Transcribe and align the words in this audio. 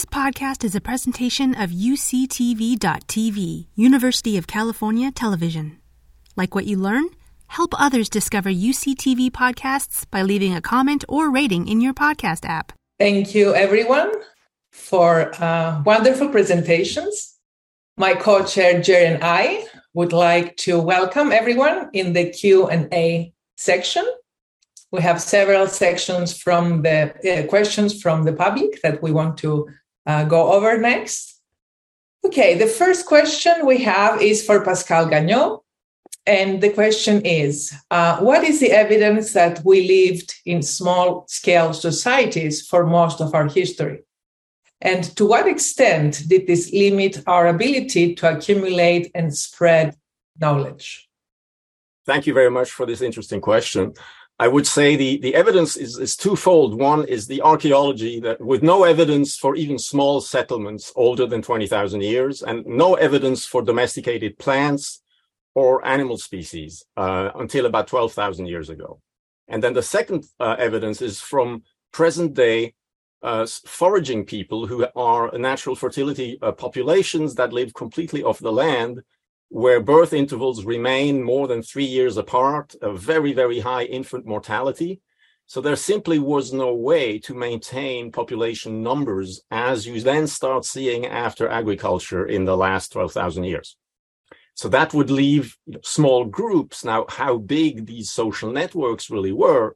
This 0.00 0.06
podcast 0.06 0.64
is 0.64 0.74
a 0.74 0.80
presentation 0.80 1.54
of 1.54 1.68
UCTV.tv, 1.68 3.66
University 3.74 4.38
of 4.38 4.46
California 4.46 5.10
Television. 5.10 5.76
Like 6.36 6.54
what 6.54 6.64
you 6.64 6.78
learn? 6.78 7.04
Help 7.48 7.78
others 7.78 8.08
discover 8.08 8.48
UCTV 8.48 9.30
podcasts 9.30 10.10
by 10.10 10.22
leaving 10.22 10.54
a 10.54 10.62
comment 10.62 11.04
or 11.06 11.30
rating 11.30 11.68
in 11.68 11.82
your 11.82 11.92
podcast 11.92 12.48
app. 12.48 12.72
Thank 12.98 13.34
you, 13.34 13.54
everyone, 13.54 14.10
for 14.72 15.34
uh, 15.38 15.82
wonderful 15.84 16.30
presentations. 16.30 17.36
My 17.98 18.14
co-chair 18.14 18.80
Jerry 18.80 19.04
and 19.04 19.22
I 19.22 19.66
would 19.92 20.14
like 20.14 20.56
to 20.64 20.80
welcome 20.80 21.30
everyone 21.30 21.90
in 21.92 22.14
the 22.14 22.30
Q&A 22.30 23.34
section. 23.58 24.10
We 24.92 25.02
have 25.02 25.20
several 25.20 25.66
sections 25.66 26.34
from 26.34 26.80
the 26.80 27.12
uh, 27.30 27.46
questions 27.48 28.00
from 28.00 28.24
the 28.24 28.32
public 28.32 28.80
that 28.80 29.02
we 29.02 29.12
want 29.12 29.36
to 29.38 29.68
uh, 30.06 30.24
go 30.24 30.52
over 30.52 30.78
next. 30.78 31.40
Okay, 32.24 32.56
the 32.56 32.66
first 32.66 33.06
question 33.06 33.64
we 33.64 33.78
have 33.78 34.20
is 34.20 34.44
for 34.44 34.64
Pascal 34.64 35.06
Gagneux. 35.06 35.60
And 36.26 36.60
the 36.60 36.70
question 36.70 37.22
is 37.24 37.74
uh, 37.90 38.18
What 38.18 38.44
is 38.44 38.60
the 38.60 38.72
evidence 38.72 39.32
that 39.32 39.62
we 39.64 39.88
lived 39.88 40.34
in 40.44 40.62
small 40.62 41.24
scale 41.28 41.72
societies 41.72 42.66
for 42.66 42.86
most 42.86 43.20
of 43.20 43.34
our 43.34 43.48
history? 43.48 44.02
And 44.82 45.04
to 45.16 45.26
what 45.26 45.46
extent 45.46 46.22
did 46.28 46.46
this 46.46 46.72
limit 46.72 47.22
our 47.26 47.48
ability 47.48 48.14
to 48.16 48.30
accumulate 48.36 49.10
and 49.14 49.34
spread 49.36 49.96
knowledge? 50.38 51.08
Thank 52.06 52.26
you 52.26 52.34
very 52.34 52.50
much 52.50 52.70
for 52.70 52.86
this 52.86 53.02
interesting 53.02 53.40
question. 53.40 53.94
I 54.40 54.48
would 54.48 54.66
say 54.66 54.96
the, 54.96 55.18
the 55.18 55.34
evidence 55.34 55.76
is, 55.76 55.98
is 55.98 56.16
twofold. 56.16 56.72
One 56.80 57.04
is 57.04 57.26
the 57.26 57.42
archaeology 57.42 58.20
that 58.20 58.40
with 58.40 58.62
no 58.62 58.84
evidence 58.84 59.36
for 59.36 59.54
even 59.54 59.78
small 59.78 60.22
settlements 60.22 60.90
older 60.96 61.26
than 61.26 61.42
20,000 61.42 62.00
years 62.00 62.42
and 62.42 62.64
no 62.64 62.94
evidence 62.94 63.44
for 63.44 63.60
domesticated 63.60 64.38
plants 64.38 65.02
or 65.54 65.86
animal 65.86 66.16
species 66.16 66.82
uh, 66.96 67.28
until 67.34 67.66
about 67.66 67.86
12,000 67.88 68.46
years 68.46 68.70
ago. 68.70 68.98
And 69.46 69.62
then 69.62 69.74
the 69.74 69.82
second 69.82 70.24
uh, 70.40 70.56
evidence 70.58 71.02
is 71.02 71.20
from 71.20 71.62
present 71.92 72.32
day 72.32 72.72
uh, 73.22 73.46
foraging 73.66 74.24
people 74.24 74.66
who 74.66 74.86
are 74.96 75.36
natural 75.36 75.76
fertility 75.76 76.38
uh, 76.40 76.52
populations 76.52 77.34
that 77.34 77.52
live 77.52 77.74
completely 77.74 78.22
off 78.22 78.38
the 78.38 78.50
land 78.52 79.02
where 79.50 79.80
birth 79.80 80.12
intervals 80.12 80.64
remain 80.64 81.22
more 81.22 81.48
than 81.48 81.60
three 81.60 81.84
years 81.84 82.16
apart, 82.16 82.74
a 82.80 82.92
very, 82.92 83.32
very 83.32 83.58
high 83.58 83.82
infant 83.82 84.24
mortality. 84.24 85.00
So 85.46 85.60
there 85.60 85.74
simply 85.74 86.20
was 86.20 86.52
no 86.52 86.72
way 86.72 87.18
to 87.18 87.34
maintain 87.34 88.12
population 88.12 88.84
numbers 88.84 89.42
as 89.50 89.88
you 89.88 90.00
then 90.00 90.28
start 90.28 90.64
seeing 90.64 91.04
after 91.04 91.48
agriculture 91.48 92.24
in 92.24 92.44
the 92.44 92.56
last 92.56 92.92
12,000 92.92 93.42
years. 93.42 93.76
So 94.54 94.68
that 94.68 94.94
would 94.94 95.10
leave 95.10 95.56
small 95.82 96.26
groups. 96.26 96.84
Now, 96.84 97.06
how 97.08 97.38
big 97.38 97.86
these 97.86 98.10
social 98.10 98.52
networks 98.52 99.10
really 99.10 99.32
were, 99.32 99.74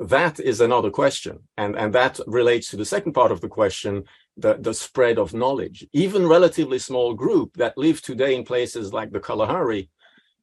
that 0.00 0.40
is 0.40 0.60
another 0.60 0.90
question. 0.90 1.40
And, 1.56 1.76
and 1.76 1.94
that 1.94 2.18
relates 2.26 2.70
to 2.70 2.76
the 2.76 2.84
second 2.84 3.12
part 3.12 3.30
of 3.30 3.40
the 3.40 3.48
question, 3.48 4.04
the, 4.38 4.54
the 4.54 4.72
spread 4.72 5.18
of 5.18 5.34
knowledge. 5.34 5.86
Even 5.92 6.26
relatively 6.26 6.78
small 6.78 7.12
group 7.14 7.54
that 7.56 7.76
live 7.76 8.00
today 8.00 8.34
in 8.34 8.44
places 8.44 8.92
like 8.92 9.10
the 9.10 9.20
Kalahari 9.20 9.90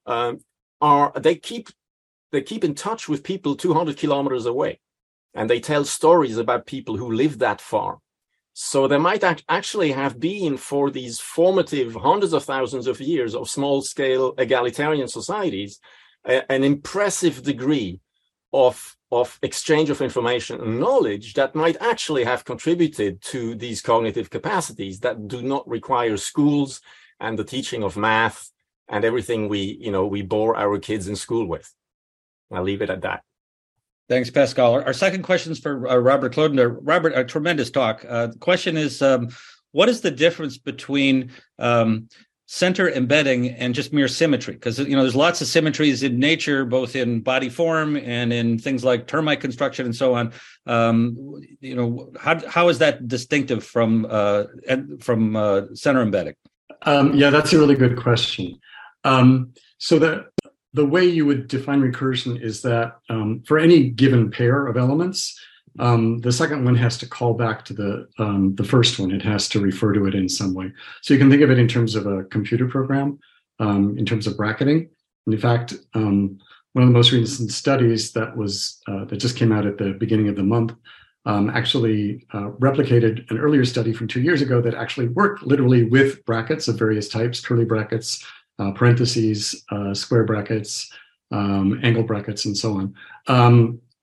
um, 0.06 0.40
are 0.82 1.12
they 1.16 1.36
keep 1.36 1.70
they 2.32 2.42
keep 2.42 2.64
in 2.64 2.76
touch 2.76 3.08
with 3.08 3.24
people 3.24 3.56
200 3.56 3.98
kilometers 3.98 4.46
away, 4.46 4.82
and 5.34 5.50
they 5.50 5.60
tell 5.60 5.86
stories 5.86 6.38
about 6.38 6.66
people 6.66 6.98
who 6.98 7.12
live 7.12 7.40
that 7.40 7.62
far. 7.62 8.00
So 8.54 8.88
there 8.88 9.00
might 9.00 9.24
act- 9.24 9.46
actually 9.48 9.92
have 9.92 10.20
been 10.20 10.58
for 10.58 10.90
these 10.90 11.20
formative 11.20 11.94
hundreds 11.96 12.34
of 12.34 12.44
thousands 12.44 12.88
of 12.88 13.00
years 13.00 13.36
of 13.36 13.50
small 13.50 13.82
scale 13.82 14.34
egalitarian 14.38 15.08
societies 15.08 15.80
a- 16.26 16.50
an 16.52 16.64
impressive 16.64 17.44
degree 17.44 18.00
of 18.54 18.95
of 19.12 19.38
exchange 19.42 19.90
of 19.90 20.02
information 20.02 20.60
and 20.60 20.80
knowledge 20.80 21.34
that 21.36 21.56
might 21.56 21.78
actually 21.80 22.24
have 22.24 22.44
contributed 22.44 23.22
to 23.22 23.56
these 23.56 23.82
cognitive 23.82 24.30
capacities 24.30 25.00
that 25.00 25.28
do 25.28 25.42
not 25.42 25.68
require 25.68 26.18
schools 26.18 26.82
and 27.20 27.38
the 27.38 27.44
teaching 27.44 27.84
of 27.84 27.96
math 27.96 28.50
and 28.90 29.06
everything 29.06 29.48
we 29.48 29.78
you 29.80 29.92
know 29.92 30.06
we 30.06 30.22
bore 30.22 30.56
our 30.58 30.80
kids 30.80 31.08
in 31.08 31.16
school 31.16 31.48
with. 31.48 31.72
I'll 32.52 32.64
leave 32.64 32.82
it 32.82 32.90
at 32.90 33.02
that. 33.02 33.24
Thanks 34.08 34.30
pascal. 34.30 34.74
Our, 34.74 34.94
second 34.94 35.24
question 35.24 35.52
is 35.52 35.60
for 35.60 35.88
uh, 35.88 35.98
robert 35.98 36.34
Kluender. 36.34 36.78
robert 36.82 37.14
a 37.16 37.24
tremendous 37.24 37.72
talk. 37.72 38.06
Uh, 38.08 38.28
the 38.28 38.38
question 38.38 38.78
is 38.78 39.02
um, 39.02 39.30
what 39.72 39.90
is 39.90 40.02
the 40.02 40.12
difference 40.12 40.58
between 40.58 41.32
um, 41.60 42.08
center 42.48 42.90
embedding 42.90 43.50
and 43.50 43.74
just 43.74 43.92
mere 43.92 44.08
symmetry. 44.08 44.54
Because 44.54 44.80
you 44.80 44.96
know 44.96 45.02
there's 45.02 45.16
lots 45.16 45.42
of 45.42 45.48
symmetries 45.48 46.04
in 46.04 46.20
nature 46.20 46.66
both 46.66 46.96
in 46.96 47.22
body 47.22 47.50
form 47.50 47.96
and 47.98 48.32
in 48.32 48.60
things 48.60 48.84
like 48.84 49.08
termite 49.08 49.42
construction 49.42 49.86
and 49.86 49.96
so 49.96 50.14
on. 50.16 50.32
Um, 50.66 51.42
you 51.60 51.76
know 51.76 52.12
how, 52.20 52.48
how 52.48 52.70
is 52.70 52.80
that 52.80 53.08
distinctive 53.08 53.64
from 53.64 54.08
uh, 54.10 54.46
from 55.00 55.36
uh, 55.36 55.62
center 55.74 56.02
embedding? 56.02 56.36
Um, 56.84 57.16
yeah 57.16 57.30
that's 57.30 57.54
a 57.54 57.60
really 57.60 57.76
good 57.76 57.98
question. 57.98 58.60
Um, 59.04 59.54
so 59.78 60.00
the 60.00 60.26
the 60.74 60.86
way 60.86 61.06
you 61.06 61.26
would 61.26 61.48
define 61.48 61.82
recursion 61.82 62.42
is 62.42 62.62
that 62.64 62.98
um, 63.10 63.44
for 63.48 63.58
any 63.58 63.90
given 63.90 64.30
pair 64.30 64.68
of 64.68 64.76
elements 64.76 65.40
um, 65.80 66.20
the 66.20 66.32
second 66.32 66.64
one 66.64 66.76
has 66.76 66.98
to 67.00 67.08
call 67.08 67.34
back 67.34 67.66
to 67.66 67.74
the 67.74 68.08
um, 68.18 68.56
the 68.56 68.64
first 68.64 69.00
one. 69.00 69.12
It 69.12 69.22
has 69.24 69.50
to 69.50 69.60
refer 69.60 69.94
to 69.94 70.06
it 70.06 70.16
in 70.16 70.30
some 70.30 70.54
way. 70.54 70.72
So 71.02 71.14
you 71.14 71.20
can 71.20 71.30
think 71.30 71.42
of 71.42 71.52
it 71.52 71.60
in 71.60 71.68
terms 71.68 71.96
of 71.96 72.08
a 72.08 72.24
computer 72.26 72.68
program, 72.68 73.20
um, 73.60 73.98
in 73.98 74.06
terms 74.06 74.28
of 74.28 74.38
bracketing. 74.38 74.90
And 75.26 75.34
in 75.34 75.40
fact, 75.40 75.74
um, 75.94 76.38
one 76.74 76.84
of 76.84 76.90
the 76.90 76.94
most 76.94 77.12
recent 77.12 77.52
studies 77.52 78.12
that 78.14 78.36
was 78.36 78.80
uh, 78.88 79.06
that 79.06 79.18
just 79.18 79.38
came 79.38 79.52
out 79.52 79.66
at 79.66 79.78
the 79.78 79.92
beginning 79.94 80.30
of 80.30 80.36
the 80.36 80.44
month 80.44 80.74
um, 81.26 81.50
actually 81.50 82.26
uh, 82.34 82.52
replicated 82.60 83.30
an 83.32 83.38
earlier 83.38 83.66
study 83.66 83.92
from 83.94 84.08
two 84.08 84.22
years 84.22 84.42
ago 84.42 84.62
that 84.62 84.76
actually 84.76 85.08
worked 85.10 85.44
literally 85.44 85.84
with 85.84 86.24
brackets 86.26 86.68
of 86.68 86.78
various 86.78 87.10
types, 87.10 87.40
curly 87.40 87.66
brackets, 87.66 88.24
uh, 88.60 88.72
parentheses, 88.72 89.66
uh, 89.72 89.94
square 89.94 90.24
brackets, 90.24 90.92
um, 91.32 91.80
angle 91.84 92.04
brackets, 92.04 92.46
and 92.46 92.56
so 92.56 92.74
on 92.74 92.94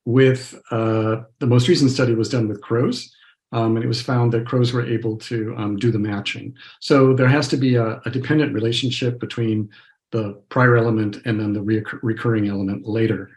with 0.04 0.60
uh, 0.70 1.22
the 1.38 1.46
most 1.46 1.68
recent 1.68 1.90
study 1.90 2.14
was 2.14 2.28
done 2.28 2.48
with 2.48 2.60
crows. 2.60 3.14
Um, 3.52 3.76
and 3.76 3.84
it 3.84 3.88
was 3.88 4.00
found 4.00 4.32
that 4.32 4.46
crows 4.46 4.72
were 4.72 4.86
able 4.86 5.18
to 5.18 5.54
um, 5.58 5.76
do 5.76 5.90
the 5.90 5.98
matching. 5.98 6.54
So 6.80 7.12
there 7.14 7.28
has 7.28 7.48
to 7.48 7.58
be 7.58 7.74
a, 7.74 8.00
a, 8.06 8.10
dependent 8.10 8.54
relationship 8.54 9.20
between 9.20 9.68
the 10.10 10.42
prior 10.48 10.74
element 10.76 11.18
and 11.26 11.38
then 11.38 11.52
the 11.52 11.60
recurring 12.02 12.48
element 12.48 12.88
later. 12.88 13.30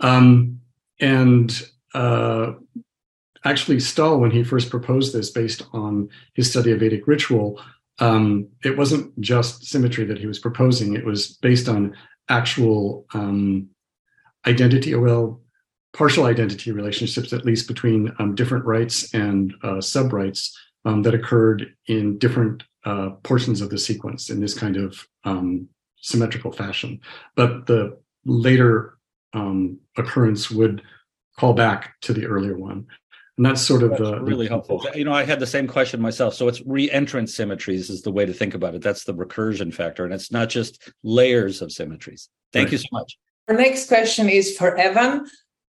Um, 0.00 0.60
and 1.00 1.62
uh, 1.94 2.54
actually, 3.44 3.78
Staal, 3.78 4.18
when 4.18 4.32
he 4.32 4.42
first 4.42 4.68
proposed 4.68 5.14
this 5.14 5.30
based 5.30 5.62
on 5.72 6.08
his 6.34 6.50
study 6.50 6.72
of 6.72 6.80
Vedic 6.80 7.06
ritual, 7.06 7.60
um, 7.98 8.48
it 8.64 8.76
wasn't 8.76 9.18
just 9.20 9.64
symmetry 9.64 10.04
that 10.06 10.18
he 10.18 10.26
was 10.26 10.38
proposing, 10.38 10.94
it 10.94 11.04
was 11.04 11.36
based 11.36 11.68
on 11.68 11.96
actual 12.28 13.06
um, 13.14 13.68
identity, 14.46 14.94
well, 14.94 15.40
partial 15.92 16.24
identity 16.24 16.72
relationships, 16.72 17.32
at 17.32 17.44
least 17.44 17.68
between 17.68 18.12
um, 18.18 18.34
different 18.34 18.64
rights 18.64 19.12
and 19.14 19.54
uh, 19.62 19.80
sub 19.80 20.12
rights 20.12 20.58
um, 20.84 21.02
that 21.02 21.14
occurred 21.14 21.74
in 21.86 22.18
different 22.18 22.62
uh, 22.84 23.10
portions 23.22 23.60
of 23.60 23.70
the 23.70 23.78
sequence 23.78 24.30
in 24.30 24.40
this 24.40 24.54
kind 24.54 24.76
of 24.76 25.06
um, 25.24 25.68
symmetrical 26.00 26.50
fashion. 26.52 27.00
But 27.36 27.66
the 27.66 27.98
later 28.24 28.98
um, 29.32 29.78
occurrence 29.96 30.50
would 30.50 30.82
call 31.38 31.54
back 31.54 32.00
to 32.02 32.12
the 32.12 32.26
earlier 32.26 32.56
one. 32.56 32.86
And 33.38 33.46
that's 33.46 33.62
sort 33.62 33.82
of 33.82 33.90
that's 33.90 34.02
the 34.02 34.20
really 34.20 34.46
helpful. 34.46 34.84
You 34.94 35.04
know, 35.04 35.12
I 35.12 35.24
had 35.24 35.40
the 35.40 35.46
same 35.46 35.66
question 35.66 36.02
myself. 36.02 36.34
So 36.34 36.48
it's 36.48 36.60
re-entrant 36.66 37.30
symmetries 37.30 37.88
is 37.88 38.02
the 38.02 38.12
way 38.12 38.26
to 38.26 38.32
think 38.32 38.54
about 38.54 38.74
it. 38.74 38.82
That's 38.82 39.04
the 39.04 39.14
recursion 39.14 39.72
factor, 39.72 40.04
and 40.04 40.12
it's 40.12 40.30
not 40.30 40.50
just 40.50 40.92
layers 41.02 41.62
of 41.62 41.72
symmetries. 41.72 42.28
Thank 42.52 42.66
right. 42.66 42.72
you 42.72 42.78
so 42.78 42.88
much. 42.92 43.16
Our 43.48 43.56
next 43.56 43.88
question 43.88 44.28
is 44.28 44.56
for 44.56 44.76
Evan. 44.76 45.26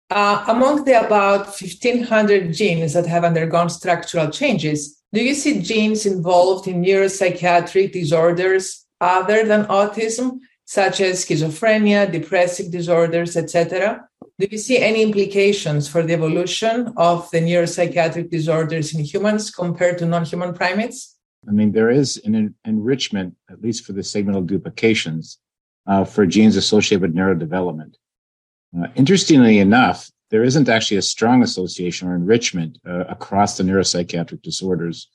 Uh, 0.10 0.44
among 0.48 0.86
the 0.86 1.06
about 1.06 1.46
1,500 1.46 2.52
genes 2.52 2.94
that 2.94 3.06
have 3.06 3.24
undergone 3.24 3.70
structural 3.70 4.30
changes, 4.30 5.00
do 5.14 5.24
you 5.24 5.36
see 5.36 5.62
genes 5.62 6.06
involved 6.06 6.68
in 6.68 6.82
neuropsychiatric 6.82 7.92
disorders 7.92 8.86
other 9.00 9.46
than 9.46 9.66
autism, 9.66 10.40
such 10.66 11.00
as 11.02 11.24
schizophrenia, 11.24 12.12
depressive 12.12 12.72
disorders, 12.72 13.38
etc.? 13.38 14.08
Do 14.40 14.48
you 14.50 14.58
see 14.58 14.80
any 14.80 15.04
implications 15.04 15.88
for 15.88 16.02
the 16.02 16.14
evolution 16.14 16.94
of 16.98 17.30
the 17.30 17.40
neuropsychiatric 17.40 18.32
disorders 18.32 18.96
in 18.96 19.04
humans 19.04 19.52
compared 19.52 20.00
to 20.00 20.06
non 20.06 20.26
human 20.26 20.54
primates? 20.54 21.18
I 21.48 21.52
mean, 21.52 21.72
there 21.72 21.90
is 21.90 22.18
an 22.26 22.36
en- 22.36 22.56
enrichment, 22.66 23.36
at 23.50 23.62
least 23.62 23.86
for 23.86 23.94
the 23.94 24.02
segmental 24.02 24.46
duplications, 24.46 25.38
uh, 25.88 26.04
for 26.04 26.26
genes 26.26 26.56
associated 26.56 27.02
with 27.02 27.16
neurodevelopment. 27.16 27.96
Uh, 28.78 28.88
interestingly 28.96 29.60
enough, 29.60 30.10
there 30.30 30.44
isn't 30.44 30.70
actually 30.70 30.98
a 30.98 31.02
strong 31.02 31.42
association 31.42 32.08
or 32.08 32.16
enrichment 32.16 32.78
uh, 32.88 33.06
across 33.06 33.58
the 33.58 33.64
neuropsychiatric 33.64 34.42
disorders 34.42 35.08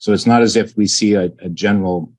So 0.00 0.14
it's 0.14 0.26
not 0.26 0.42
as 0.42 0.56
if 0.56 0.76
we 0.76 0.86
see 0.86 1.14
a, 1.14 1.30
a 1.40 1.50
general 1.50 2.12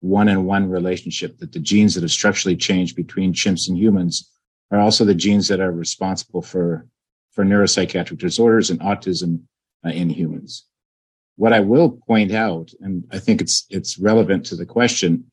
one 0.00 0.28
on 0.28 0.44
one 0.44 0.70
relationship 0.70 1.38
that 1.38 1.52
the 1.52 1.58
genes 1.58 1.94
that 1.94 2.02
have 2.02 2.10
structurally 2.10 2.56
changed 2.56 2.94
between 2.94 3.32
chimps 3.32 3.68
and 3.68 3.76
humans 3.76 4.30
are 4.70 4.78
also 4.78 5.04
the 5.04 5.14
genes 5.14 5.48
that 5.48 5.60
are 5.60 5.72
responsible 5.72 6.40
for, 6.40 6.86
for 7.32 7.44
neuropsychiatric 7.44 8.18
disorders 8.18 8.70
and 8.70 8.80
autism 8.80 9.40
uh, 9.84 9.90
in 9.90 10.08
humans. 10.08 10.64
What 11.34 11.52
I 11.52 11.60
will 11.60 11.98
point 12.06 12.32
out, 12.32 12.70
and 12.80 13.04
I 13.10 13.18
think 13.18 13.40
it's, 13.40 13.66
it's 13.70 13.98
relevant 13.98 14.46
to 14.46 14.56
the 14.56 14.64
question, 14.64 15.24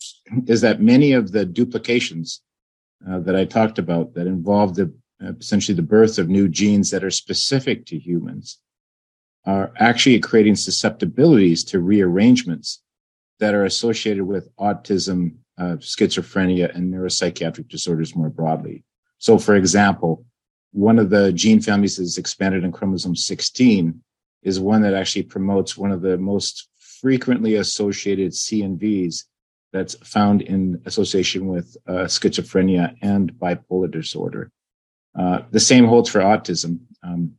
is 0.48 0.62
that 0.62 0.82
many 0.82 1.14
of 1.14 1.32
the 1.32 1.46
duplications 1.46 2.42
uh, 3.10 3.20
that 3.20 3.36
I 3.36 3.46
talked 3.46 3.80
about 3.80 4.14
that 4.14 4.28
involve 4.28 4.76
the 4.76 4.94
uh, 5.24 5.34
essentially 5.40 5.76
the 5.76 5.82
birth 5.82 6.18
of 6.18 6.30
new 6.30 6.50
genes 6.50 6.92
that 6.92 7.04
are 7.04 7.12
specific 7.12 7.86
to 7.86 7.98
humans 7.98 8.60
are 9.46 9.72
actually 9.78 10.20
creating 10.20 10.56
susceptibilities 10.56 11.64
to 11.66 11.80
rearrangements 11.80 12.82
that 13.40 13.54
are 13.54 13.66
associated 13.66 14.24
with 14.24 14.56
autism, 14.58 15.36
uh, 15.58 15.76
schizophrenia, 15.80 16.74
and 16.74 16.94
neuropsychiatric 16.94 17.68
disorders 17.68 18.16
more 18.16 18.30
broadly. 18.30 18.84
So, 19.18 19.38
for 19.38 19.56
example, 19.56 20.26
one 20.72 20.98
of 20.98 21.10
the 21.10 21.32
gene 21.34 21.62
families 21.62 21.98
that's 21.98 22.18
expanded 22.18 22.64
in 22.64 22.72
chromosome 22.72 23.16
16 23.16 24.02
is 24.44 24.60
one 24.60 24.82
that 24.82 24.94
actually 24.94 25.24
promotes 25.24 25.78
one 25.78 25.92
of 25.92 26.02
the 26.02 26.18
most 26.18 26.70
frequently 26.78 27.56
associated 27.56 28.32
CNVs 28.32 29.24
that's 29.74 29.96
found 30.08 30.42
in 30.44 30.82
association 30.86 31.48
with 31.48 31.76
uh, 31.88 32.06
schizophrenia 32.06 32.96
and 33.02 33.34
bipolar 33.34 33.92
disorder. 33.92 34.52
Uh, 35.18 35.40
the 35.52 35.60
same 35.60 35.86
holds 35.86 36.10
for 36.10 36.20
autism. 36.20 36.80
Um, 37.04 37.34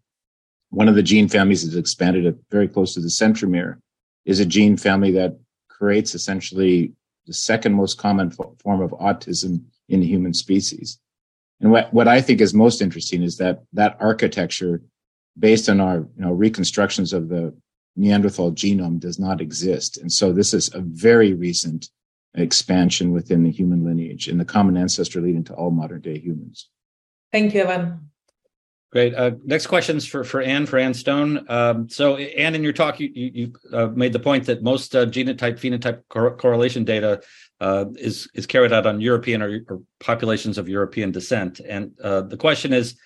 one 0.70 0.88
of 0.88 0.96
the 0.96 1.02
gene 1.02 1.28
families 1.28 1.64
that's 1.64 1.76
expanded 1.76 2.38
very 2.50 2.68
close 2.68 2.92
to 2.94 3.00
the 3.00 3.08
centromere 3.08 3.78
is 4.24 4.40
a 4.40 4.46
gene 4.46 4.76
family 4.76 5.12
that 5.12 5.38
creates 5.68 6.14
essentially 6.14 6.92
the 7.26 7.32
second 7.32 7.72
most 7.74 7.98
common 7.98 8.30
form 8.30 8.80
of 8.82 8.90
autism 8.90 9.62
in 9.88 10.00
the 10.00 10.06
human 10.06 10.34
species. 10.34 10.98
And 11.60 11.70
what, 11.70 11.92
what 11.94 12.08
I 12.08 12.20
think 12.20 12.40
is 12.40 12.52
most 12.52 12.82
interesting 12.82 13.22
is 13.22 13.36
that 13.38 13.62
that 13.72 13.96
architecture, 14.00 14.82
based 15.38 15.68
on 15.68 15.80
our 15.80 15.98
you 15.98 16.24
know, 16.24 16.32
reconstructions 16.32 17.12
of 17.12 17.28
the 17.28 17.54
Neanderthal 17.96 18.52
genome, 18.52 18.98
does 18.98 19.20
not 19.20 19.40
exist. 19.40 19.98
And 19.98 20.10
so 20.10 20.32
this 20.32 20.52
is 20.52 20.74
a 20.74 20.80
very 20.80 21.32
recent 21.32 21.88
expansion 22.34 23.12
within 23.12 23.42
the 23.42 23.50
human 23.50 23.84
lineage 23.84 24.28
and 24.28 24.40
the 24.40 24.44
common 24.44 24.76
ancestor 24.76 25.20
leading 25.20 25.44
to 25.44 25.54
all 25.54 25.70
modern 25.70 26.00
day 26.00 26.18
humans. 26.18 26.68
Thank 27.32 27.54
you, 27.54 27.62
Evan. 27.62 28.10
Great. 28.94 29.12
Uh, 29.12 29.32
next 29.44 29.66
questions 29.66 30.06
for 30.06 30.22
for 30.22 30.40
Anne 30.40 30.66
for 30.66 30.78
Anne 30.78 30.94
Stone. 30.94 31.44
Um, 31.48 31.88
so, 31.88 32.16
Anne, 32.16 32.54
in 32.54 32.62
your 32.62 32.72
talk, 32.72 33.00
you 33.00 33.10
you, 33.12 33.52
uh, 33.72 33.88
made 33.88 34.12
the 34.12 34.20
point 34.20 34.46
that 34.46 34.62
most 34.62 34.94
uh, 34.94 35.04
genotype 35.06 35.58
phenotype 35.58 36.02
cor- 36.08 36.36
correlation 36.36 36.84
data 36.84 37.20
uh, 37.60 37.86
is 37.96 38.28
is 38.34 38.46
carried 38.46 38.72
out 38.72 38.86
on 38.86 39.00
European 39.00 39.42
or, 39.42 39.64
or 39.68 39.82
populations 39.98 40.58
of 40.58 40.68
European 40.68 41.10
descent, 41.10 41.58
and 41.68 41.90
uh, 42.04 42.20
the 42.20 42.36
question 42.36 42.72
is, 42.72 42.96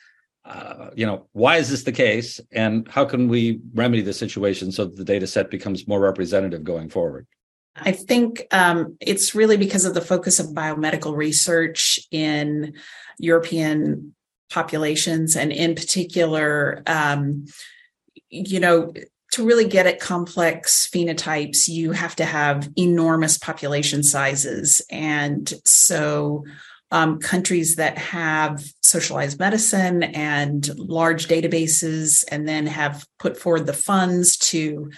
uh, 0.44 0.90
you 0.94 1.06
know, 1.06 1.26
why 1.32 1.56
is 1.56 1.70
this 1.70 1.84
the 1.84 1.92
case, 1.92 2.38
and 2.52 2.86
how 2.88 3.06
can 3.06 3.26
we 3.26 3.60
remedy 3.72 4.02
the 4.02 4.12
situation 4.12 4.70
so 4.70 4.84
that 4.84 4.96
the 4.96 5.04
data 5.04 5.26
set 5.26 5.50
becomes 5.50 5.88
more 5.88 6.00
representative 6.00 6.64
going 6.64 6.90
forward? 6.90 7.26
I 7.80 7.92
think 7.92 8.46
um, 8.50 8.96
it's 9.00 9.34
really 9.34 9.56
because 9.56 9.84
of 9.84 9.94
the 9.94 10.00
focus 10.00 10.38
of 10.38 10.48
biomedical 10.48 11.16
research 11.16 11.98
in 12.10 12.74
European 13.18 14.14
populations 14.50 15.36
and 15.36 15.52
in 15.52 15.74
particular 15.74 16.82
um, 16.86 17.44
you 18.30 18.60
know 18.60 18.92
to 19.30 19.46
really 19.46 19.68
get 19.68 19.86
at 19.86 20.00
complex 20.00 20.88
phenotypes 20.88 21.68
you 21.68 21.92
have 21.92 22.16
to 22.16 22.24
have 22.24 22.70
enormous 22.76 23.36
population 23.36 24.02
sizes. 24.02 24.80
And 24.90 25.52
so 25.64 26.44
um, 26.90 27.18
countries 27.18 27.76
that 27.76 27.98
have 27.98 28.64
socialized 28.82 29.38
medicine 29.38 30.02
and 30.02 30.66
large 30.78 31.28
databases 31.28 32.24
and 32.30 32.48
then 32.48 32.66
have 32.66 33.06
put 33.18 33.36
forward 33.36 33.66
the 33.66 33.74
funds 33.74 34.38
to 34.38 34.90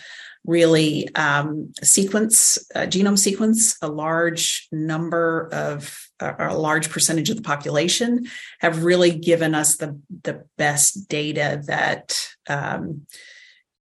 really 0.45 1.15
um, 1.15 1.73
sequence 1.83 2.59
uh, 2.75 2.81
genome 2.81 3.19
sequence 3.19 3.77
a 3.83 3.89
large 3.89 4.69
number 4.73 5.49
of 5.53 5.99
a 6.21 6.55
large 6.55 6.91
percentage 6.91 7.31
of 7.31 7.37
the 7.37 7.43
population 7.43 8.27
have 8.59 8.85
really 8.85 9.11
given 9.11 9.55
us 9.55 9.77
the 9.77 9.99
the 10.23 10.45
best 10.57 11.09
data 11.09 11.63
that 11.67 12.29
um, 12.49 13.07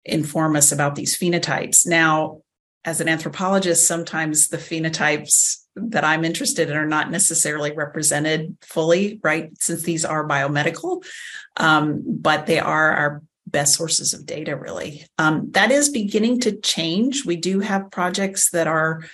inform 0.04 0.56
us 0.56 0.72
about 0.72 0.94
these 0.94 1.16
phenotypes. 1.16 1.86
Now 1.86 2.42
as 2.86 3.00
an 3.00 3.08
anthropologist 3.08 3.86
sometimes 3.86 4.48
the 4.48 4.56
phenotypes 4.56 5.64
that 5.74 6.04
i'm 6.04 6.24
interested 6.24 6.70
in 6.70 6.76
are 6.76 6.86
not 6.86 7.10
necessarily 7.10 7.72
represented 7.72 8.56
fully 8.62 9.20
right 9.22 9.50
since 9.60 9.82
these 9.82 10.04
are 10.04 10.26
biomedical 10.26 11.04
um, 11.58 12.02
but 12.06 12.46
they 12.46 12.60
are 12.60 12.92
our 12.92 13.22
best 13.46 13.74
sources 13.74 14.12
of 14.12 14.26
data, 14.26 14.56
really. 14.56 15.06
Um, 15.18 15.50
that 15.52 15.70
is 15.70 15.88
beginning 15.88 16.40
to 16.40 16.52
change. 16.52 17.24
We 17.24 17.36
do 17.36 17.60
have 17.60 17.90
projects 17.90 18.50
that 18.50 18.66
are 18.66 19.04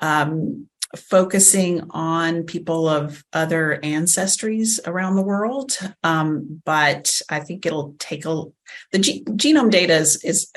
um, 0.00 0.68
focusing 0.96 1.82
on 1.90 2.44
people 2.44 2.88
of 2.88 3.24
other 3.32 3.80
ancestries 3.82 4.78
around 4.86 5.16
the 5.16 5.22
world. 5.22 5.78
Um, 6.02 6.62
but 6.64 7.20
I 7.28 7.40
think 7.40 7.66
it'll 7.66 7.94
take 7.98 8.24
a 8.24 8.44
the 8.92 8.98
ge- 8.98 9.24
genome 9.24 9.70
data 9.70 9.94
is, 9.94 10.22
is 10.24 10.52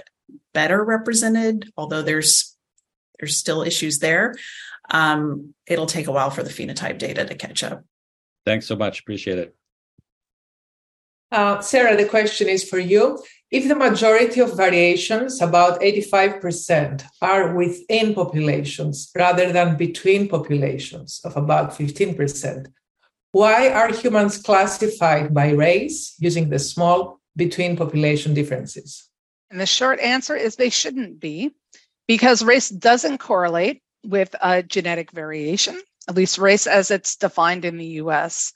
better 0.53 0.83
represented, 0.83 1.71
although 1.77 2.01
there's 2.01 2.55
there's 3.19 3.37
still 3.37 3.61
issues 3.61 3.99
there. 3.99 4.35
Um, 4.89 5.53
it'll 5.65 5.85
take 5.85 6.07
a 6.07 6.11
while 6.11 6.29
for 6.29 6.43
the 6.43 6.49
phenotype 6.49 6.97
data 6.97 7.25
to 7.25 7.35
catch 7.35 7.63
up. 7.63 7.85
Thanks 8.45 8.67
so 8.67 8.75
much. 8.75 8.99
Appreciate 8.99 9.37
it. 9.37 9.55
Uh, 11.31 11.59
Sarah, 11.59 11.97
the 11.97 12.05
question 12.05 12.47
is 12.47 12.67
for 12.67 12.79
you. 12.79 13.19
If 13.51 13.67
the 13.67 13.75
majority 13.75 14.41
of 14.41 14.57
variations, 14.57 15.41
about 15.41 15.79
85%, 15.81 17.03
are 17.21 17.55
within 17.55 18.13
populations 18.13 19.11
rather 19.15 19.51
than 19.51 19.77
between 19.77 20.27
populations 20.27 21.21
of 21.23 21.37
about 21.37 21.71
15%, 21.71 22.67
why 23.31 23.69
are 23.69 23.91
humans 23.91 24.37
classified 24.37 25.33
by 25.33 25.51
race 25.51 26.15
using 26.19 26.49
the 26.49 26.59
small 26.59 27.19
between 27.35 27.75
population 27.75 28.33
differences? 28.33 29.09
And 29.51 29.59
the 29.59 29.65
short 29.65 29.99
answer 29.99 30.35
is 30.35 30.55
they 30.55 30.69
shouldn't 30.69 31.19
be 31.19 31.51
because 32.07 32.43
race 32.43 32.69
doesn't 32.69 33.19
correlate 33.19 33.81
with 34.05 34.35
a 34.41 34.63
genetic 34.63 35.11
variation, 35.11 35.81
at 36.07 36.15
least 36.15 36.37
race 36.37 36.67
as 36.67 36.91
it's 36.91 37.15
defined 37.15 37.65
in 37.65 37.77
the 37.77 37.99
US. 38.03 38.53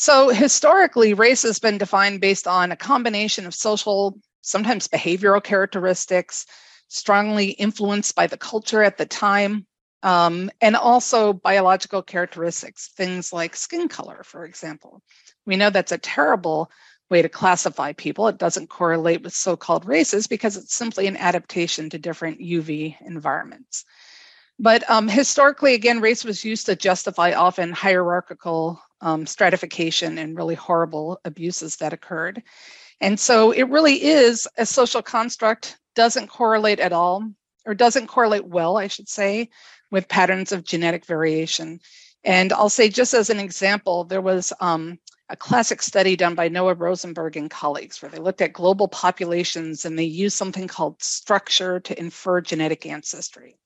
So 0.00 0.28
historically, 0.28 1.12
race 1.12 1.42
has 1.42 1.58
been 1.58 1.76
defined 1.76 2.20
based 2.20 2.46
on 2.46 2.70
a 2.70 2.76
combination 2.76 3.46
of 3.46 3.52
social, 3.52 4.16
sometimes 4.42 4.86
behavioral 4.86 5.42
characteristics, 5.42 6.46
strongly 6.86 7.48
influenced 7.48 8.14
by 8.14 8.28
the 8.28 8.36
culture 8.36 8.84
at 8.84 8.96
the 8.96 9.06
time, 9.06 9.66
um, 10.04 10.52
and 10.60 10.76
also 10.76 11.32
biological 11.32 12.00
characteristics, 12.00 12.90
things 12.96 13.32
like 13.32 13.56
skin 13.56 13.88
color, 13.88 14.22
for 14.22 14.44
example. 14.44 15.02
We 15.46 15.56
know 15.56 15.68
that's 15.68 15.90
a 15.90 15.98
terrible 15.98 16.70
way 17.10 17.20
to 17.20 17.28
classify 17.28 17.92
people. 17.92 18.28
It 18.28 18.38
doesn't 18.38 18.70
correlate 18.70 19.24
with 19.24 19.34
so 19.34 19.56
called 19.56 19.84
races 19.84 20.28
because 20.28 20.56
it's 20.56 20.76
simply 20.76 21.08
an 21.08 21.16
adaptation 21.16 21.90
to 21.90 21.98
different 21.98 22.38
UV 22.38 22.96
environments. 23.04 23.84
But 24.60 24.88
um, 24.88 25.08
historically, 25.08 25.74
again, 25.74 26.00
race 26.00 26.24
was 26.24 26.44
used 26.44 26.66
to 26.66 26.76
justify 26.76 27.32
often 27.32 27.72
hierarchical 27.72 28.80
um, 29.00 29.26
stratification 29.26 30.18
and 30.18 30.36
really 30.36 30.54
horrible 30.54 31.20
abuses 31.24 31.76
that 31.76 31.92
occurred. 31.92 32.42
And 33.00 33.18
so 33.18 33.52
it 33.52 33.64
really 33.64 34.02
is 34.02 34.48
a 34.56 34.66
social 34.66 35.02
construct, 35.02 35.78
doesn't 35.94 36.28
correlate 36.28 36.80
at 36.80 36.92
all, 36.92 37.30
or 37.64 37.74
doesn't 37.74 38.08
correlate 38.08 38.46
well, 38.46 38.76
I 38.76 38.88
should 38.88 39.08
say, 39.08 39.50
with 39.90 40.08
patterns 40.08 40.52
of 40.52 40.64
genetic 40.64 41.06
variation. 41.06 41.80
And 42.24 42.52
I'll 42.52 42.68
say, 42.68 42.88
just 42.88 43.14
as 43.14 43.30
an 43.30 43.38
example, 43.38 44.04
there 44.04 44.20
was 44.20 44.52
um, 44.60 44.98
a 45.28 45.36
classic 45.36 45.82
study 45.82 46.16
done 46.16 46.34
by 46.34 46.48
Noah 46.48 46.74
Rosenberg 46.74 47.36
and 47.36 47.50
colleagues 47.50 48.00
where 48.00 48.10
they 48.10 48.18
looked 48.18 48.40
at 48.40 48.52
global 48.52 48.88
populations 48.88 49.84
and 49.84 49.98
they 49.98 50.04
used 50.04 50.36
something 50.36 50.66
called 50.66 51.02
structure 51.02 51.78
to 51.80 51.98
infer 51.98 52.40
genetic 52.40 52.86
ancestry. 52.86 53.56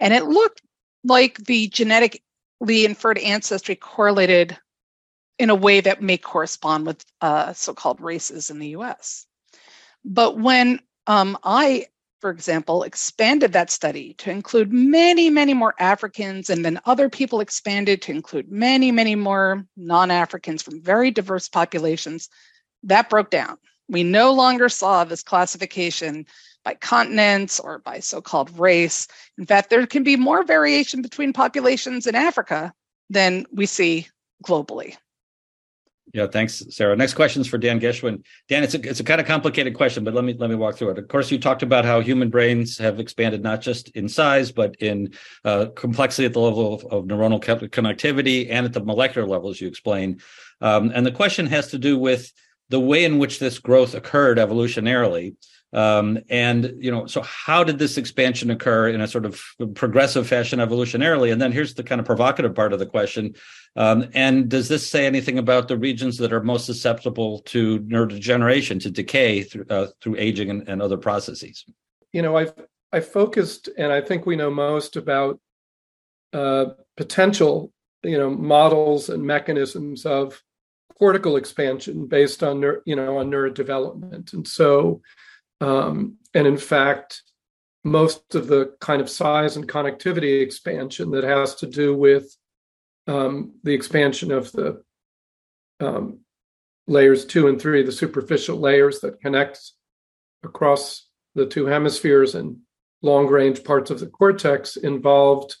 And 0.00 0.14
it 0.14 0.24
looked 0.24 0.62
like 1.04 1.38
the 1.38 1.68
genetic 1.68 2.22
the 2.64 2.84
inferred 2.84 3.18
ancestry 3.18 3.74
correlated 3.76 4.56
in 5.38 5.50
a 5.50 5.54
way 5.54 5.80
that 5.80 6.02
may 6.02 6.16
correspond 6.16 6.86
with 6.86 7.04
uh, 7.20 7.52
so-called 7.52 8.00
races 8.00 8.50
in 8.50 8.58
the 8.58 8.68
U.S. 8.68 9.26
But 10.04 10.38
when 10.38 10.80
um, 11.06 11.36
I, 11.42 11.86
for 12.20 12.30
example, 12.30 12.84
expanded 12.84 13.52
that 13.52 13.70
study 13.70 14.14
to 14.18 14.30
include 14.30 14.72
many, 14.72 15.30
many 15.30 15.54
more 15.54 15.74
Africans, 15.78 16.50
and 16.50 16.64
then 16.64 16.80
other 16.84 17.08
people 17.08 17.40
expanded 17.40 18.02
to 18.02 18.12
include 18.12 18.50
many, 18.50 18.92
many 18.92 19.14
more 19.14 19.66
non-Africans 19.76 20.62
from 20.62 20.80
very 20.80 21.10
diverse 21.10 21.48
populations, 21.48 22.28
that 22.84 23.10
broke 23.10 23.30
down. 23.30 23.58
We 23.88 24.04
no 24.04 24.32
longer 24.32 24.68
saw 24.68 25.04
this 25.04 25.22
classification 25.22 26.26
by 26.64 26.74
continents 26.74 27.58
or 27.58 27.78
by 27.78 28.00
so 28.00 28.20
called 28.20 28.58
race. 28.58 29.08
In 29.38 29.46
fact, 29.46 29.70
there 29.70 29.86
can 29.86 30.02
be 30.02 30.16
more 30.16 30.44
variation 30.44 31.02
between 31.02 31.32
populations 31.32 32.06
in 32.06 32.14
Africa 32.14 32.72
than 33.10 33.46
we 33.52 33.66
see 33.66 34.08
globally. 34.44 34.96
Yeah, 36.12 36.26
thanks, 36.26 36.62
Sarah. 36.68 36.94
Next 36.94 37.14
question 37.14 37.40
is 37.40 37.48
for 37.48 37.56
Dan 37.56 37.80
Geschwind. 37.80 38.24
Dan, 38.46 38.62
it's 38.62 38.74
a 38.74 38.80
it's 38.86 39.00
a 39.00 39.04
kind 39.04 39.18
of 39.18 39.26
complicated 39.26 39.74
question, 39.74 40.04
but 40.04 40.12
let 40.12 40.24
me 40.24 40.34
let 40.34 40.50
me 40.50 40.56
walk 40.56 40.76
through 40.76 40.90
it. 40.90 40.98
Of 40.98 41.08
course, 41.08 41.30
you 41.30 41.38
talked 41.38 41.62
about 41.62 41.86
how 41.86 42.00
human 42.00 42.28
brains 42.28 42.76
have 42.76 43.00
expanded 43.00 43.42
not 43.42 43.62
just 43.62 43.88
in 43.90 44.10
size, 44.10 44.52
but 44.52 44.76
in 44.80 45.14
uh, 45.44 45.66
complexity 45.74 46.26
at 46.26 46.34
the 46.34 46.40
level 46.40 46.74
of, 46.74 46.84
of, 46.86 47.04
neuronal 47.04 47.40
connectivity 47.40 48.48
and 48.50 48.66
at 48.66 48.74
the 48.74 48.84
molecular 48.84 49.26
level, 49.26 49.48
as 49.48 49.60
you 49.60 49.68
explained. 49.68 50.20
Um, 50.60 50.92
and 50.94 51.06
the 51.06 51.12
question 51.12 51.46
has 51.46 51.68
to 51.68 51.78
do 51.78 51.96
with 51.98 52.30
the 52.68 52.80
way 52.80 53.04
in 53.04 53.18
which 53.18 53.38
this 53.38 53.58
growth 53.58 53.94
occurred 53.94 54.36
evolutionarily. 54.36 55.34
Um, 55.72 56.18
and 56.28 56.74
you 56.78 56.90
know, 56.90 57.06
so 57.06 57.22
how 57.22 57.64
did 57.64 57.78
this 57.78 57.96
expansion 57.96 58.50
occur 58.50 58.88
in 58.88 59.00
a 59.00 59.08
sort 59.08 59.24
of 59.24 59.42
progressive 59.74 60.26
fashion 60.26 60.58
evolutionarily? 60.58 61.32
And 61.32 61.40
then 61.40 61.52
here's 61.52 61.74
the 61.74 61.82
kind 61.82 61.98
of 61.98 62.06
provocative 62.06 62.54
part 62.54 62.72
of 62.72 62.78
the 62.78 62.86
question: 62.86 63.34
um, 63.76 64.08
And 64.12 64.48
does 64.48 64.68
this 64.68 64.88
say 64.88 65.06
anything 65.06 65.38
about 65.38 65.68
the 65.68 65.78
regions 65.78 66.18
that 66.18 66.32
are 66.32 66.42
most 66.42 66.66
susceptible 66.66 67.40
to 67.46 67.80
neurodegeneration, 67.80 68.82
to 68.82 68.90
decay 68.90 69.42
through, 69.42 69.64
uh, 69.70 69.88
through 70.00 70.16
aging 70.18 70.50
and, 70.50 70.68
and 70.68 70.82
other 70.82 70.98
processes? 70.98 71.64
You 72.12 72.20
know, 72.20 72.36
I've 72.36 72.52
I 72.92 73.00
focused, 73.00 73.70
and 73.78 73.90
I 73.90 74.02
think 74.02 74.26
we 74.26 74.36
know 74.36 74.50
most 74.50 74.96
about 74.96 75.40
uh, 76.34 76.66
potential, 76.98 77.72
you 78.02 78.18
know, 78.18 78.28
models 78.28 79.08
and 79.08 79.22
mechanisms 79.22 80.04
of 80.04 80.42
cortical 80.98 81.36
expansion 81.36 82.06
based 82.06 82.42
on 82.42 82.62
you 82.84 82.94
know 82.94 83.16
on 83.16 83.30
neurodevelopment, 83.30 84.34
and 84.34 84.46
so 84.46 85.00
um, 85.62 86.16
and 86.34 86.46
in 86.46 86.58
fact, 86.58 87.22
most 87.84 88.34
of 88.34 88.48
the 88.48 88.74
kind 88.80 89.00
of 89.00 89.08
size 89.08 89.56
and 89.56 89.68
connectivity 89.68 90.42
expansion 90.42 91.10
that 91.12 91.24
has 91.24 91.54
to 91.56 91.66
do 91.66 91.96
with 91.96 92.36
um, 93.06 93.54
the 93.62 93.72
expansion 93.72 94.32
of 94.32 94.50
the 94.52 94.82
um, 95.80 96.18
layers 96.88 97.24
two 97.24 97.46
and 97.46 97.60
three, 97.60 97.82
the 97.82 97.92
superficial 97.92 98.58
layers 98.58 99.00
that 99.00 99.20
connect 99.20 99.60
across 100.42 101.08
the 101.36 101.46
two 101.46 101.66
hemispheres 101.66 102.34
and 102.34 102.56
long 103.00 103.28
range 103.28 103.62
parts 103.62 103.90
of 103.90 104.00
the 104.00 104.06
cortex 104.06 104.76
involved 104.76 105.56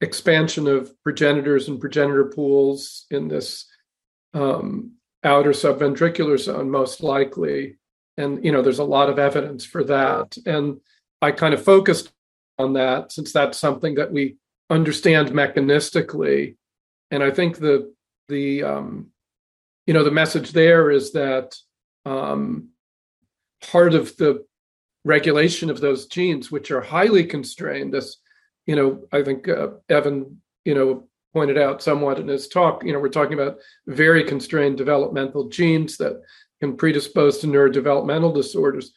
expansion 0.00 0.66
of 0.66 0.90
progenitors 1.02 1.68
and 1.68 1.80
progenitor 1.80 2.24
pools 2.24 3.06
in 3.10 3.28
this 3.28 3.66
um, 4.34 4.92
outer 5.22 5.50
subventricular 5.50 6.38
zone, 6.38 6.70
most 6.70 7.02
likely, 7.02 7.76
and 8.16 8.44
you 8.44 8.52
know 8.52 8.62
there's 8.62 8.78
a 8.78 8.84
lot 8.84 9.08
of 9.08 9.18
evidence 9.18 9.64
for 9.64 9.84
that. 9.84 10.36
And 10.46 10.80
i 11.20 11.30
kind 11.30 11.54
of 11.54 11.64
focused 11.64 12.12
on 12.58 12.72
that 12.74 13.12
since 13.12 13.32
that's 13.32 13.58
something 13.58 13.94
that 13.94 14.12
we 14.12 14.36
understand 14.70 15.30
mechanistically. 15.30 16.56
And 17.10 17.22
i 17.22 17.30
think 17.30 17.58
the 17.58 17.92
the 18.28 18.62
um, 18.62 19.08
you 19.86 19.94
know 19.94 20.04
the 20.04 20.10
message 20.10 20.52
there 20.52 20.90
is 20.90 21.12
that 21.12 21.56
um, 22.04 22.68
part 23.70 23.94
of 23.94 24.16
the 24.16 24.44
regulation 25.04 25.70
of 25.70 25.80
those 25.80 26.06
genes 26.06 26.50
which 26.50 26.70
are 26.70 26.80
highly 26.80 27.24
constrained 27.24 27.92
this 27.92 28.18
you 28.66 28.76
know 28.76 29.02
i 29.12 29.22
think 29.22 29.48
uh, 29.48 29.68
evan 29.88 30.40
you 30.64 30.74
know 30.74 31.08
pointed 31.32 31.58
out 31.58 31.82
somewhat 31.82 32.20
in 32.20 32.28
his 32.28 32.46
talk 32.46 32.84
you 32.84 32.92
know 32.92 33.00
we're 33.00 33.08
talking 33.08 33.34
about 33.34 33.58
very 33.86 34.22
constrained 34.22 34.76
developmental 34.76 35.48
genes 35.48 35.96
that 35.96 36.22
can 36.62 36.76
predispose 36.76 37.40
to 37.40 37.48
neurodevelopmental 37.48 38.32
disorders, 38.32 38.92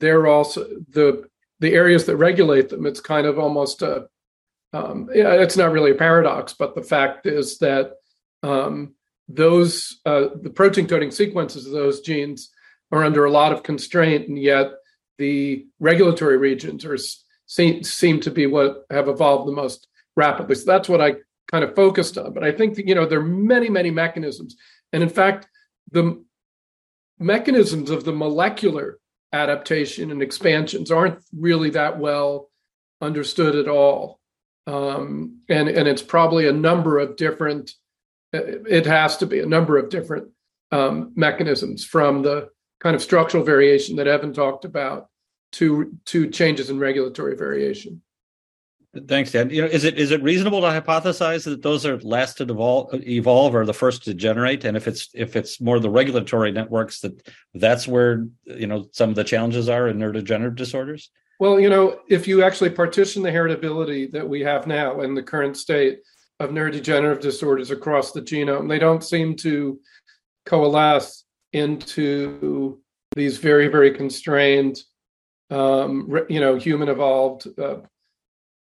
they're 0.00 0.26
also 0.26 0.64
the 0.88 1.24
the 1.60 1.74
areas 1.74 2.06
that 2.06 2.16
regulate 2.16 2.70
them. 2.70 2.86
It's 2.86 3.00
kind 3.00 3.26
of 3.26 3.38
almost 3.38 3.82
a 3.82 4.08
um, 4.72 5.10
it's 5.12 5.58
not 5.58 5.72
really 5.72 5.90
a 5.90 6.02
paradox, 6.06 6.54
but 6.54 6.74
the 6.74 6.82
fact 6.82 7.26
is 7.26 7.58
that 7.58 7.92
um, 8.42 8.94
those 9.28 10.00
uh, 10.06 10.28
the 10.42 10.48
protein 10.48 10.88
coding 10.88 11.10
sequences 11.10 11.66
of 11.66 11.72
those 11.72 12.00
genes 12.00 12.50
are 12.90 13.04
under 13.04 13.26
a 13.26 13.30
lot 13.30 13.52
of 13.52 13.62
constraint, 13.62 14.28
and 14.28 14.38
yet 14.38 14.68
the 15.18 15.66
regulatory 15.80 16.38
regions 16.38 16.86
are 16.86 16.96
seem, 17.46 17.84
seem 17.84 18.20
to 18.20 18.30
be 18.30 18.46
what 18.46 18.86
have 18.90 19.08
evolved 19.08 19.46
the 19.46 19.52
most 19.52 19.86
rapidly. 20.16 20.54
So 20.54 20.64
that's 20.64 20.88
what 20.88 21.02
I 21.02 21.16
kind 21.50 21.62
of 21.62 21.76
focused 21.76 22.16
on. 22.16 22.32
But 22.32 22.42
I 22.42 22.52
think 22.52 22.76
that, 22.76 22.88
you 22.88 22.94
know 22.94 23.04
there 23.04 23.20
are 23.20 23.36
many 23.52 23.68
many 23.68 23.90
mechanisms, 23.90 24.56
and 24.94 25.02
in 25.02 25.10
fact, 25.10 25.46
the 25.90 26.24
mechanisms 27.18 27.90
of 27.90 28.04
the 28.04 28.12
molecular 28.12 28.98
adaptation 29.32 30.10
and 30.10 30.22
expansions 30.22 30.90
aren't 30.90 31.18
really 31.36 31.70
that 31.70 31.98
well 31.98 32.50
understood 33.00 33.54
at 33.54 33.68
all. 33.68 34.20
Um, 34.66 35.40
and, 35.48 35.68
and 35.68 35.88
it's 35.88 36.02
probably 36.02 36.46
a 36.46 36.52
number 36.52 36.98
of 36.98 37.16
different, 37.16 37.72
it 38.32 38.86
has 38.86 39.16
to 39.18 39.26
be 39.26 39.40
a 39.40 39.46
number 39.46 39.76
of 39.78 39.90
different 39.90 40.28
um, 40.70 41.12
mechanisms 41.16 41.84
from 41.84 42.22
the 42.22 42.48
kind 42.80 42.94
of 42.94 43.02
structural 43.02 43.44
variation 43.44 43.96
that 43.96 44.06
Evan 44.06 44.32
talked 44.32 44.64
about 44.64 45.08
to, 45.52 45.92
to 46.06 46.30
changes 46.30 46.70
in 46.70 46.78
regulatory 46.78 47.36
variation. 47.36 48.02
Thanks, 49.08 49.32
Dan. 49.32 49.48
You 49.48 49.62
know, 49.62 49.68
is 49.68 49.84
it 49.84 49.98
is 49.98 50.10
it 50.10 50.22
reasonable 50.22 50.60
to 50.60 50.66
hypothesize 50.66 51.44
that 51.44 51.62
those 51.62 51.86
are 51.86 51.98
last 52.00 52.36
to 52.38 52.42
evolve, 52.44 52.92
evolve 52.92 53.54
or 53.54 53.64
the 53.64 53.72
first 53.72 54.04
to 54.04 54.12
generate? 54.12 54.66
And 54.66 54.76
if 54.76 54.86
it's 54.86 55.08
if 55.14 55.34
it's 55.34 55.62
more 55.62 55.80
the 55.80 55.88
regulatory 55.88 56.52
networks 56.52 57.00
that 57.00 57.26
that's 57.54 57.88
where 57.88 58.26
you 58.44 58.66
know 58.66 58.88
some 58.92 59.08
of 59.08 59.16
the 59.16 59.24
challenges 59.24 59.70
are 59.70 59.88
in 59.88 59.98
neurodegenerative 59.98 60.56
disorders. 60.56 61.10
Well, 61.40 61.58
you 61.58 61.70
know, 61.70 62.00
if 62.10 62.28
you 62.28 62.42
actually 62.42 62.70
partition 62.70 63.22
the 63.22 63.30
heritability 63.30 64.12
that 64.12 64.28
we 64.28 64.42
have 64.42 64.66
now 64.66 65.00
in 65.00 65.14
the 65.14 65.22
current 65.22 65.56
state 65.56 66.00
of 66.38 66.50
neurodegenerative 66.50 67.20
disorders 67.20 67.70
across 67.70 68.12
the 68.12 68.20
genome, 68.20 68.68
they 68.68 68.78
don't 68.78 69.02
seem 69.02 69.36
to 69.36 69.80
coalesce 70.44 71.24
into 71.54 72.78
these 73.16 73.38
very 73.38 73.68
very 73.68 73.90
constrained, 73.90 74.82
um, 75.48 76.26
you 76.28 76.40
know, 76.40 76.56
human 76.56 76.90
evolved. 76.90 77.48
Uh, 77.58 77.76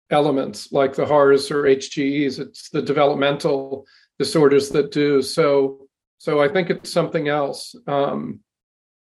elements 0.10 0.72
like 0.72 0.94
the 0.94 1.06
HARS 1.06 1.52
or 1.52 1.64
HGEs. 1.64 2.40
It's 2.40 2.70
the 2.70 2.82
developmental 2.82 3.86
disorders 4.20 4.70
that 4.70 4.92
do. 4.92 5.22
So, 5.22 5.88
so 6.18 6.42
I 6.42 6.48
think 6.48 6.70
it's 6.70 6.92
something 6.92 7.28
else. 7.28 7.76
Um, 7.88 8.40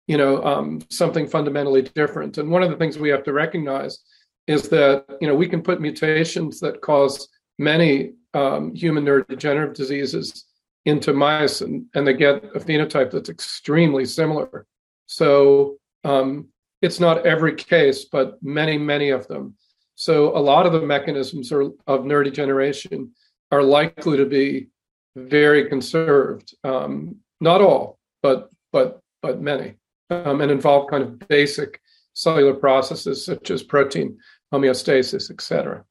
you 0.07 0.17
know, 0.17 0.43
um, 0.43 0.81
something 0.89 1.27
fundamentally 1.27 1.81
different. 1.81 2.37
And 2.37 2.49
one 2.49 2.63
of 2.63 2.69
the 2.69 2.77
things 2.77 2.97
we 2.97 3.09
have 3.09 3.23
to 3.25 3.33
recognize 3.33 3.99
is 4.47 4.69
that 4.69 5.05
you 5.19 5.27
know 5.27 5.35
we 5.35 5.49
can 5.49 5.61
put 5.61 5.81
mutations 5.81 6.61
that 6.61 6.81
cause 6.81 7.27
many 7.59 8.13
um, 8.33 8.73
human 8.73 9.03
neurodegenerative 9.03 9.73
diseases 9.73 10.45
into 10.85 11.11
mice, 11.11 11.59
and, 11.61 11.85
and 11.95 12.07
they 12.07 12.13
get 12.13 12.43
a 12.55 12.59
phenotype 12.59 13.11
that's 13.11 13.29
extremely 13.29 14.05
similar. 14.05 14.65
So 15.07 15.77
um, 16.05 16.47
it's 16.81 16.99
not 16.99 17.25
every 17.25 17.55
case, 17.55 18.05
but 18.05 18.41
many, 18.41 18.77
many 18.77 19.09
of 19.09 19.27
them. 19.27 19.55
So 19.97 20.37
a 20.37 20.39
lot 20.39 20.67
of 20.67 20.73
the 20.73 20.81
mechanisms 20.81 21.51
are, 21.51 21.63
of 21.63 22.01
neurodegeneration 22.05 23.09
are 23.51 23.63
likely 23.63 24.17
to 24.17 24.27
be 24.27 24.67
very 25.15 25.67
conserved. 25.67 26.53
Um, 26.63 27.15
not 27.41 27.61
all, 27.61 27.97
but 28.21 28.51
but 28.71 29.01
but 29.23 29.41
many, 29.41 29.73
um, 30.11 30.41
and 30.41 30.51
involve 30.51 30.91
kind 30.91 31.01
of 31.01 31.17
basic 31.27 31.81
cellular 32.13 32.53
processes 32.53 33.25
such 33.25 33.49
as 33.49 33.63
protein 33.63 34.19
homeostasis, 34.53 35.31
etc. 35.31 35.83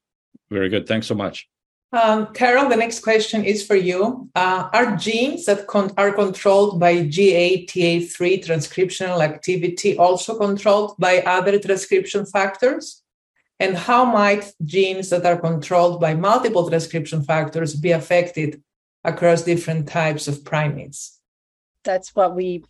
Very 0.51 0.69
good. 0.69 0.87
Thanks 0.87 1.09
so 1.09 1.17
much. 1.17 1.49
Um, 1.91 2.33
Carol, 2.33 2.69
the 2.69 2.77
next 2.77 3.01
question 3.01 3.45
is 3.45 3.67
for 3.67 3.75
you. 3.75 4.31
Uh, 4.37 4.69
are 4.73 4.97
genes 4.97 5.47
that 5.47 5.67
con- 5.67 5.93
are 5.97 6.13
controlled 6.13 6.79
by 6.79 6.95
GATA3 7.07 8.45
transcriptional 8.45 9.21
activity 9.21 9.99
also 9.99 10.39
controlled 10.39 10.95
by 10.97 11.23
other 11.23 11.59
transcription 11.59 12.25
factors? 12.25 13.03
And 13.59 13.77
how 13.77 14.05
might 14.05 14.53
genes 14.65 15.11
that 15.11 15.25
are 15.25 15.39
controlled 15.39 16.01
by 16.01 16.15
multiple 16.15 16.69
transcription 16.69 17.23
factors 17.23 17.75
be 17.75 17.93
affected 17.93 18.63
across 19.05 19.43
different 19.43 19.89
types 19.89 20.29
of 20.29 20.45
primates? 20.45 21.21
That's 21.85 22.15
what 22.15 22.35
we, 22.35 22.65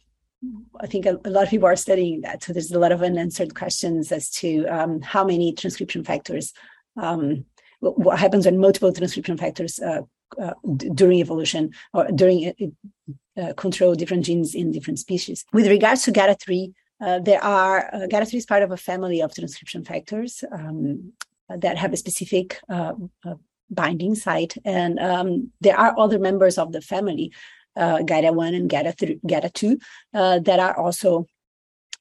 I 0.80 0.86
think 0.86 1.06
a, 1.06 1.18
lot 1.24 1.44
of 1.44 1.50
people 1.50 1.66
are 1.66 1.76
studying 1.76 2.20
that. 2.20 2.42
So 2.42 2.52
there's 2.52 2.70
a 2.70 2.78
lot 2.78 2.92
of 2.92 3.02
unanswered 3.02 3.54
questions 3.54 4.12
as 4.12 4.30
to 4.32 4.66
um, 4.66 5.00
how 5.00 5.24
many 5.24 5.52
transcription 5.52 6.04
factors, 6.04 6.52
um, 6.96 7.44
what 7.80 8.18
happens 8.18 8.46
when 8.46 8.58
multiple 8.58 8.92
transcription 8.92 9.36
factors 9.36 9.78
uh, 9.80 10.02
uh, 10.40 10.54
during 10.94 11.20
evolution 11.20 11.72
or 11.94 12.06
during 12.08 12.52
uh, 12.60 13.40
uh 13.40 13.52
control 13.54 13.94
different 13.94 14.24
genes 14.24 14.54
in 14.54 14.72
different 14.72 14.98
species. 14.98 15.44
With 15.52 15.68
regards 15.68 16.02
to 16.04 16.12
GATA3, 16.12 16.72
uh, 17.00 17.18
there 17.20 17.42
are 17.42 17.94
uh, 17.94 18.06
GATA3 18.06 18.34
is 18.34 18.46
part 18.46 18.62
of 18.62 18.72
a 18.72 18.76
family 18.76 19.20
of 19.20 19.34
transcription 19.34 19.84
factors 19.84 20.42
um, 20.50 21.12
that 21.48 21.76
have 21.76 21.92
a 21.92 21.96
specific 21.96 22.60
uh, 22.68 22.94
uh 23.24 23.34
binding 23.68 24.14
site, 24.14 24.56
and 24.64 24.98
um, 25.00 25.50
there 25.60 25.76
are 25.76 25.98
other 25.98 26.18
members 26.18 26.56
of 26.56 26.70
the 26.70 26.80
family, 26.80 27.32
uh, 27.74 27.98
GATA1 27.98 28.54
and 28.54 28.70
GATA3, 28.70 29.20
GATA2, 29.22 29.80
uh, 30.14 30.38
that 30.38 30.60
are 30.60 30.78
also 30.78 31.26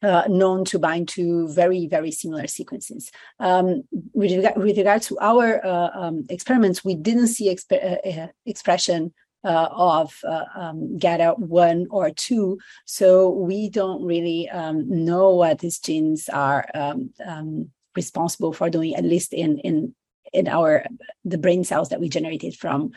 uh, 0.04 0.24
known 0.28 0.66
to 0.66 0.80
bind 0.80 1.08
to 1.10 1.48
very, 1.50 1.88
very 1.88 2.12
similar 2.12 2.48
sequences. 2.48 3.12
Um, 3.40 3.84
with, 4.14 4.32
regard, 4.32 4.58
with, 4.58 4.78
regard, 4.78 5.02
to 5.04 5.18
our 5.20 5.66
uh, 5.66 5.90
um, 5.94 6.26
experiments, 6.30 6.84
we 6.86 6.96
didn't 6.96 7.28
see 7.28 7.50
exp- 7.50 7.84
uh, 7.84 8.22
uh, 8.22 8.28
expression 8.46 9.14
uh, 9.46 9.70
of 9.72 10.20
uh, 10.28 10.46
um, 10.56 10.98
GATA1 10.98 11.86
or 11.90 12.12
2, 12.12 12.58
so 12.86 13.30
we 13.30 13.70
don't 13.70 14.04
really 14.04 14.50
um, 14.50 15.06
know 15.06 15.30
what 15.36 15.60
these 15.60 15.80
genes 15.80 16.28
are 16.30 16.68
um, 16.74 17.12
um, 17.26 17.70
responsible 17.96 18.52
for 18.52 18.70
doing, 18.70 18.96
at 18.96 19.06
least 19.06 19.34
in, 19.34 19.60
in, 19.60 19.96
in 20.34 20.48
our 20.48 20.86
the 21.24 21.38
brain 21.38 21.64
cells 21.64 21.90
that 21.90 22.02
we 22.02 22.10
generated 22.10 22.56
from 22.56 22.92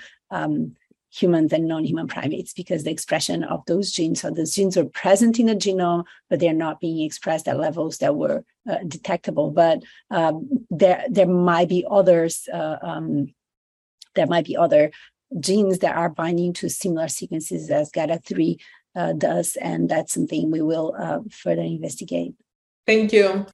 humans 1.11 1.52
and 1.52 1.67
non-human 1.67 2.07
primates 2.07 2.52
because 2.52 2.85
the 2.85 2.90
expression 2.90 3.43
of 3.43 3.64
those 3.67 3.90
genes 3.93 4.21
so 4.21 4.31
those 4.31 4.55
genes 4.55 4.76
are 4.76 4.85
present 4.85 5.38
in 5.38 5.47
the 5.47 5.55
genome 5.55 6.05
but 6.28 6.38
they're 6.38 6.52
not 6.52 6.81
being 6.81 7.02
expressed 7.05 7.49
at 7.49 7.59
levels 7.59 7.97
that 7.99 8.14
were 8.14 8.45
uh, 8.69 8.78
detectable. 8.87 9.50
But 9.50 9.83
um, 10.11 10.67
there 10.71 11.05
there 11.09 11.26
might 11.26 11.69
be 11.69 11.87
others 11.90 12.49
uh, 12.52 12.76
um, 12.83 13.35
there 14.14 14.26
might 14.26 14.45
be 14.45 14.57
other 14.57 14.90
genes 15.40 15.80
that 15.80 15.97
are 15.97 16.08
binding 16.08 16.52
to 16.52 16.68
similar 16.68 17.08
sequences 17.08 17.70
as 17.70 17.90
GATA3 17.90 18.61
uh, 18.97 19.12
does 19.12 19.56
and 19.61 19.88
that's 19.88 20.14
something 20.14 20.50
we 20.50 20.62
will 20.62 20.94
uh, 20.99 21.20
further 21.30 21.62
investigate 21.62 22.35
thank 22.87 23.12
you 23.12 23.47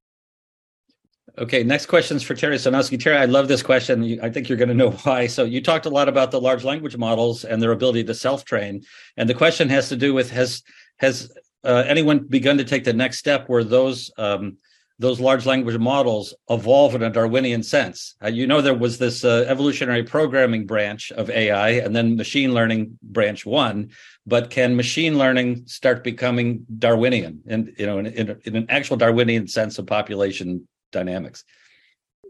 Okay, 1.37 1.65
next 1.65 1.87
question 1.87 2.17
is 2.17 2.23
for 2.23 2.35
Terry 2.35 2.57
Sejnowski. 2.57 3.01
Terry, 3.01 3.17
I 3.17 3.25
love 3.25 3.49
this 3.49 3.63
question. 3.63 4.21
I 4.23 4.31
think 4.31 4.49
you're 4.49 4.59
going 4.59 4.69
to 4.69 4.75
know 4.75 4.91
why. 5.03 5.27
So 5.27 5.43
you 5.43 5.61
talked 5.61 5.87
a 5.87 5.91
lot 5.91 6.09
about 6.09 6.31
the 6.31 6.41
large 6.41 6.63
language 6.63 6.97
models 6.97 7.45
and 7.45 7.61
their 7.61 7.73
ability 7.73 8.05
to 8.05 8.15
self-train, 8.15 8.85
and 9.17 9.29
the 9.29 9.35
question 9.35 9.69
has 9.69 9.89
to 9.89 9.97
do 9.97 10.15
with 10.15 10.31
has 10.31 10.63
has 10.99 11.33
uh, 11.65 11.83
anyone 11.87 12.21
begun 12.21 12.57
to 12.59 12.65
take 12.65 12.85
the 12.85 12.93
next 12.93 13.19
step 13.19 13.49
where 13.49 13.65
those 13.65 14.13
um, 14.17 14.59
those 14.99 15.21
large 15.21 15.45
language 15.45 15.79
models 15.79 16.35
evolve 16.49 16.95
in 16.95 17.03
a 17.03 17.11
Darwinian 17.11 17.63
sense? 17.63 18.15
Uh, 18.23 18.29
you 18.29 18.47
know, 18.47 18.61
there 18.61 18.75
was 18.75 18.99
this 18.99 19.25
uh, 19.25 19.45
evolutionary 19.49 20.03
programming 20.03 20.67
branch 20.67 21.11
of 21.13 21.31
AI, 21.31 21.71
and 21.71 21.95
then 21.95 22.17
machine 22.17 22.55
learning 22.55 22.99
branch 23.03 23.45
one. 23.45 23.91
But 24.27 24.51
can 24.51 24.77
machine 24.77 25.19
learning 25.19 25.67
start 25.67 26.05
becoming 26.05 26.67
Darwinian, 26.79 27.43
and 27.47 27.73
you 27.77 27.87
know, 27.87 27.99
in, 27.99 28.07
in, 28.07 28.41
in 28.45 28.57
an 28.57 28.67
actual 28.69 28.97
Darwinian 28.97 29.49
sense 29.49 29.79
of 29.79 29.87
population 29.87 30.67
dynamics. 30.93 31.45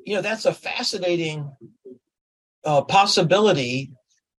You 0.05 0.17
know, 0.17 0.23
that's 0.23 0.45
a 0.45 0.53
fascinating 0.53 1.51
uh, 2.65 2.83
possibility. 2.83 3.93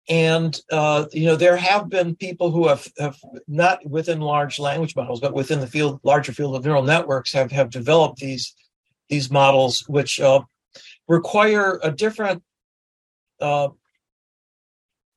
And, 0.07 0.59
uh, 0.71 1.05
you 1.11 1.25
know, 1.25 1.35
there 1.35 1.57
have 1.57 1.89
been 1.89 2.15
people 2.15 2.51
who 2.51 2.67
have, 2.67 2.87
have 2.99 3.17
not 3.47 3.87
within 3.89 4.21
large 4.21 4.59
language 4.59 4.95
models, 4.95 5.19
but 5.19 5.33
within 5.33 5.59
the 5.59 5.67
field, 5.67 5.99
larger 6.03 6.31
field 6.31 6.55
of 6.55 6.63
neural 6.63 6.83
networks 6.83 7.33
have, 7.33 7.51
have 7.51 7.71
developed 7.71 8.19
these, 8.19 8.55
these 9.09 9.31
models, 9.31 9.83
which 9.87 10.19
uh, 10.21 10.41
require 11.07 11.79
a 11.81 11.91
different 11.91 12.43
uh, 13.41 13.69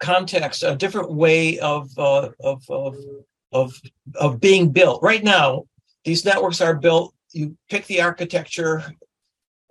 context, 0.00 0.62
a 0.62 0.74
different 0.74 1.12
way 1.12 1.58
of, 1.58 1.90
uh, 1.98 2.30
of, 2.40 2.62
of, 2.70 2.96
of, 3.52 3.74
of 4.14 4.40
being 4.40 4.70
built. 4.70 5.02
Right 5.02 5.22
now, 5.22 5.64
these 6.04 6.24
networks 6.24 6.62
are 6.62 6.74
built 6.74 7.14
you 7.32 7.56
pick 7.68 7.86
the 7.86 8.00
architecture. 8.00 8.82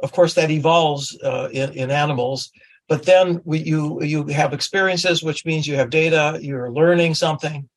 Of 0.01 0.11
course, 0.11 0.35
that 0.35 0.51
evolves 0.51 1.17
uh, 1.23 1.49
in, 1.51 1.73
in 1.73 1.91
animals, 1.91 2.51
but 2.87 3.03
then 3.03 3.41
we, 3.43 3.59
you 3.59 4.01
you 4.01 4.25
have 4.27 4.53
experiences, 4.53 5.21
which 5.21 5.45
means 5.45 5.67
you 5.67 5.75
have 5.75 5.89
data. 5.89 6.39
You're 6.41 6.71
learning 6.71 7.15
something, 7.15 7.67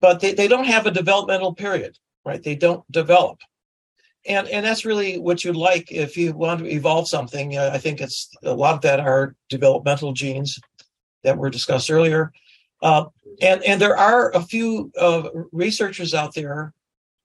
but 0.00 0.20
they, 0.20 0.34
they 0.34 0.48
don't 0.48 0.66
have 0.66 0.86
a 0.86 0.90
developmental 0.90 1.54
period, 1.54 1.98
right? 2.24 2.42
They 2.42 2.54
don't 2.54 2.90
develop, 2.92 3.38
and 4.26 4.46
and 4.48 4.64
that's 4.64 4.84
really 4.84 5.18
what 5.18 5.44
you'd 5.44 5.56
like 5.56 5.90
if 5.90 6.16
you 6.16 6.34
want 6.34 6.60
to 6.60 6.70
evolve 6.70 7.08
something. 7.08 7.56
Uh, 7.56 7.70
I 7.72 7.78
think 7.78 8.00
it's 8.00 8.28
a 8.42 8.54
lot 8.54 8.74
of 8.74 8.82
that 8.82 9.00
are 9.00 9.34
developmental 9.48 10.12
genes 10.12 10.60
that 11.22 11.38
were 11.38 11.50
discussed 11.50 11.90
earlier. 11.90 12.32
Uh, 12.82 13.06
and 13.40 13.62
and 13.64 13.80
there 13.80 13.96
are 13.96 14.30
a 14.32 14.42
few 14.42 14.92
uh, 15.00 15.28
researchers 15.52 16.12
out 16.12 16.34
there 16.34 16.74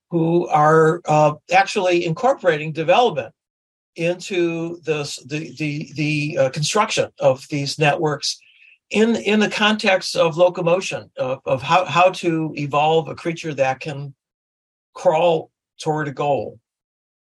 who 0.10 0.48
are 0.48 1.02
uh, 1.06 1.34
actually 1.52 2.06
incorporating 2.06 2.72
development 2.72 3.34
into 3.96 4.80
the 4.82 5.04
the 5.26 5.54
the, 5.58 5.92
the 5.96 6.38
uh, 6.38 6.50
construction 6.50 7.10
of 7.20 7.46
these 7.50 7.80
networks 7.80 8.40
in 8.90 9.16
in 9.16 9.40
the 9.40 9.50
context 9.50 10.16
of 10.16 10.38
locomotion 10.38 11.10
of, 11.18 11.40
of 11.46 11.62
how 11.62 11.86
how 11.86 12.10
to 12.10 12.54
evolve 12.56 13.08
a 13.08 13.16
creature 13.16 13.54
that 13.54 13.80
can 13.80 14.14
crawl 14.94 15.52
toward 15.80 16.08
a 16.08 16.12
goal 16.12 16.60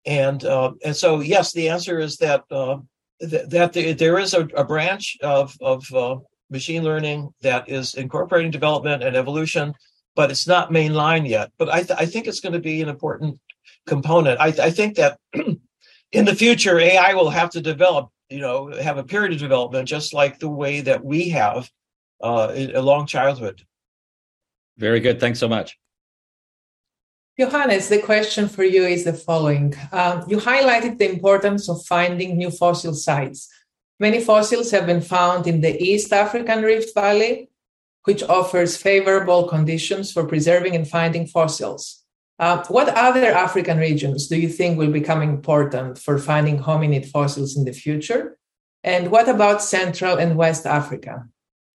and 0.05 0.43
uh, 0.45 0.71
and 0.83 0.95
so 0.95 1.19
yes 1.19 1.51
the 1.53 1.69
answer 1.69 1.99
is 1.99 2.17
that 2.17 2.43
uh, 2.51 2.77
th- 3.21 3.49
that 3.49 3.73
the, 3.73 3.93
there 3.93 4.19
is 4.19 4.33
a, 4.33 4.41
a, 4.55 4.63
branch 4.63 5.17
of 5.21 5.55
of 5.61 5.91
uh, 5.93 6.15
machine 6.49 6.83
learning 6.83 7.29
that 7.41 7.69
is 7.69 7.95
incorporating 7.95 8.51
development 8.51 9.03
and 9.03 9.15
evolution 9.15 9.73
but 10.19 10.31
it's 10.31 10.47
not 10.47 10.69
mainline 10.69 11.25
yet. 11.25 11.49
But 11.57 11.69
I, 11.69 11.83
th- 11.83 11.97
I 11.97 12.05
think 12.05 12.27
it's 12.27 12.41
going 12.41 12.51
to 12.51 12.59
be 12.59 12.81
an 12.81 12.89
important 12.89 13.39
component. 13.87 14.37
I, 14.41 14.51
th- 14.51 14.59
I 14.59 14.69
think 14.69 14.97
that 14.97 15.17
in 16.11 16.25
the 16.25 16.35
future, 16.35 16.79
AI 16.79 17.13
will 17.13 17.29
have 17.29 17.51
to 17.51 17.61
develop, 17.61 18.09
you 18.29 18.39
know, 18.39 18.71
have 18.71 18.97
a 18.97 19.03
period 19.03 19.33
of 19.33 19.39
development, 19.39 19.87
just 19.87 20.13
like 20.13 20.39
the 20.39 20.49
way 20.49 20.81
that 20.81 21.03
we 21.03 21.29
have 21.29 21.69
uh, 22.21 22.51
a 22.53 22.81
long 22.81 23.05
childhood. 23.05 23.63
Very 24.77 24.99
good. 24.99 25.19
Thanks 25.19 25.39
so 25.39 25.47
much. 25.47 25.77
Johannes, 27.39 27.87
the 27.87 27.99
question 28.01 28.49
for 28.49 28.63
you 28.63 28.83
is 28.83 29.05
the 29.05 29.13
following. 29.13 29.73
Um, 29.91 30.25
you 30.27 30.37
highlighted 30.37 30.97
the 30.97 31.09
importance 31.09 31.69
of 31.69 31.85
finding 31.85 32.37
new 32.37 32.51
fossil 32.51 32.93
sites. 32.93 33.49
Many 33.99 34.19
fossils 34.21 34.71
have 34.71 34.85
been 34.85 35.01
found 35.01 35.47
in 35.47 35.61
the 35.61 35.81
East 35.81 36.11
African 36.11 36.63
Rift 36.63 36.93
Valley, 36.93 37.49
which 38.03 38.23
offers 38.23 38.75
favorable 38.75 39.47
conditions 39.47 40.11
for 40.11 40.25
preserving 40.25 40.75
and 40.75 40.87
finding 40.87 41.27
fossils. 41.27 41.98
Uh, 42.39 42.63
what 42.69 42.87
other 42.95 43.27
African 43.27 43.77
regions 43.77 44.27
do 44.27 44.39
you 44.39 44.47
think 44.47 44.77
will 44.77 44.91
become 44.91 45.21
important 45.21 45.97
for 45.97 46.17
finding 46.17 46.57
hominid 46.57 47.05
fossils 47.05 47.57
in 47.57 47.65
the 47.65 47.73
future? 47.73 48.37
And 48.83 49.11
what 49.11 49.27
about 49.27 49.61
Central 49.61 50.17
and 50.17 50.37
West 50.37 50.65
Africa? 50.65 51.27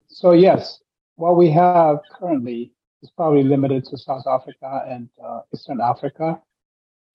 So, 0.07 0.31
yes, 0.31 0.79
what 1.17 1.37
we 1.37 1.51
have 1.51 1.99
currently 2.11 2.71
is 3.03 3.11
probably 3.11 3.43
limited 3.43 3.85
to 3.85 3.97
South 3.97 4.25
Africa 4.27 4.85
and 4.89 5.07
uh, 5.23 5.41
Eastern 5.53 5.79
Africa, 5.81 6.41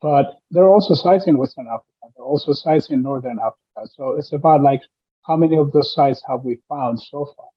but 0.00 0.38
there 0.52 0.62
are 0.62 0.72
also 0.72 0.94
sites 0.94 1.26
in 1.26 1.36
Western 1.36 1.66
Africa. 1.66 1.86
There 2.16 2.24
are 2.24 2.28
also 2.28 2.52
sites 2.52 2.90
in 2.90 3.02
Northern 3.02 3.40
Africa. 3.40 3.90
So, 3.96 4.12
it's 4.12 4.32
about 4.32 4.62
like 4.62 4.82
how 5.22 5.36
many 5.36 5.56
of 5.56 5.72
those 5.72 5.92
sites 5.92 6.22
have 6.28 6.44
we 6.44 6.60
found 6.68 7.00
so 7.00 7.34
far? 7.36 7.48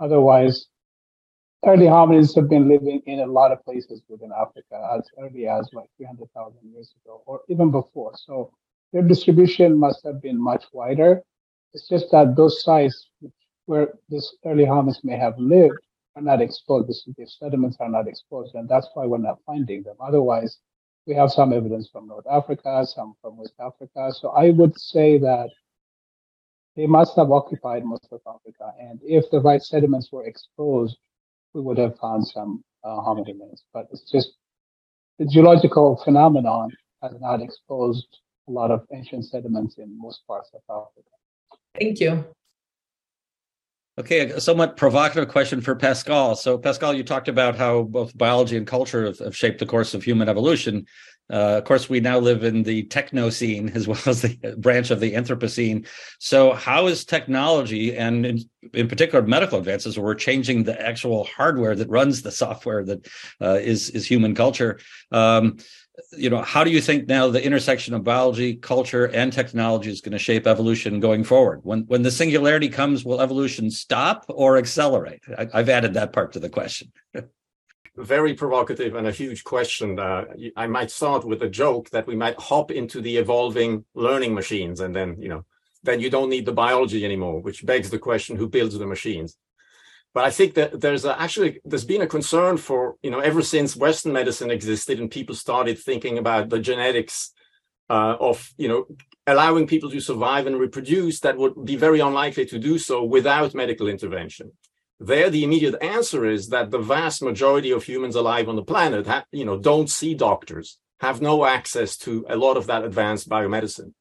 Otherwise, 0.00 0.68
early 1.66 1.86
hominids 1.86 2.34
have 2.36 2.48
been 2.48 2.68
living 2.68 3.02
in 3.06 3.20
a 3.20 3.26
lot 3.26 3.52
of 3.52 3.64
places 3.64 4.02
within 4.08 4.30
Africa 4.32 4.96
as 4.96 5.08
early 5.18 5.46
as 5.46 5.68
like 5.72 5.88
300,000 5.96 6.58
years 6.72 6.94
ago 7.02 7.22
or 7.26 7.40
even 7.48 7.70
before. 7.70 8.12
So 8.16 8.52
their 8.92 9.02
distribution 9.02 9.76
must 9.78 10.04
have 10.04 10.22
been 10.22 10.40
much 10.40 10.64
wider. 10.72 11.22
It's 11.72 11.88
just 11.88 12.10
that 12.12 12.36
those 12.36 12.62
sites 12.62 13.08
where 13.66 13.88
this 14.08 14.36
early 14.44 14.64
hominids 14.64 15.02
may 15.02 15.16
have 15.16 15.38
lived 15.38 15.78
are 16.16 16.22
not 16.22 16.40
exposed. 16.40 17.08
The 17.16 17.26
sediments 17.26 17.78
are 17.80 17.88
not 17.88 18.06
exposed, 18.06 18.54
and 18.54 18.68
that's 18.68 18.88
why 18.94 19.06
we're 19.06 19.18
not 19.18 19.40
finding 19.44 19.82
them. 19.82 19.96
Otherwise, 20.00 20.58
we 21.06 21.14
have 21.14 21.32
some 21.32 21.52
evidence 21.52 21.88
from 21.90 22.08
North 22.08 22.26
Africa, 22.30 22.86
some 22.86 23.14
from 23.20 23.36
West 23.36 23.54
Africa. 23.58 24.12
So 24.12 24.30
I 24.30 24.50
would 24.50 24.78
say 24.78 25.18
that 25.18 25.50
they 26.76 26.86
must 26.86 27.16
have 27.16 27.30
occupied 27.30 27.84
most 27.84 28.08
of 28.12 28.20
Africa. 28.26 28.72
And 28.80 29.00
if 29.02 29.30
the 29.30 29.40
right 29.40 29.62
sediments 29.62 30.10
were 30.12 30.26
exposed, 30.26 30.96
we 31.54 31.60
would 31.60 31.78
have 31.78 31.96
found 31.98 32.26
some 32.26 32.62
uh, 32.84 32.88
hominins. 32.88 33.62
But 33.72 33.86
it's 33.92 34.10
just 34.10 34.32
the 35.18 35.26
geological 35.26 36.00
phenomenon 36.04 36.70
has 37.02 37.12
not 37.20 37.40
exposed 37.40 38.08
a 38.48 38.50
lot 38.50 38.70
of 38.70 38.84
ancient 38.92 39.24
sediments 39.24 39.78
in 39.78 39.98
most 39.98 40.26
parts 40.26 40.50
of 40.52 40.60
Africa. 40.68 41.08
Thank 41.78 42.00
you. 42.00 42.24
Okay, 43.96 44.28
a 44.30 44.40
somewhat 44.40 44.76
provocative 44.76 45.28
question 45.28 45.60
for 45.60 45.76
Pascal. 45.76 46.34
So, 46.34 46.58
Pascal, 46.58 46.94
you 46.94 47.04
talked 47.04 47.28
about 47.28 47.54
how 47.54 47.82
both 47.84 48.16
biology 48.18 48.56
and 48.56 48.66
culture 48.66 49.06
have, 49.06 49.20
have 49.20 49.36
shaped 49.36 49.60
the 49.60 49.66
course 49.66 49.94
of 49.94 50.02
human 50.02 50.28
evolution. 50.28 50.84
Uh, 51.32 51.56
of 51.58 51.64
course, 51.64 51.88
we 51.88 52.00
now 52.00 52.18
live 52.18 52.44
in 52.44 52.62
the 52.62 52.84
technocene 52.84 53.74
as 53.74 53.88
well 53.88 54.00
as 54.06 54.22
the 54.22 54.54
branch 54.58 54.90
of 54.90 55.00
the 55.00 55.12
Anthropocene. 55.12 55.86
So, 56.18 56.52
how 56.52 56.86
is 56.86 57.04
technology 57.04 57.96
and, 57.96 58.26
in, 58.26 58.38
in 58.72 58.88
particular, 58.88 59.26
medical 59.26 59.58
advances, 59.58 59.96
where 59.96 60.04
we're 60.04 60.14
changing 60.14 60.64
the 60.64 60.80
actual 60.80 61.24
hardware 61.24 61.74
that 61.74 61.88
runs 61.88 62.22
the 62.22 62.32
software 62.32 62.84
that 62.84 63.06
uh, 63.40 63.58
is 63.62 63.90
is 63.90 64.06
human 64.06 64.34
culture? 64.34 64.78
Um, 65.12 65.56
you 66.16 66.28
know, 66.28 66.42
how 66.42 66.64
do 66.64 66.70
you 66.70 66.80
think 66.80 67.08
now 67.08 67.28
the 67.28 67.44
intersection 67.44 67.94
of 67.94 68.02
biology, 68.02 68.56
culture, 68.56 69.06
and 69.06 69.32
technology 69.32 69.90
is 69.90 70.00
going 70.00 70.12
to 70.12 70.18
shape 70.18 70.46
evolution 70.46 71.00
going 71.00 71.24
forward? 71.24 71.60
When 71.62 71.82
when 71.86 72.02
the 72.02 72.10
singularity 72.10 72.68
comes, 72.68 73.04
will 73.04 73.20
evolution 73.22 73.70
stop 73.70 74.26
or 74.28 74.58
accelerate? 74.58 75.22
I, 75.38 75.48
I've 75.54 75.68
added 75.68 75.94
that 75.94 76.12
part 76.12 76.32
to 76.32 76.40
the 76.40 76.50
question. 76.50 76.92
very 77.96 78.34
provocative 78.34 78.94
and 78.94 79.06
a 79.06 79.12
huge 79.12 79.44
question. 79.44 79.98
Uh, 79.98 80.24
I 80.56 80.66
might 80.66 80.90
start 80.90 81.24
with 81.24 81.42
a 81.42 81.48
joke 81.48 81.90
that 81.90 82.06
we 82.06 82.16
might 82.16 82.38
hop 82.38 82.70
into 82.70 83.00
the 83.00 83.16
evolving 83.16 83.84
learning 83.94 84.34
machines, 84.34 84.80
and 84.80 84.94
then 84.94 85.16
you 85.20 85.28
know, 85.28 85.44
then 85.82 86.00
you 86.00 86.10
don't 86.10 86.30
need 86.30 86.46
the 86.46 86.52
biology 86.52 87.04
anymore, 87.04 87.40
which 87.40 87.64
begs 87.64 87.90
the 87.90 87.98
question: 87.98 88.36
who 88.36 88.48
builds 88.48 88.76
the 88.78 88.86
machines? 88.86 89.36
But 90.12 90.24
I 90.24 90.30
think 90.30 90.54
that 90.54 90.80
there's 90.80 91.04
a, 91.04 91.20
actually 91.20 91.60
there's 91.64 91.84
been 91.84 92.02
a 92.02 92.06
concern 92.06 92.56
for 92.56 92.96
you 93.02 93.10
know 93.10 93.20
ever 93.20 93.42
since 93.42 93.76
Western 93.76 94.12
medicine 94.12 94.50
existed 94.50 95.00
and 95.00 95.10
people 95.10 95.34
started 95.34 95.78
thinking 95.78 96.18
about 96.18 96.48
the 96.48 96.60
genetics 96.60 97.32
uh, 97.90 98.16
of 98.20 98.52
you 98.56 98.68
know 98.68 98.86
allowing 99.26 99.66
people 99.66 99.90
to 99.90 100.00
survive 100.00 100.46
and 100.46 100.58
reproduce 100.58 101.20
that 101.20 101.36
would 101.36 101.64
be 101.64 101.76
very 101.76 102.00
unlikely 102.00 102.46
to 102.46 102.58
do 102.58 102.78
so 102.78 103.02
without 103.04 103.54
medical 103.54 103.88
intervention. 103.88 104.52
There, 105.06 105.28
the 105.28 105.44
immediate 105.44 105.76
answer 105.82 106.24
is 106.24 106.48
that 106.48 106.70
the 106.70 106.78
vast 106.78 107.22
majority 107.22 107.70
of 107.70 107.84
humans 107.84 108.16
alive 108.16 108.48
on 108.48 108.56
the 108.56 108.62
planet, 108.62 109.06
ha- 109.06 109.26
you 109.32 109.44
know, 109.44 109.58
don't 109.58 109.90
see 109.90 110.14
doctors, 110.14 110.78
have 111.00 111.20
no 111.20 111.44
access 111.44 111.98
to 111.98 112.24
a 112.30 112.36
lot 112.36 112.56
of 112.56 112.66
that 112.68 112.84
advanced 112.84 113.28
biomedicine. 113.28 113.92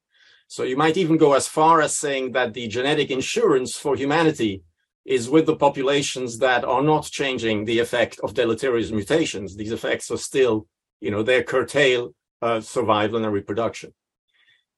So 0.47 0.63
you 0.63 0.77
might 0.77 0.95
even 0.95 1.17
go 1.17 1.33
as 1.33 1.45
far 1.45 1.81
as 1.81 1.97
saying 1.97 2.31
that 2.31 2.53
the 2.53 2.69
genetic 2.69 3.11
insurance 3.11 3.75
for 3.75 3.97
humanity 3.97 4.63
is 5.03 5.29
with 5.29 5.45
the 5.45 5.57
populations 5.57 6.37
that 6.39 6.63
are 6.63 6.81
not 6.81 7.03
changing 7.03 7.65
the 7.65 7.79
effect 7.79 8.21
of 8.23 8.33
deleterious 8.33 8.91
mutations. 8.91 9.57
These 9.57 9.73
effects 9.73 10.09
are 10.09 10.17
still, 10.17 10.67
you 11.01 11.11
know, 11.11 11.21
they 11.21 11.43
curtail 11.43 12.13
uh, 12.41 12.61
survival 12.61 13.25
and 13.25 13.33
reproduction. 13.33 13.93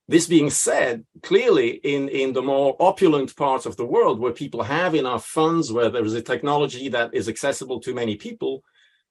This 0.08 0.28
being 0.28 0.50
said, 0.50 1.04
clearly 1.22 1.80
in, 1.82 2.08
in 2.08 2.32
the 2.32 2.42
more 2.42 2.76
opulent 2.78 3.34
parts 3.34 3.66
of 3.66 3.76
the 3.76 3.84
world 3.84 4.20
where 4.20 4.32
people 4.32 4.62
have 4.62 4.94
enough 4.94 5.26
funds, 5.26 5.72
where 5.72 5.90
there 5.90 6.04
is 6.04 6.14
a 6.14 6.22
technology 6.22 6.88
that 6.90 7.12
is 7.12 7.28
accessible 7.28 7.80
to 7.80 7.92
many 7.92 8.14
people, 8.14 8.62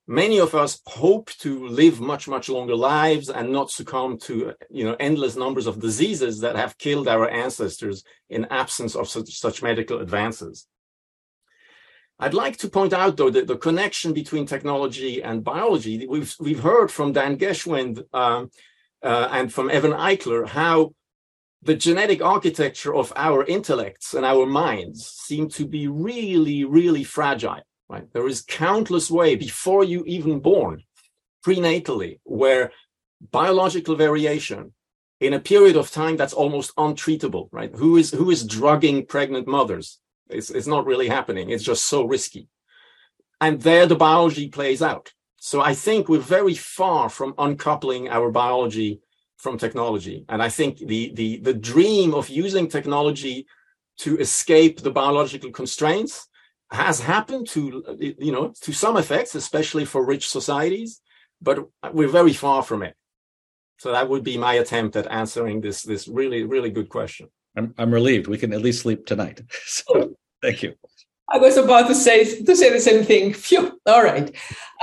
many 0.08 0.39
of 0.39 0.55
us 0.55 0.81
hope 0.86 1.31
to 1.39 1.67
live 1.67 1.99
much, 1.99 2.29
much 2.29 2.47
longer 2.47 2.75
lives 2.75 3.29
and 3.29 3.51
not 3.51 3.71
succumb 3.71 4.17
to 4.19 4.53
you 4.69 4.86
know 4.86 4.95
endless 4.99 5.36
numbers 5.36 5.67
of 5.67 5.81
diseases 5.81 6.39
that 6.39 6.55
have 6.55 6.77
killed 6.77 7.10
our 7.10 7.29
ancestors 7.29 8.03
in 8.29 8.45
absence 8.45 8.95
of 8.95 9.10
such, 9.10 9.38
such 9.38 9.62
medical 9.62 9.99
advances. 9.99 10.67
I'd 12.17 12.34
like 12.34 12.55
to 12.58 12.69
point 12.69 12.93
out, 12.93 13.17
though, 13.17 13.29
that 13.29 13.47
the 13.47 13.58
connection 13.58 14.13
between 14.13 14.45
technology 14.45 15.21
and 15.21 15.43
biology, 15.43 16.08
we've, 16.08 16.34
we've 16.39 16.62
heard 16.62 16.89
from 16.89 17.12
Dan 17.12 17.38
Geschwind 17.38 18.05
um, 18.13 18.51
uh, 19.06 19.30
and 19.32 19.54
from 19.54 19.70
Evan 19.70 19.91
Eichler 19.91 20.48
how 20.48 20.94
the 21.62 21.76
genetic 21.76 22.24
architecture 22.24 22.94
of 22.94 23.13
our 23.15 23.44
intellects 23.46 24.13
and 24.13 24.26
our 24.26 24.46
minds 24.46 25.06
seem 25.08 25.50
to 25.50 25.65
be 25.65 25.88
really, 25.88 26.63
really 26.63 27.04
fragile. 27.04 27.62
Right? 27.89 28.12
There 28.13 28.28
is 28.28 28.41
countless 28.41 29.10
way 29.10 29.36
before 29.36 29.84
you 29.84 30.04
even 30.06 30.39
born, 30.39 30.84
prenatally, 31.46 32.20
where 32.24 32.72
biological 33.32 33.96
variation 33.96 34.74
in 35.20 35.34
a 35.34 35.39
period 35.39 35.76
of 35.76 35.91
time 35.91 36.18
that's 36.18 36.34
almost 36.34 36.76
untreatable. 36.76 37.48
Right? 37.52 37.72
Who 37.74 37.98
is 37.98 38.12
who 38.12 38.32
is 38.32 38.46
drugging 38.46 39.06
pregnant 39.06 39.48
mothers? 39.48 40.00
It's, 40.30 40.50
it's 40.50 40.68
not 40.68 40.86
really 40.86 41.08
happening. 41.08 41.52
It's 41.52 41.63
just 41.63 41.86
so 41.86 42.06
risky. 42.06 42.48
And 43.39 43.62
there 43.62 43.86
the 43.86 43.96
biology 43.96 44.50
plays 44.50 44.82
out. 44.82 45.13
So 45.45 45.62
I 45.62 45.75
think 45.75 46.10
we're 46.10 46.31
very 46.39 46.55
far 46.55 47.08
from 47.08 47.36
uncoupling 47.38 48.10
our 48.10 48.31
biology 48.31 49.01
from 49.38 49.60
technology. 49.60 50.25
And 50.27 50.41
I 50.41 50.49
think 50.49 50.79
the, 50.79 51.13
the, 51.13 51.38
the 51.38 51.53
dream 51.53 52.15
of 52.15 52.29
using 52.29 52.67
technology 52.67 53.45
to 53.99 54.17
escape 54.17 54.81
the 54.81 54.89
biological 54.89 55.51
constraints 55.51 56.27
has 56.71 56.99
happened 56.99 57.47
to, 57.49 58.15
you 58.17 58.31
know, 58.31 58.53
to 58.62 58.73
some 58.73 58.97
effects, 58.97 59.36
especially 59.36 59.86
for 59.86 60.03
rich 60.03 60.27
societies, 60.29 60.99
but 61.39 61.60
we're 61.93 62.08
very 62.08 62.34
far 62.34 62.63
from 62.63 62.81
it. 62.81 62.95
So 63.77 63.91
that 63.91 64.10
would 64.10 64.23
be 64.23 64.39
my 64.39 64.55
attempt 64.55 64.95
at 64.95 65.05
answering 65.12 65.62
this, 65.62 65.84
this 65.84 66.08
really, 66.08 66.41
really 66.43 66.71
good 66.71 66.89
question. 66.89 67.27
I'm, 67.55 67.71
I'm 67.77 67.93
relieved. 67.93 68.25
We 68.25 68.39
can 68.39 68.51
at 68.51 68.63
least 68.63 68.81
sleep 68.81 69.05
tonight. 69.05 69.43
So 69.67 70.15
thank 70.41 70.63
you. 70.63 70.73
I 71.28 71.40
was 71.40 71.58
about 71.58 71.88
to 71.88 71.96
say 71.96 72.24
to 72.44 72.56
say 72.56 72.72
the 72.72 72.80
same 72.80 73.04
thing. 73.04 73.34
Phew. 73.46 73.80
All 73.86 74.04
right, 74.04 74.34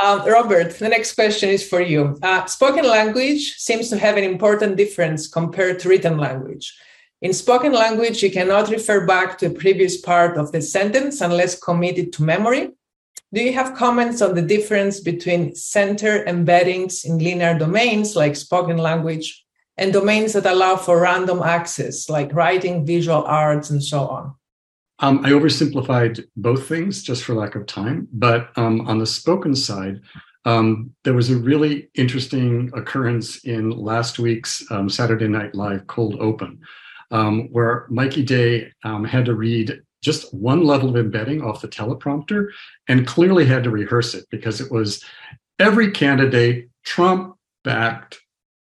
um, 0.03 0.27
Robert. 0.27 0.79
The 0.79 0.89
next 0.89 1.15
question 1.15 1.51
is 1.51 1.67
for 1.67 1.81
you. 1.81 2.19
Uh, 2.23 2.45
spoken 2.47 2.85
language 2.85 3.55
seems 3.59 3.89
to 3.91 3.99
have 3.99 4.17
an 4.17 4.25
important 4.25 4.77
difference 4.77 5.29
compared 5.29 5.79
to 5.81 5.89
written 5.89 6.19
language. 6.19 6.77
In 7.21 7.33
spoken 7.33 7.73
language, 7.73 8.21
you 8.21 8.33
cannot 8.33 8.71
refer 8.71 9.07
back 9.07 9.39
to 9.39 9.47
a 9.47 9.51
previous 9.51 10.01
part 10.01 10.37
of 10.37 10.51
the 10.51 10.61
sentence 10.61 11.21
unless 11.21 11.59
committed 11.59 12.13
to 12.15 12.25
memory. 12.25 12.71
Do 13.33 13.41
you 13.41 13.53
have 13.53 13.77
comments 13.77 14.21
on 14.21 14.35
the 14.35 14.43
difference 14.43 14.99
between 14.99 15.55
center 15.55 16.25
embeddings 16.25 17.05
in 17.05 17.19
linear 17.19 17.57
domains 17.57 18.17
like 18.17 18.35
spoken 18.35 18.77
language 18.77 19.45
and 19.79 19.93
domains 19.93 20.33
that 20.33 20.47
allow 20.47 20.77
for 20.77 21.01
random 21.01 21.43
access, 21.43 22.11
like 22.11 22.35
writing, 22.35 22.85
visual 22.85 23.23
arts, 23.23 23.71
and 23.71 23.83
so 23.83 24.09
on? 24.09 24.35
Um, 25.03 25.27
I 25.27 25.31
oversimplified 25.31 26.25
both 26.37 26.69
things 26.69 27.03
just 27.03 27.25
for 27.25 27.35
lack 27.35 27.57
of 27.57 27.67
time. 27.67 28.07
But 28.12 28.57
um, 28.57 28.83
on 28.83 28.99
the 28.99 29.07
spoken 29.07 29.57
side, 29.57 30.01
um, 30.45 30.93
there 31.03 31.15
was 31.15 31.29
a 31.29 31.37
really 31.37 31.88
interesting 31.95 32.71
occurrence 32.73 33.45
in 33.45 33.71
last 33.71 34.21
week's 34.21 34.65
um, 34.71 34.88
Saturday 34.88 35.27
Night 35.27 35.57
Live 35.57 35.88
Cold 35.88 36.17
Open, 36.21 36.61
um, 37.11 37.49
where 37.51 37.87
Mikey 37.91 38.23
Day 38.23 38.73
um, 38.85 39.05
had 39.05 39.25
to 39.25 39.35
read 39.35 39.83
just 40.03 40.33
one 40.33 40.65
level 40.65 40.91
of 40.91 40.97
embedding 40.97 41.43
off 41.43 41.61
the 41.61 41.69
teleprompter 41.69 42.49
and 42.88 43.07
clearly 43.07 43.45
had 43.45 43.65
to 43.65 43.71
rehearse 43.71 44.15
it 44.15 44.25
because 44.31 44.61
it 44.61 44.71
was 44.71 45.05
every 45.59 45.91
candidate 45.91 46.69
Trump 46.85 47.37
backed 47.65 48.21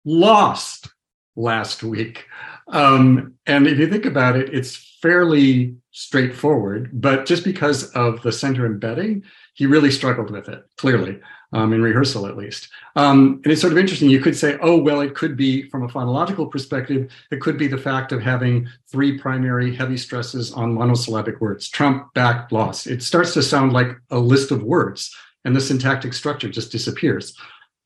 lost 0.06 0.89
last 1.36 1.84
week. 1.84 2.26
And 2.71 3.67
if 3.67 3.78
you 3.78 3.89
think 3.89 4.06
about 4.06 4.38
it, 4.38 4.54
it's 4.54 4.78
fairly 5.02 5.76
straightforward, 5.95 6.89
but 6.91 7.25
just 7.25 7.45
because 7.45 7.89
of 7.91 8.21
the 8.21 8.31
center 8.31 8.65
embedding, 8.65 9.23
he 9.53 9.65
really 9.65 9.89
struggled 9.89 10.29
with 10.29 10.49
it, 10.49 10.67
clearly, 10.75 11.21
um, 11.53 11.71
in 11.71 11.81
rehearsal 11.81 12.27
at 12.27 12.36
least. 12.36 12.67
Um, 12.97 13.39
and 13.45 13.53
it's 13.53 13.62
sort 13.62 13.71
of 13.71 13.79
interesting. 13.79 14.10
You 14.10 14.19
could 14.19 14.36
say, 14.36 14.58
oh, 14.62 14.77
well, 14.77 14.99
it 14.99 15.15
could 15.15 15.38
be 15.38 15.69
from 15.69 15.84
a 15.84 15.88
phonological 15.88 16.51
perspective, 16.51 17.10
it 17.31 17.39
could 17.39 17.58
be 17.58 17.67
the 17.67 17.77
fact 17.77 18.12
of 18.12 18.21
having 18.21 18.67
three 18.91 19.17
primary 19.17 19.73
heavy 19.73 19.95
stresses 19.95 20.51
on 20.51 20.73
monosyllabic 20.73 21.39
words 21.39 21.69
Trump, 21.69 22.13
back, 22.13 22.51
loss. 22.51 22.88
It 22.88 23.01
starts 23.01 23.34
to 23.36 23.41
sound 23.41 23.71
like 23.71 23.95
a 24.12 24.19
list 24.19 24.51
of 24.51 24.63
words, 24.63 25.15
and 25.45 25.55
the 25.55 25.62
syntactic 25.62 26.13
structure 26.13 26.49
just 26.49 26.73
disappears 26.73 27.38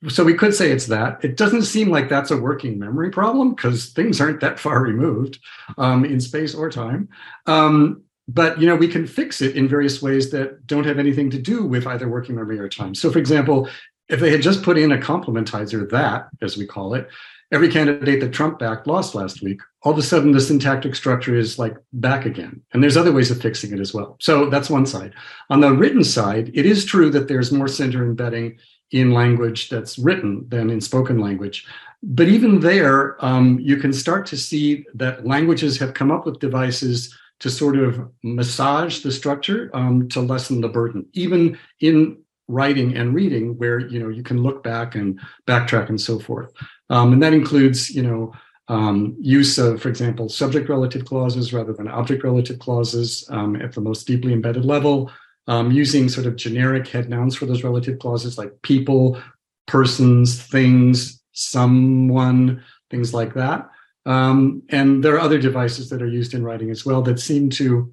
so 0.08 0.24
we 0.24 0.34
could 0.34 0.56
say 0.56 0.72
it's 0.72 0.86
that. 0.88 1.24
It 1.24 1.36
doesn't 1.36 1.64
seem 1.64 1.90
like 1.90 2.08
that's 2.08 2.32
a 2.32 2.38
working 2.38 2.80
memory 2.80 3.10
problem 3.10 3.54
because 3.54 3.90
things 3.90 4.22
aren't 4.22 4.40
that 4.40 4.60
far 4.60 4.82
removed 4.82 5.40
um, 5.78 6.06
in 6.06 6.22
space 6.22 6.56
or 6.56 6.70
time. 6.70 7.10
Um, 7.46 8.04
but 8.28 8.62
you 8.62 8.68
know 8.68 8.76
we 8.76 8.88
can 8.88 9.08
fix 9.08 9.42
it 9.42 9.56
in 9.56 9.68
various 9.68 10.02
ways 10.02 10.30
that 10.32 10.66
don't 10.68 10.86
have 10.86 11.00
anything 11.00 11.32
to 11.32 11.40
do 11.40 11.66
with 11.66 11.88
either 11.88 12.08
working 12.08 12.36
memory 12.36 12.60
or 12.60 12.70
time. 12.70 12.96
So, 12.96 13.12
for 13.12 13.20
example, 13.20 13.68
if 14.08 14.20
they 14.20 14.32
had 14.32 14.42
just 14.42 14.64
put 14.64 14.78
in 14.78 14.92
a 14.92 14.98
complementizer, 14.98 15.90
that 15.90 16.30
as 16.42 16.56
we 16.56 16.66
call 16.66 16.94
it, 16.94 17.10
every 17.52 17.70
candidate 17.70 18.20
that 18.20 18.32
Trump 18.34 18.60
backed 18.60 18.88
lost 18.88 19.16
last 19.16 19.42
week. 19.42 19.62
All 19.84 19.92
of 19.92 19.98
a 19.98 20.04
sudden, 20.04 20.32
the 20.32 20.42
syntactic 20.42 20.96
structure 20.96 21.36
is 21.36 21.58
like 21.58 21.76
back 21.94 22.26
again. 22.26 22.62
And 22.74 22.84
there's 22.84 22.98
other 22.98 23.12
ways 23.12 23.32
of 23.32 23.42
fixing 23.42 23.74
it 23.74 23.80
as 23.80 23.94
well. 23.94 24.18
So 24.20 24.50
that's 24.50 24.70
one 24.70 24.86
side. 24.86 25.14
On 25.50 25.62
the 25.62 25.74
written 25.74 26.04
side, 26.04 26.52
it 26.54 26.66
is 26.66 26.86
true 26.86 27.10
that 27.12 27.28
there's 27.28 27.52
more 27.52 27.68
center 27.68 28.04
embedding 28.04 28.58
in 28.92 29.12
language 29.12 29.70
that's 29.70 29.98
written 30.00 30.46
than 30.50 30.70
in 30.70 30.82
spoken 30.82 31.20
language. 31.20 31.66
But 32.02 32.28
even 32.28 32.60
there, 32.60 33.24
um, 33.24 33.60
you 33.60 33.78
can 33.78 33.92
start 33.94 34.26
to 34.28 34.38
see 34.38 34.86
that 34.94 35.26
languages 35.26 35.78
have 35.80 35.94
come 35.94 36.12
up 36.12 36.26
with 36.26 36.40
devices 36.40 37.16
to 37.40 37.50
sort 37.50 37.78
of 37.78 38.10
massage 38.24 39.00
the 39.00 39.12
structure 39.12 39.70
um, 39.74 40.08
to 40.10 40.22
lessen 40.22 40.62
the 40.62 40.70
burden, 40.70 41.06
even 41.14 41.58
in 41.80 42.18
writing 42.48 42.98
and 42.98 43.14
reading, 43.14 43.58
where 43.58 43.80
you 43.80 44.00
know 44.00 44.10
you 44.10 44.24
can 44.24 44.42
look 44.42 44.64
back 44.64 44.96
and 44.96 45.20
backtrack 45.46 45.90
and 45.90 46.00
so 46.00 46.20
forth. 46.20 46.52
Um, 46.90 47.14
and 47.14 47.22
that 47.22 47.34
includes, 47.34 47.90
you 47.90 48.02
know, 48.02 48.34
um, 48.68 49.16
use 49.20 49.58
of, 49.58 49.82
for 49.82 49.90
example, 49.90 50.30
subject 50.30 50.70
relative 50.70 51.06
clauses 51.06 51.54
rather 51.54 51.74
than 51.74 51.88
object 51.88 52.24
relative 52.24 52.60
clauses 52.60 53.28
um, 53.30 53.56
at 53.56 53.74
the 53.74 53.82
most 53.82 54.06
deeply 54.06 54.34
embedded 54.34 54.66
level, 54.66 55.12
um, 55.50 55.72
using 55.72 56.08
sort 56.08 56.28
of 56.28 56.36
generic 56.36 56.88
head 56.88 57.10
nouns 57.10 57.36
for 57.36 57.48
those 57.48 57.64
relative 57.64 57.98
clauses 57.98 58.38
like 58.38 58.62
people, 58.62 59.20
persons, 59.66 60.42
things, 60.42 61.22
someone, 61.34 62.64
things 62.92 63.14
like 63.16 63.34
that. 63.34 63.68
Um, 64.06 64.62
and 64.70 65.04
there 65.04 65.16
are 65.16 65.20
other 65.20 65.40
devices 65.40 65.90
that 65.90 66.04
are 66.04 66.08
used 66.08 66.36
in 66.36 66.44
writing 66.44 66.70
as 66.70 66.86
well 66.86 67.02
that 67.02 67.20
seem 67.20 67.50
to 67.52 67.92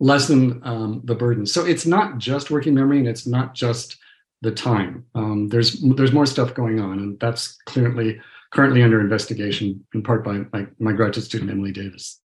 lessen 0.00 0.60
um, 0.64 1.00
the 1.04 1.14
burden. 1.14 1.46
So 1.46 1.64
it's 1.64 1.86
not 1.86 2.18
just 2.18 2.50
working 2.50 2.74
memory 2.74 2.98
and 2.98 3.08
it's 3.08 3.28
not 3.28 3.54
just 3.54 3.96
the 4.42 4.50
time. 4.50 5.06
Um, 5.14 5.48
there's 5.48 5.80
there's 5.80 6.12
more 6.12 6.26
stuff 6.26 6.54
going 6.54 6.80
on, 6.80 6.98
and 6.98 7.20
that's 7.20 7.58
currently 7.66 8.20
currently 8.50 8.82
under 8.82 9.00
investigation 9.00 9.84
in 9.94 10.02
part 10.02 10.24
by 10.24 10.40
my, 10.52 10.66
my 10.78 10.92
graduate 10.92 11.26
student 11.26 11.50
Emily 11.50 11.72
Davis. 11.72 12.20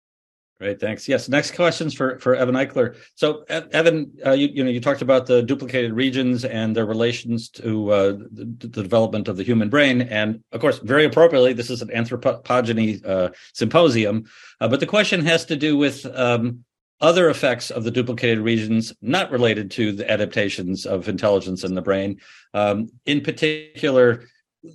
Great, 0.59 0.79
thanks. 0.79 1.05
Yes, 1.05 1.27
next 1.27 1.53
questions 1.53 1.93
for 1.93 2.17
for 2.19 2.33
Evan 2.33 2.55
Eichler. 2.55 2.95
So, 3.15 3.43
Evan, 3.49 4.13
uh, 4.25 4.31
you, 4.31 4.47
you 4.47 4.63
know 4.63 4.69
you 4.69 4.79
talked 4.79 5.01
about 5.01 5.25
the 5.25 5.43
duplicated 5.43 5.91
regions 5.91 6.45
and 6.45 6.73
their 6.73 6.85
relations 6.85 7.49
to 7.49 7.91
uh, 7.91 8.11
the, 8.31 8.45
the, 8.59 8.67
development 8.83 9.27
of 9.27 9.35
the 9.35 9.43
human 9.43 9.69
brain, 9.69 10.03
and 10.03 10.41
of 10.53 10.61
course, 10.61 10.79
very 10.79 11.03
appropriately, 11.03 11.51
this 11.51 11.69
is 11.69 11.81
an 11.81 11.89
anthropogeny 11.89 13.05
uh, 13.05 13.31
symposium. 13.51 14.23
Uh, 14.61 14.69
but 14.69 14.79
the 14.79 14.85
question 14.85 15.25
has 15.25 15.43
to 15.45 15.57
do 15.57 15.75
with 15.75 16.05
um, 16.17 16.63
other 17.01 17.29
effects 17.29 17.69
of 17.69 17.83
the 17.83 17.91
duplicated 17.91 18.39
regions 18.39 18.93
not 19.01 19.31
related 19.31 19.69
to 19.71 19.91
the 19.91 20.09
adaptations 20.09 20.85
of 20.85 21.09
intelligence 21.09 21.65
in 21.65 21.75
the 21.75 21.81
brain. 21.81 22.17
Um, 22.53 22.87
in 23.05 23.19
particular, 23.19 24.23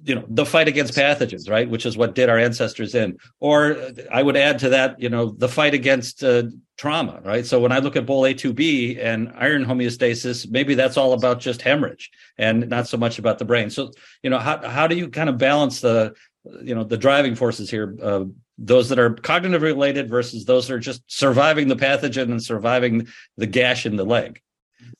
you 0.04 0.14
know 0.14 0.24
the 0.28 0.46
fight 0.46 0.68
against 0.68 0.94
pathogens 0.94 1.48
right 1.48 1.68
which 1.68 1.86
is 1.86 1.96
what 1.96 2.14
did 2.14 2.28
our 2.28 2.38
ancestors 2.38 2.94
in. 2.94 3.18
Or 3.40 3.76
i 4.10 4.22
would 4.22 4.36
add 4.36 4.58
to 4.60 4.68
that 4.70 5.00
you 5.00 5.08
know 5.08 5.30
the 5.30 5.48
fight 5.48 5.74
against 5.74 6.22
uh, 6.22 6.44
trauma 6.76 7.20
right? 7.24 7.44
So 7.46 7.60
when 7.60 7.72
i 7.72 7.78
look 7.78 7.96
at 7.96 8.06
BOLA2B 8.06 9.02
and 9.02 9.32
iron 9.36 9.64
homeostasis 9.64 10.50
maybe 10.50 10.74
that's 10.74 10.96
all 10.96 11.12
about 11.12 11.40
just 11.40 11.62
hemorrhage 11.62 12.10
and 12.38 12.68
not 12.68 12.88
so 12.88 12.96
much 12.96 13.18
about 13.18 13.38
the 13.38 13.44
brain. 13.44 13.70
So 13.70 13.92
you 14.22 14.30
know 14.30 14.38
how, 14.38 14.66
how 14.66 14.86
do 14.86 14.96
you 14.96 15.08
kind 15.08 15.28
of 15.28 15.38
balance 15.38 15.80
the 15.80 16.14
you 16.62 16.74
know 16.74 16.84
the 16.84 16.96
driving 16.96 17.34
forces 17.34 17.70
here 17.70 17.96
uh, 18.02 18.24
those 18.58 18.88
that 18.90 18.98
are 18.98 19.14
cognitive 19.14 19.62
related 19.62 20.08
versus 20.08 20.44
those 20.44 20.68
that 20.68 20.74
are 20.74 20.78
just 20.78 21.02
surviving 21.06 21.68
the 21.68 21.76
pathogen 21.76 22.30
and 22.30 22.42
surviving 22.42 23.08
the 23.36 23.46
gash 23.46 23.86
in 23.86 23.96
the 23.96 24.04
leg? 24.04 24.40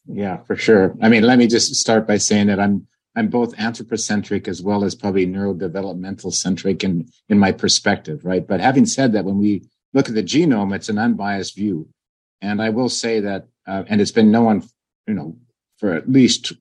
Yeah 0.07 0.39
for 0.45 0.57
sure. 0.57 0.95
I 1.01 1.09
mean 1.09 1.23
let 1.23 1.39
me 1.39 1.47
just 1.47 1.75
start 1.75 2.07
by 2.07 2.17
saying 2.17 2.49
that 2.49 2.61
i'm 2.61 2.87
I'm 3.21 3.29
both 3.29 3.53
anthropocentric 3.59 4.49
as 4.49 4.63
well 4.63 4.83
as 4.83 4.95
probably 4.95 5.27
neurodevelopmental 5.27 6.33
centric 6.33 6.83
in, 6.83 7.07
in 7.29 7.39
my 7.39 7.53
perspective, 7.53 8.25
right? 8.25 8.47
But 8.47 8.61
having 8.61 8.87
said 8.87 9.13
that, 9.13 9.27
when 9.27 9.37
we 9.37 9.69
look 9.93 10.09
at 10.09 10.15
the 10.15 10.23
genome, 10.23 10.75
it's 10.75 10.89
an 10.89 10.97
unbiased 10.97 11.55
view. 11.55 11.91
And 12.41 12.63
I 12.63 12.71
will 12.71 12.89
say 12.89 13.21
that, 13.21 13.47
uh, 13.69 13.85
and 13.89 14.01
it's 14.01 14.11
been 14.11 14.31
known, 14.31 14.67
you 15.07 15.13
know, 15.13 15.37
for 15.77 15.93
at 15.93 16.11
least 16.11 16.55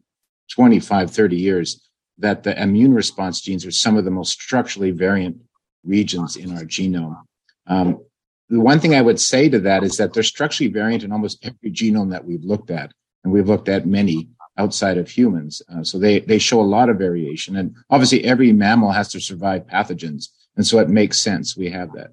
25, 0.51 1.09
30 1.09 1.37
years, 1.37 1.89
that 2.17 2.43
the 2.43 2.61
immune 2.61 2.93
response 2.93 3.39
genes 3.39 3.65
are 3.65 3.71
some 3.71 3.95
of 3.95 4.03
the 4.03 4.11
most 4.11 4.33
structurally 4.33 4.91
variant 4.91 5.37
regions 5.85 6.35
in 6.35 6.51
our 6.51 6.65
genome. 6.65 7.21
Um, 7.67 8.03
the 8.49 8.59
one 8.59 8.81
thing 8.81 8.95
I 8.95 9.01
would 9.01 9.21
say 9.21 9.47
to 9.47 9.61
that 9.61 9.81
is 9.83 9.95
that 9.95 10.11
they're 10.11 10.23
structurally 10.23 10.69
variant 10.69 11.05
in 11.05 11.13
almost 11.13 11.39
every 11.41 11.71
genome 11.71 12.11
that 12.11 12.25
we've 12.25 12.43
looked 12.43 12.69
at, 12.69 12.91
and 13.23 13.31
we've 13.31 13.47
looked 13.47 13.69
at 13.69 13.87
many 13.87 14.27
outside 14.59 14.97
of 14.97 15.09
humans. 15.09 15.61
Uh, 15.73 15.83
so 15.83 15.97
they, 15.97 16.19
they 16.19 16.37
show 16.37 16.59
a 16.61 16.73
lot 16.75 16.89
of 16.89 16.97
variation. 16.97 17.55
And 17.55 17.73
obviously, 17.89 18.23
every 18.25 18.51
mammal 18.53 18.91
has 18.91 19.07
to 19.13 19.19
survive 19.19 19.65
pathogens. 19.65 20.27
And 20.57 20.67
so 20.67 20.77
it 20.79 20.89
makes 20.89 21.19
sense 21.19 21.57
we 21.57 21.69
have 21.71 21.93
that. 21.93 22.11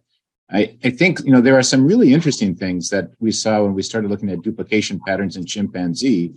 I, 0.51 0.77
I 0.85 0.91
think, 0.91 1.19
you 1.25 1.33
know, 1.33 1.41
there 1.41 1.59
are 1.59 1.63
some 1.65 1.85
really 1.85 2.15
interesting 2.15 2.55
things 2.55 2.89
that 2.91 3.11
we 3.19 3.33
saw 3.33 3.65
when 3.65 3.75
we 3.75 3.83
started 3.83 4.11
looking 4.11 4.31
at 4.31 4.43
duplication 4.43 5.01
patterns 5.05 5.37
in 5.37 5.45
chimpanzee. 5.45 6.35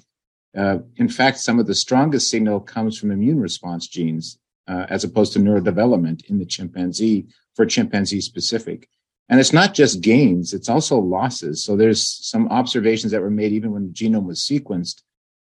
Uh, 0.57 0.79
in 0.95 1.07
fact, 1.07 1.37
some 1.37 1.59
of 1.59 1.67
the 1.67 1.75
strongest 1.75 2.31
signal 2.31 2.59
comes 2.59 2.97
from 2.97 3.11
immune 3.11 3.39
response 3.39 3.87
genes 3.87 4.39
uh, 4.67 4.87
as 4.89 5.03
opposed 5.03 5.33
to 5.33 5.39
neurodevelopment 5.39 6.25
in 6.25 6.39
the 6.39 6.45
chimpanzee 6.45 7.27
for 7.55 7.67
chimpanzee 7.67 8.21
specific. 8.21 8.89
And 9.29 9.39
it's 9.39 9.53
not 9.53 9.75
just 9.75 10.01
gains, 10.01 10.55
it's 10.55 10.69
also 10.69 10.97
losses. 10.97 11.63
So 11.63 11.77
there's 11.77 12.03
some 12.03 12.47
observations 12.47 13.11
that 13.11 13.21
were 13.21 13.29
made 13.29 13.51
even 13.51 13.71
when 13.71 13.85
the 13.85 13.93
genome 13.93 14.25
was 14.25 14.39
sequenced 14.39 15.03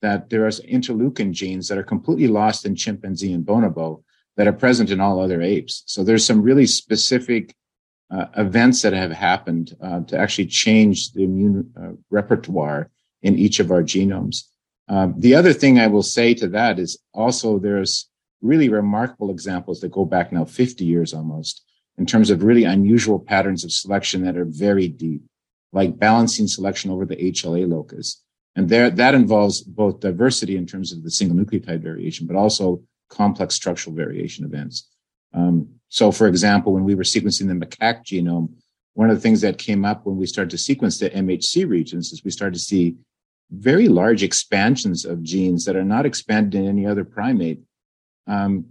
that 0.03 0.29
there 0.29 0.45
are 0.45 0.49
interleukin 0.49 1.31
genes 1.31 1.69
that 1.69 1.77
are 1.77 1.89
completely 1.93 2.27
lost 2.27 2.65
in 2.65 2.75
chimpanzee 2.75 3.31
and 3.33 3.45
bonobo 3.45 4.03
that 4.35 4.47
are 4.47 4.53
present 4.53 4.91
in 4.91 4.99
all 4.99 5.19
other 5.19 5.41
apes. 5.41 5.83
So 5.85 6.03
there's 6.03 6.25
some 6.25 6.41
really 6.41 6.65
specific 6.65 7.55
uh, 8.11 8.25
events 8.37 8.81
that 8.81 8.93
have 8.93 9.11
happened 9.11 9.75
uh, 9.81 10.01
to 10.01 10.17
actually 10.17 10.47
change 10.47 11.13
the 11.13 11.23
immune 11.23 11.71
uh, 11.81 11.93
repertoire 12.09 12.91
in 13.21 13.39
each 13.39 13.61
of 13.61 13.71
our 13.71 13.81
genomes. 13.81 14.43
Um, 14.89 15.15
the 15.17 15.35
other 15.35 15.53
thing 15.53 15.79
I 15.79 15.87
will 15.87 16.03
say 16.03 16.33
to 16.35 16.47
that 16.49 16.79
is 16.79 16.99
also 17.13 17.57
there's 17.57 18.09
really 18.41 18.67
remarkable 18.67 19.31
examples 19.31 19.79
that 19.79 19.91
go 19.91 20.03
back 20.03 20.33
now 20.33 20.43
50 20.43 20.83
years 20.83 21.13
almost 21.13 21.63
in 21.97 22.05
terms 22.05 22.29
of 22.29 22.43
really 22.43 22.65
unusual 22.65 23.19
patterns 23.19 23.63
of 23.63 23.71
selection 23.71 24.25
that 24.25 24.35
are 24.35 24.45
very 24.45 24.89
deep, 24.89 25.21
like 25.71 25.97
balancing 25.97 26.47
selection 26.47 26.91
over 26.91 27.05
the 27.05 27.15
HLA 27.15 27.69
locus. 27.69 28.22
And 28.55 28.69
there, 28.69 28.89
that 28.89 29.15
involves 29.15 29.61
both 29.61 29.99
diversity 29.99 30.57
in 30.57 30.65
terms 30.65 30.91
of 30.91 31.03
the 31.03 31.11
single 31.11 31.37
nucleotide 31.37 31.81
variation, 31.81 32.27
but 32.27 32.35
also 32.35 32.83
complex 33.09 33.55
structural 33.55 33.95
variation 33.95 34.45
events. 34.45 34.89
Um, 35.33 35.67
so, 35.89 36.11
for 36.11 36.27
example, 36.27 36.73
when 36.73 36.83
we 36.83 36.95
were 36.95 37.03
sequencing 37.03 37.47
the 37.47 37.65
macaque 37.65 38.03
genome, 38.03 38.53
one 38.93 39.09
of 39.09 39.15
the 39.15 39.21
things 39.21 39.41
that 39.41 39.57
came 39.57 39.85
up 39.85 40.05
when 40.05 40.17
we 40.17 40.27
started 40.27 40.51
to 40.51 40.57
sequence 40.57 40.99
the 40.99 41.09
MHC 41.09 41.67
regions 41.67 42.11
is 42.11 42.23
we 42.23 42.31
started 42.31 42.53
to 42.53 42.59
see 42.59 42.95
very 43.51 43.87
large 43.87 44.23
expansions 44.23 45.05
of 45.05 45.23
genes 45.23 45.65
that 45.65 45.75
are 45.75 45.83
not 45.83 46.05
expanded 46.05 46.55
in 46.55 46.67
any 46.67 46.85
other 46.85 47.03
primate, 47.03 47.59
um, 48.27 48.65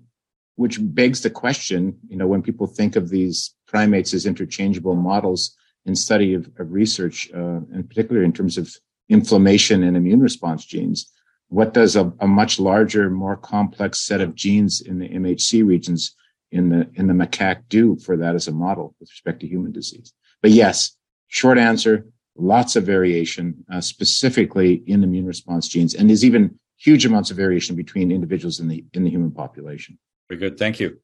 which 0.57 0.79
begs 0.81 1.23
the 1.23 1.31
question, 1.31 1.99
you 2.09 2.17
know, 2.17 2.27
when 2.27 2.43
people 2.43 2.67
think 2.67 2.97
of 2.97 3.09
these 3.09 3.55
primates 3.67 4.15
as 4.15 4.27
interchangeable 4.27 4.95
models 4.95 5.57
in 5.87 5.95
study 5.97 6.35
of, 6.35 6.49
of 6.59 6.73
research, 6.73 7.31
uh, 7.35 7.61
in 7.73 7.85
particular 7.89 8.23
in 8.23 8.33
terms 8.33 8.57
of 8.59 8.73
inflammation 9.13 9.83
and 9.83 9.97
immune 9.97 10.21
response 10.21 10.65
genes. 10.65 11.11
What 11.49 11.75
does 11.75 11.97
a, 11.97 12.11
a, 12.21 12.27
much 12.27 12.59
larger, 12.59 13.11
more 13.11 13.37
complex 13.37 14.01
set 14.01 14.23
of 14.23 14.35
genes 14.35 14.81
in 14.81 14.99
the 14.99 15.09
MHC 15.09 15.65
regions 15.67 16.17
in 16.51 16.71
the 16.71 16.89
in 16.95 17.07
the 17.09 17.15
macaque 17.15 17.63
do 17.69 17.97
for 17.97 18.17
that 18.17 18.35
as 18.35 18.49
a 18.49 18.53
model 18.53 18.95
with 18.99 19.11
respect 19.11 19.41
to 19.41 19.47
human 19.47 19.71
disease? 19.71 20.15
But 20.41 20.53
yes, 20.53 20.97
short 21.29 21.59
answer: 21.59 22.07
lots 22.37 22.75
of 22.75 22.85
variation, 22.85 23.65
uh, 23.71 23.83
specifically 23.83 24.83
in 24.87 25.05
immune 25.05 25.27
response 25.27 25.69
genes, 25.69 25.95
and 25.95 26.09
there's 26.09 26.25
even 26.25 26.59
huge 26.79 27.05
amounts 27.05 27.31
of 27.31 27.37
variation 27.37 27.77
between 27.77 28.11
individuals 28.11 28.59
in 28.59 28.69
the 28.69 28.83
in 28.95 29.05
the 29.05 29.11
human 29.11 29.31
population. 29.31 29.99
Very 30.31 30.41
good, 30.41 30.59
thank 30.59 30.81
you. 30.81 30.99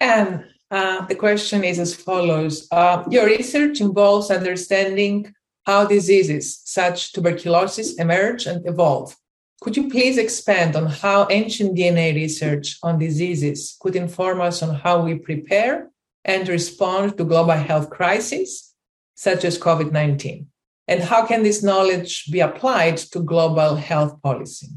And 0.00 0.44
uh, 0.70 1.06
the 1.06 1.14
question 1.14 1.64
is 1.64 1.78
as 1.78 1.94
follows 1.94 2.66
uh, 2.70 3.04
Your 3.10 3.26
research 3.26 3.80
involves 3.80 4.30
understanding 4.30 5.34
how 5.64 5.86
diseases 5.86 6.60
such 6.64 7.12
tuberculosis 7.12 7.96
emerge 7.96 8.46
and 8.46 8.66
evolve. 8.66 9.16
Could 9.60 9.76
you 9.76 9.90
please 9.90 10.18
expand 10.18 10.76
on 10.76 10.86
how 10.86 11.26
ancient 11.30 11.76
DNA 11.76 12.14
research 12.14 12.78
on 12.82 12.98
diseases 12.98 13.76
could 13.80 13.96
inform 13.96 14.40
us 14.40 14.62
on 14.62 14.74
how 14.74 15.02
we 15.02 15.16
prepare 15.16 15.90
and 16.24 16.48
respond 16.48 17.16
to 17.16 17.24
global 17.24 17.56
health 17.56 17.90
crises, 17.90 18.72
such 19.14 19.44
as 19.44 19.58
COVID 19.58 19.90
19? 19.90 20.46
And 20.86 21.02
how 21.02 21.26
can 21.26 21.42
this 21.42 21.62
knowledge 21.62 22.30
be 22.30 22.40
applied 22.40 22.96
to 23.12 23.20
global 23.20 23.74
health 23.76 24.22
policy? 24.22 24.68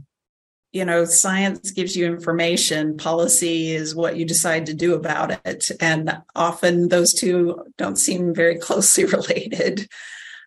You 0.71 0.85
know, 0.85 1.03
science 1.03 1.71
gives 1.71 1.95
you 1.95 2.05
information, 2.05 2.97
policy 2.97 3.71
is 3.71 3.93
what 3.93 4.15
you 4.15 4.25
decide 4.25 4.65
to 4.67 4.73
do 4.73 4.93
about 4.93 5.45
it. 5.45 5.69
And 5.79 6.21
often 6.35 6.87
those 6.87 7.13
two 7.13 7.65
don't 7.77 7.97
seem 7.97 8.33
very 8.33 8.57
closely 8.59 9.05
related. 9.05 9.89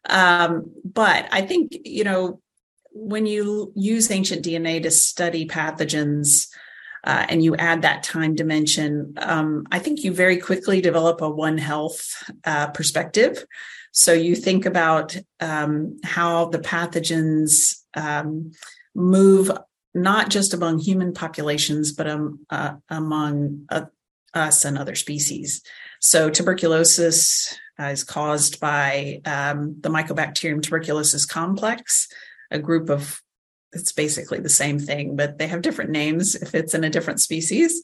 Um, 0.08 0.72
but 0.84 1.28
I 1.30 1.42
think, 1.42 1.76
you 1.84 2.04
know, 2.04 2.40
when 2.92 3.26
you 3.26 3.72
use 3.74 4.10
ancient 4.10 4.44
DNA 4.44 4.82
to 4.82 4.90
study 4.90 5.46
pathogens, 5.46 6.48
uh, 7.06 7.26
and 7.28 7.44
you 7.44 7.54
add 7.56 7.82
that 7.82 8.02
time 8.02 8.34
dimension, 8.34 9.12
um, 9.18 9.66
I 9.70 9.78
think 9.78 10.04
you 10.04 10.12
very 10.12 10.38
quickly 10.38 10.80
develop 10.80 11.20
a 11.20 11.28
One 11.28 11.58
Health 11.58 12.32
uh, 12.44 12.68
perspective. 12.68 13.44
So 13.92 14.12
you 14.12 14.34
think 14.34 14.64
about 14.64 15.16
um, 15.38 15.98
how 16.02 16.46
the 16.46 16.58
pathogens 16.58 17.76
um, 17.94 18.52
move 18.94 19.50
not 19.94 20.28
just 20.28 20.54
among 20.54 20.78
human 20.78 21.14
populations, 21.14 21.92
but 21.92 22.06
um, 22.08 22.40
uh, 22.50 22.74
among 22.88 23.66
uh, 23.70 23.86
us 24.34 24.64
and 24.64 24.76
other 24.76 24.94
species. 24.94 25.62
So, 26.00 26.28
tuberculosis 26.30 27.56
uh, 27.78 27.84
is 27.84 28.04
caused 28.04 28.60
by 28.60 29.20
um, 29.24 29.76
the 29.80 29.88
Mycobacterium 29.88 30.62
tuberculosis 30.62 31.24
complex, 31.24 32.08
a 32.50 32.58
group 32.58 32.90
of 32.90 33.20
it's 33.72 33.92
basically 33.92 34.38
the 34.38 34.48
same 34.48 34.78
thing, 34.78 35.16
but 35.16 35.38
they 35.38 35.48
have 35.48 35.62
different 35.62 35.90
names 35.90 36.34
if 36.36 36.54
it's 36.54 36.74
in 36.74 36.84
a 36.84 36.90
different 36.90 37.20
species. 37.20 37.82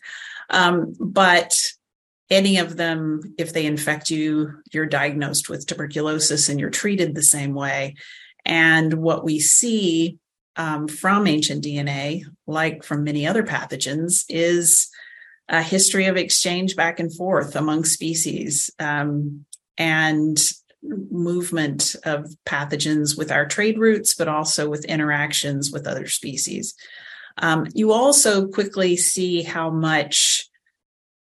Um, 0.48 0.94
but 1.00 1.60
any 2.30 2.58
of 2.58 2.76
them, 2.76 3.34
if 3.38 3.52
they 3.52 3.66
infect 3.66 4.10
you, 4.10 4.62
you're 4.72 4.86
diagnosed 4.86 5.48
with 5.48 5.66
tuberculosis 5.66 6.48
and 6.48 6.60
you're 6.60 6.70
treated 6.70 7.14
the 7.14 7.22
same 7.22 7.54
way. 7.54 7.96
And 8.44 8.94
what 8.94 9.24
we 9.24 9.40
see 9.40 10.18
um, 10.60 10.88
from 10.88 11.26
ancient 11.26 11.64
DNA, 11.64 12.22
like 12.46 12.84
from 12.84 13.02
many 13.02 13.26
other 13.26 13.42
pathogens, 13.42 14.24
is 14.28 14.90
a 15.48 15.62
history 15.62 16.04
of 16.04 16.18
exchange 16.18 16.76
back 16.76 17.00
and 17.00 17.16
forth 17.16 17.56
among 17.56 17.86
species 17.86 18.70
um, 18.78 19.46
and 19.78 20.52
movement 20.82 21.96
of 22.04 22.34
pathogens 22.44 23.16
with 23.16 23.32
our 23.32 23.46
trade 23.46 23.78
routes, 23.78 24.14
but 24.14 24.28
also 24.28 24.68
with 24.68 24.84
interactions 24.84 25.72
with 25.72 25.86
other 25.86 26.06
species. 26.06 26.74
Um, 27.38 27.66
you 27.72 27.92
also 27.92 28.46
quickly 28.46 28.98
see 28.98 29.42
how 29.42 29.70
much 29.70 30.46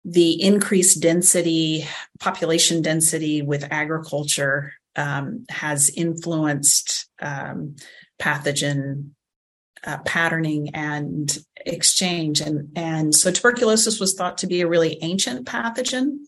the 0.05 0.41
increased 0.41 1.01
density, 1.01 1.85
population 2.21 2.81
density 2.81 3.41
with 3.41 3.67
agriculture 3.69 4.71
um, 4.95 5.45
has 5.49 5.89
influenced 5.89 7.09
um, 7.21 7.75
pathogen 8.17 9.09
uh, 9.85 9.97
patterning 9.99 10.69
and 10.73 11.37
exchange. 11.65 12.41
And, 12.41 12.69
and 12.75 13.13
so 13.13 13.31
tuberculosis 13.31 13.99
was 13.99 14.13
thought 14.13 14.39
to 14.39 14.47
be 14.47 14.61
a 14.61 14.67
really 14.67 14.97
ancient 15.01 15.47
pathogen. 15.47 16.19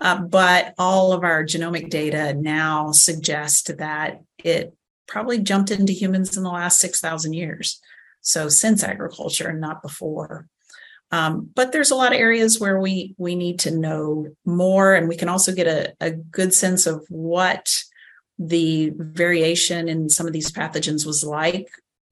Uh, 0.00 0.20
but 0.22 0.74
all 0.78 1.12
of 1.12 1.24
our 1.24 1.44
genomic 1.44 1.90
data 1.90 2.32
now 2.34 2.92
suggest 2.92 3.76
that 3.78 4.22
it 4.42 4.74
probably 5.06 5.38
jumped 5.38 5.70
into 5.70 5.92
humans 5.92 6.36
in 6.36 6.42
the 6.42 6.50
last 6.50 6.78
6,000 6.78 7.32
years. 7.32 7.80
So 8.20 8.48
since 8.48 8.82
agriculture 8.82 9.48
and 9.48 9.60
not 9.60 9.82
before. 9.82 10.46
Um, 11.12 11.50
but 11.54 11.72
there's 11.72 11.90
a 11.90 11.96
lot 11.96 12.12
of 12.12 12.20
areas 12.20 12.60
where 12.60 12.78
we 12.78 13.16
we 13.18 13.34
need 13.34 13.58
to 13.60 13.76
know 13.76 14.28
more, 14.44 14.94
and 14.94 15.08
we 15.08 15.16
can 15.16 15.28
also 15.28 15.52
get 15.52 15.66
a, 15.66 15.92
a 16.00 16.12
good 16.12 16.54
sense 16.54 16.86
of 16.86 17.04
what 17.08 17.82
the 18.38 18.92
variation 18.94 19.88
in 19.88 20.08
some 20.08 20.28
of 20.28 20.32
these 20.32 20.52
pathogens 20.52 21.04
was 21.04 21.24
like 21.24 21.68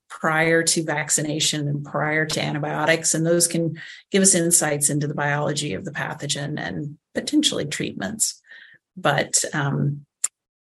prior 0.09 0.63
to 0.63 0.85
vaccination 0.85 1.69
and 1.69 1.85
prior 1.85 2.27
to 2.27 2.43
antibiotics. 2.43 3.15
And 3.15 3.27
those 3.27 3.47
can 3.47 3.81
give 4.11 4.23
us 4.23 4.35
insights 4.35 4.91
into 4.91 5.07
the 5.07 5.15
biology 5.15 5.75
of 5.75 5.85
the 5.85 5.91
pathogen 5.91 6.59
and 6.59 6.99
potentially 7.15 7.67
treatments. 7.67 8.41
But 8.97 9.45
um, 9.53 10.07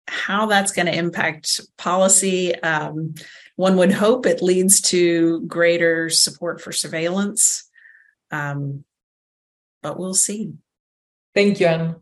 how 0.07 0.45
that's 0.45 0.71
going 0.71 0.85
to 0.85 0.95
impact 0.95 1.61
policy, 1.77 2.55
um, 2.55 3.15
one 3.55 3.77
would 3.77 3.91
hope 3.91 4.25
it 4.25 4.41
leads 4.41 4.81
to 4.81 5.41
greater 5.41 6.09
support 6.09 6.61
for 6.61 6.71
surveillance. 6.71 7.69
Um, 8.29 8.83
but 9.81 9.99
we'll 9.99 10.13
see. 10.13 10.53
Thank 11.33 11.59
you, 11.59 11.67
Anne. 11.67 12.00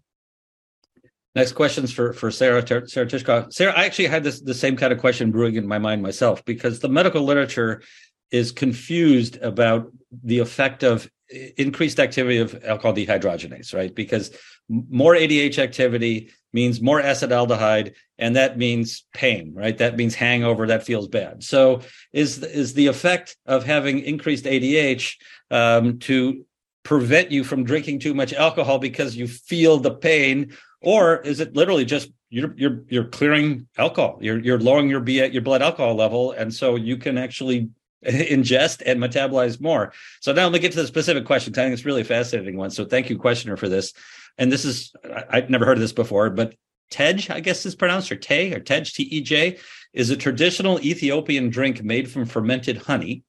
Next 1.35 1.53
questions 1.53 1.91
for 1.91 2.13
for 2.13 2.31
Sarah 2.31 2.65
Sarah 2.87 3.05
Tishkoff. 3.05 3.53
Sarah, 3.53 3.73
I 3.77 3.85
actually 3.85 4.07
had 4.07 4.23
this 4.23 4.41
the 4.41 4.53
same 4.53 4.75
kind 4.75 4.91
of 4.91 4.99
question 4.99 5.31
brewing 5.31 5.55
in 5.55 5.67
my 5.67 5.77
mind 5.77 6.01
myself 6.01 6.43
because 6.43 6.79
the 6.79 6.89
medical 6.89 7.23
literature 7.23 7.83
is 8.31 8.51
confused 8.51 9.37
about 9.37 9.91
the 10.23 10.39
effect 10.39 10.83
of 10.83 11.09
increased 11.57 11.99
activity 11.99 12.37
of 12.37 12.63
alcohol 12.63 12.95
dehydrogenase, 12.95 13.73
right? 13.73 13.93
Because 13.93 14.31
more 14.67 15.13
ADH 15.13 15.59
activity 15.59 16.31
means 16.53 16.81
more 16.81 17.01
acetaldehyde, 17.01 17.93
and 18.17 18.35
that 18.35 18.57
means 18.57 19.05
pain, 19.13 19.53
right? 19.53 19.77
That 19.77 19.97
means 19.97 20.15
hangover. 20.15 20.67
That 20.67 20.85
feels 20.85 21.07
bad. 21.07 21.43
So, 21.43 21.81
is 22.11 22.41
is 22.43 22.73
the 22.73 22.87
effect 22.87 23.37
of 23.45 23.63
having 23.63 23.99
increased 23.99 24.45
ADH 24.45 25.15
um, 25.51 25.99
to 25.99 26.45
prevent 26.83 27.31
you 27.31 27.43
from 27.43 27.63
drinking 27.63 27.99
too 27.99 28.13
much 28.13 28.33
alcohol 28.33 28.79
because 28.79 29.15
you 29.15 29.27
feel 29.27 29.77
the 29.77 29.93
pain, 29.93 30.55
or 30.81 31.17
is 31.17 31.39
it 31.39 31.55
literally 31.55 31.85
just 31.85 32.11
you're 32.29 32.53
you're 32.55 32.83
you're 32.87 33.05
clearing 33.05 33.67
alcohol, 33.77 34.19
you're 34.21 34.39
you're 34.39 34.59
lowering 34.59 34.89
your 34.89 34.99
B 34.99 35.19
at 35.21 35.33
your 35.33 35.41
blood 35.41 35.61
alcohol 35.61 35.95
level, 35.95 36.31
and 36.31 36.53
so 36.53 36.75
you 36.75 36.97
can 36.97 37.17
actually 37.17 37.69
ingest 38.05 38.81
and 38.85 38.99
metabolize 38.99 39.59
more. 39.59 39.93
So 40.21 40.31
now 40.31 40.43
let 40.43 40.53
me 40.53 40.59
get 40.59 40.71
to 40.73 40.81
the 40.81 40.87
specific 40.87 41.25
question. 41.25 41.53
I 41.53 41.55
think 41.55 41.73
it's 41.73 41.85
really 41.85 42.03
fascinating 42.03 42.57
one. 42.57 42.71
So 42.71 42.85
thank 42.85 43.09
you, 43.09 43.17
questioner, 43.17 43.57
for 43.57 43.67
this. 43.67 43.93
And 44.37 44.51
this 44.51 44.63
is 44.63 44.93
I've 45.29 45.49
never 45.49 45.65
heard 45.65 45.77
of 45.77 45.81
this 45.81 45.93
before, 45.93 46.29
but 46.29 46.55
Tej, 46.91 47.27
I 47.29 47.39
guess 47.39 47.65
is 47.65 47.75
pronounced, 47.75 48.11
or 48.11 48.15
Tej, 48.15 48.53
or 48.53 48.59
Tej, 48.59 48.85
T 48.85 49.03
E 49.03 49.21
J, 49.21 49.57
is 49.93 50.09
a 50.09 50.17
traditional 50.17 50.79
Ethiopian 50.79 51.49
drink 51.49 51.83
made 51.83 52.09
from 52.09 52.25
fermented 52.25 52.77
honey. 52.77 53.23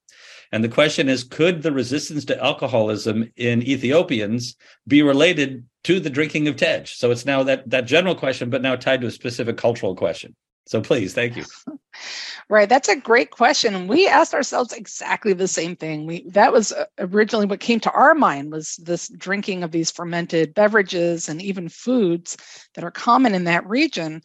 And 0.52 0.64
the 0.64 0.68
question 0.68 1.08
is 1.08 1.24
could 1.24 1.62
the 1.62 1.72
resistance 1.72 2.24
to 2.26 2.42
alcoholism 2.42 3.30
in 3.36 3.62
Ethiopians 3.62 4.56
be 4.86 5.02
related 5.02 5.64
to 5.84 6.00
the 6.00 6.10
drinking 6.10 6.48
of 6.48 6.56
Tej? 6.56 6.84
So 6.86 7.10
it's 7.10 7.26
now 7.26 7.42
that, 7.44 7.68
that 7.70 7.86
general 7.86 8.14
question, 8.14 8.50
but 8.50 8.62
now 8.62 8.76
tied 8.76 9.00
to 9.02 9.06
a 9.06 9.10
specific 9.10 9.56
cultural 9.56 9.94
question. 9.94 10.34
So 10.66 10.80
please, 10.80 11.14
thank 11.14 11.36
you. 11.36 11.44
Right, 12.50 12.68
that's 12.68 12.88
a 12.88 12.96
great 12.96 13.30
question. 13.30 13.86
We 13.86 14.08
asked 14.08 14.34
ourselves 14.34 14.72
exactly 14.72 15.32
the 15.32 15.46
same 15.46 15.76
thing. 15.76 16.04
We 16.04 16.28
that 16.30 16.52
was 16.52 16.72
uh, 16.72 16.86
originally 16.98 17.46
what 17.46 17.60
came 17.60 17.78
to 17.78 17.92
our 17.92 18.12
mind 18.12 18.50
was 18.50 18.74
this 18.82 19.06
drinking 19.08 19.62
of 19.62 19.70
these 19.70 19.92
fermented 19.92 20.52
beverages 20.52 21.28
and 21.28 21.40
even 21.40 21.68
foods 21.68 22.36
that 22.74 22.82
are 22.82 22.90
common 22.90 23.36
in 23.36 23.44
that 23.44 23.64
region. 23.68 24.22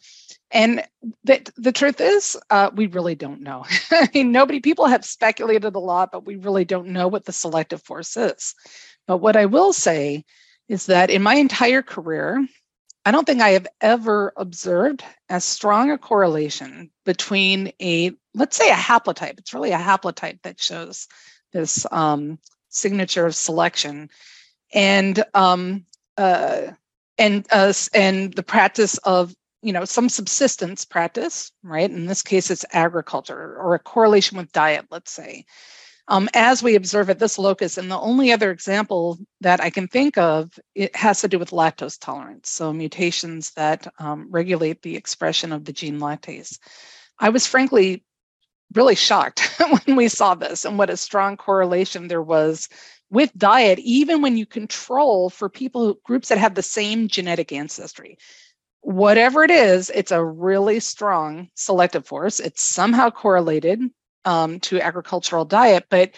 And 0.50 0.82
the, 1.22 1.48
the 1.56 1.70
truth 1.70 2.00
is, 2.00 2.36
uh, 2.50 2.70
we 2.74 2.88
really 2.88 3.14
don't 3.14 3.42
know. 3.42 3.64
I 3.92 4.08
mean, 4.12 4.32
nobody, 4.32 4.58
people 4.58 4.86
have 4.86 5.04
speculated 5.04 5.76
a 5.76 5.78
lot, 5.78 6.10
but 6.10 6.26
we 6.26 6.34
really 6.34 6.64
don't 6.64 6.88
know 6.88 7.06
what 7.06 7.26
the 7.26 7.32
selective 7.32 7.82
force 7.84 8.16
is. 8.16 8.56
But 9.06 9.18
what 9.18 9.36
I 9.36 9.46
will 9.46 9.72
say 9.72 10.24
is 10.68 10.86
that 10.86 11.10
in 11.10 11.22
my 11.22 11.34
entire 11.36 11.82
career, 11.82 12.46
I 13.04 13.12
don't 13.12 13.24
think 13.24 13.40
I 13.40 13.50
have 13.50 13.68
ever 13.80 14.32
observed 14.36 15.04
as 15.28 15.44
strong 15.44 15.90
a 15.90 15.98
correlation 15.98 16.90
between 17.04 17.72
a, 17.80 18.12
let's 18.34 18.56
say, 18.56 18.68
a 18.70 18.74
haplotype. 18.74 19.38
It's 19.38 19.54
really 19.54 19.70
a 19.70 19.78
haplotype 19.78 20.42
that 20.42 20.60
shows 20.60 21.06
this 21.52 21.86
um, 21.92 22.38
signature 22.68 23.26
of 23.26 23.36
selection, 23.36 24.10
and 24.74 25.22
um, 25.34 25.86
uh, 26.16 26.72
and 27.18 27.46
uh, 27.52 27.72
and 27.94 28.34
the 28.34 28.42
practice 28.42 28.98
of 28.98 29.34
you 29.62 29.72
know 29.72 29.84
some 29.84 30.08
subsistence 30.08 30.84
practice 30.84 31.50
right? 31.62 31.90
In 31.90 32.06
this 32.06 32.22
case 32.22 32.50
it's 32.50 32.64
agriculture 32.72 33.56
or 33.58 33.74
a 33.74 33.78
correlation 33.78 34.36
with 34.36 34.52
diet 34.52 34.86
let's 34.90 35.12
say 35.12 35.44
um, 36.08 36.28
as 36.34 36.62
we 36.62 36.76
observe 36.76 37.10
at 37.10 37.18
this 37.18 37.38
locus 37.38 37.78
and 37.78 37.90
the 37.90 37.98
only 37.98 38.32
other 38.32 38.50
example 38.50 39.18
that 39.40 39.60
i 39.60 39.70
can 39.70 39.88
think 39.88 40.16
of 40.18 40.50
it 40.74 40.94
has 40.94 41.20
to 41.20 41.28
do 41.28 41.38
with 41.38 41.50
lactose 41.50 41.98
tolerance. 41.98 42.50
So 42.50 42.72
mutations 42.72 43.50
that 43.52 43.86
um, 43.98 44.28
regulate 44.30 44.82
the 44.82 44.96
expression 44.96 45.52
of 45.52 45.64
the 45.64 45.72
gene 45.72 45.98
lactase. 45.98 46.58
I 47.18 47.30
was 47.30 47.46
frankly 47.46 48.04
really 48.74 48.94
shocked 48.94 49.40
when 49.86 49.96
we 49.96 50.08
saw 50.08 50.34
this 50.34 50.64
and 50.64 50.78
what 50.78 50.90
a 50.90 50.96
strong 50.96 51.36
correlation 51.36 52.08
there 52.08 52.22
was 52.22 52.68
with 53.10 53.30
diet 53.36 53.78
even 53.78 54.20
when 54.20 54.36
you 54.36 54.44
control 54.44 55.30
for 55.30 55.48
people 55.48 55.94
groups 56.04 56.28
that 56.28 56.38
have 56.38 56.54
the 56.54 56.62
same 56.62 57.08
genetic 57.08 57.52
ancestry. 57.52 58.18
Whatever 58.80 59.42
it 59.42 59.50
is, 59.50 59.90
it's 59.94 60.12
a 60.12 60.24
really 60.24 60.78
strong 60.78 61.48
selective 61.54 62.06
force. 62.06 62.38
It's 62.38 62.62
somehow 62.62 63.10
correlated 63.10 63.80
um, 64.26 64.60
to 64.60 64.80
agricultural 64.80 65.46
diet. 65.46 65.86
But 65.88 66.12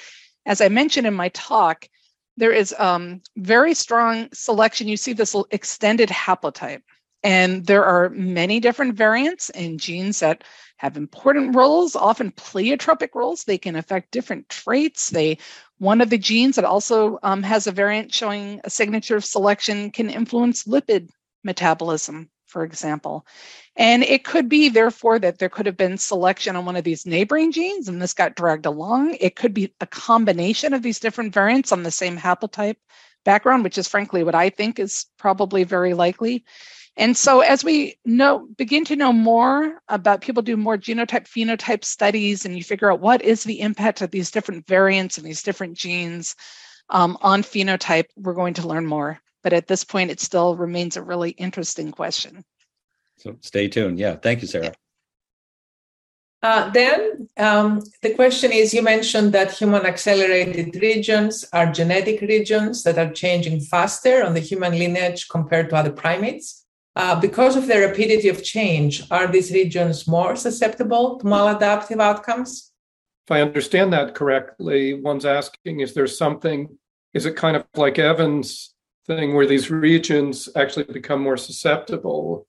as 0.46 0.60
I 0.60 0.68
mentioned 0.68 1.06
in 1.06 1.14
my 1.14 1.28
talk, 1.28 1.88
there 2.36 2.52
is 2.52 2.74
um, 2.78 3.20
very 3.36 3.74
strong 3.74 4.28
selection. 4.32 4.88
You 4.88 4.96
see 4.96 5.12
this 5.12 5.36
extended 5.50 6.08
haplotype. 6.08 6.82
And 7.24 7.66
there 7.66 7.84
are 7.84 8.10
many 8.10 8.60
different 8.60 8.94
variants 8.94 9.50
in 9.50 9.76
genes 9.78 10.20
that 10.20 10.44
have 10.76 10.96
important 10.96 11.56
roles, 11.56 11.96
often 11.96 12.30
pleiotropic 12.30 13.08
roles. 13.14 13.42
They 13.42 13.58
can 13.58 13.74
affect 13.74 14.12
different 14.12 14.48
traits. 14.48 15.10
They 15.10 15.38
one 15.78 16.00
of 16.00 16.10
the 16.10 16.18
genes 16.18 16.56
that 16.56 16.64
also 16.64 17.18
um, 17.22 17.42
has 17.42 17.66
a 17.66 17.72
variant 17.72 18.14
showing 18.14 18.60
a 18.64 18.70
signature 18.70 19.16
of 19.16 19.24
selection 19.24 19.90
can 19.90 20.10
influence 20.10 20.64
lipid 20.64 21.10
metabolism 21.44 22.30
for 22.48 22.64
example. 22.64 23.26
And 23.76 24.02
it 24.02 24.24
could 24.24 24.48
be, 24.48 24.68
therefore, 24.68 25.18
that 25.20 25.38
there 25.38 25.48
could 25.48 25.66
have 25.66 25.76
been 25.76 25.98
selection 25.98 26.56
on 26.56 26.64
one 26.64 26.76
of 26.76 26.84
these 26.84 27.06
neighboring 27.06 27.52
genes 27.52 27.88
and 27.88 28.02
this 28.02 28.14
got 28.14 28.34
dragged 28.34 28.66
along. 28.66 29.16
It 29.20 29.36
could 29.36 29.54
be 29.54 29.72
a 29.80 29.86
combination 29.86 30.74
of 30.74 30.82
these 30.82 30.98
different 30.98 31.32
variants 31.32 31.70
on 31.70 31.82
the 31.82 31.90
same 31.90 32.18
haplotype 32.18 32.76
background, 33.24 33.62
which 33.62 33.78
is 33.78 33.86
frankly 33.86 34.24
what 34.24 34.34
I 34.34 34.50
think 34.50 34.78
is 34.78 35.06
probably 35.18 35.62
very 35.64 35.94
likely. 35.94 36.44
And 36.96 37.16
so 37.16 37.40
as 37.40 37.62
we 37.62 37.96
know, 38.04 38.48
begin 38.56 38.84
to 38.86 38.96
know 38.96 39.12
more 39.12 39.80
about 39.88 40.20
people 40.20 40.42
do 40.42 40.56
more 40.56 40.76
genotype 40.76 41.28
phenotype 41.28 41.84
studies 41.84 42.44
and 42.44 42.56
you 42.56 42.64
figure 42.64 42.90
out 42.90 43.00
what 43.00 43.22
is 43.22 43.44
the 43.44 43.60
impact 43.60 44.00
of 44.02 44.10
these 44.10 44.32
different 44.32 44.66
variants 44.66 45.16
and 45.16 45.24
these 45.24 45.44
different 45.44 45.76
genes 45.76 46.34
um, 46.90 47.16
on 47.20 47.42
phenotype, 47.42 48.06
we're 48.16 48.34
going 48.34 48.54
to 48.54 48.66
learn 48.66 48.86
more 48.86 49.20
but 49.42 49.52
at 49.52 49.66
this 49.66 49.84
point, 49.84 50.10
it 50.10 50.20
still 50.20 50.56
remains 50.56 50.96
a 50.96 51.02
really 51.02 51.30
interesting 51.30 51.92
question. 51.92 52.44
So 53.18 53.36
stay 53.40 53.68
tuned. 53.68 53.98
Yeah. 53.98 54.16
Thank 54.16 54.42
you, 54.42 54.48
Sarah. 54.48 54.72
Uh, 56.40 56.70
then 56.70 57.28
um, 57.36 57.82
the 58.02 58.14
question 58.14 58.52
is 58.52 58.72
you 58.72 58.82
mentioned 58.82 59.32
that 59.32 59.50
human 59.50 59.84
accelerated 59.84 60.80
regions 60.80 61.44
are 61.52 61.72
genetic 61.72 62.20
regions 62.20 62.84
that 62.84 62.96
are 62.96 63.12
changing 63.12 63.60
faster 63.60 64.24
on 64.24 64.34
the 64.34 64.40
human 64.40 64.78
lineage 64.78 65.28
compared 65.28 65.68
to 65.70 65.76
other 65.76 65.90
primates. 65.90 66.64
Uh, 66.94 67.18
because 67.20 67.56
of 67.56 67.66
the 67.66 67.78
rapidity 67.78 68.28
of 68.28 68.44
change, 68.44 69.04
are 69.10 69.26
these 69.26 69.52
regions 69.52 70.06
more 70.06 70.36
susceptible 70.36 71.18
to 71.18 71.24
maladaptive 71.24 72.00
outcomes? 72.00 72.72
If 73.26 73.32
I 73.32 73.40
understand 73.40 73.92
that 73.92 74.14
correctly, 74.14 74.94
one's 74.94 75.26
asking 75.26 75.80
is 75.80 75.94
there 75.94 76.06
something, 76.06 76.78
is 77.14 77.26
it 77.26 77.36
kind 77.36 77.56
of 77.56 77.66
like 77.74 77.98
Evan's 77.98 78.74
thing 79.08 79.34
where 79.34 79.46
these 79.46 79.70
regions 79.70 80.48
actually 80.54 80.84
become 80.84 81.20
more 81.20 81.36
susceptible, 81.36 82.46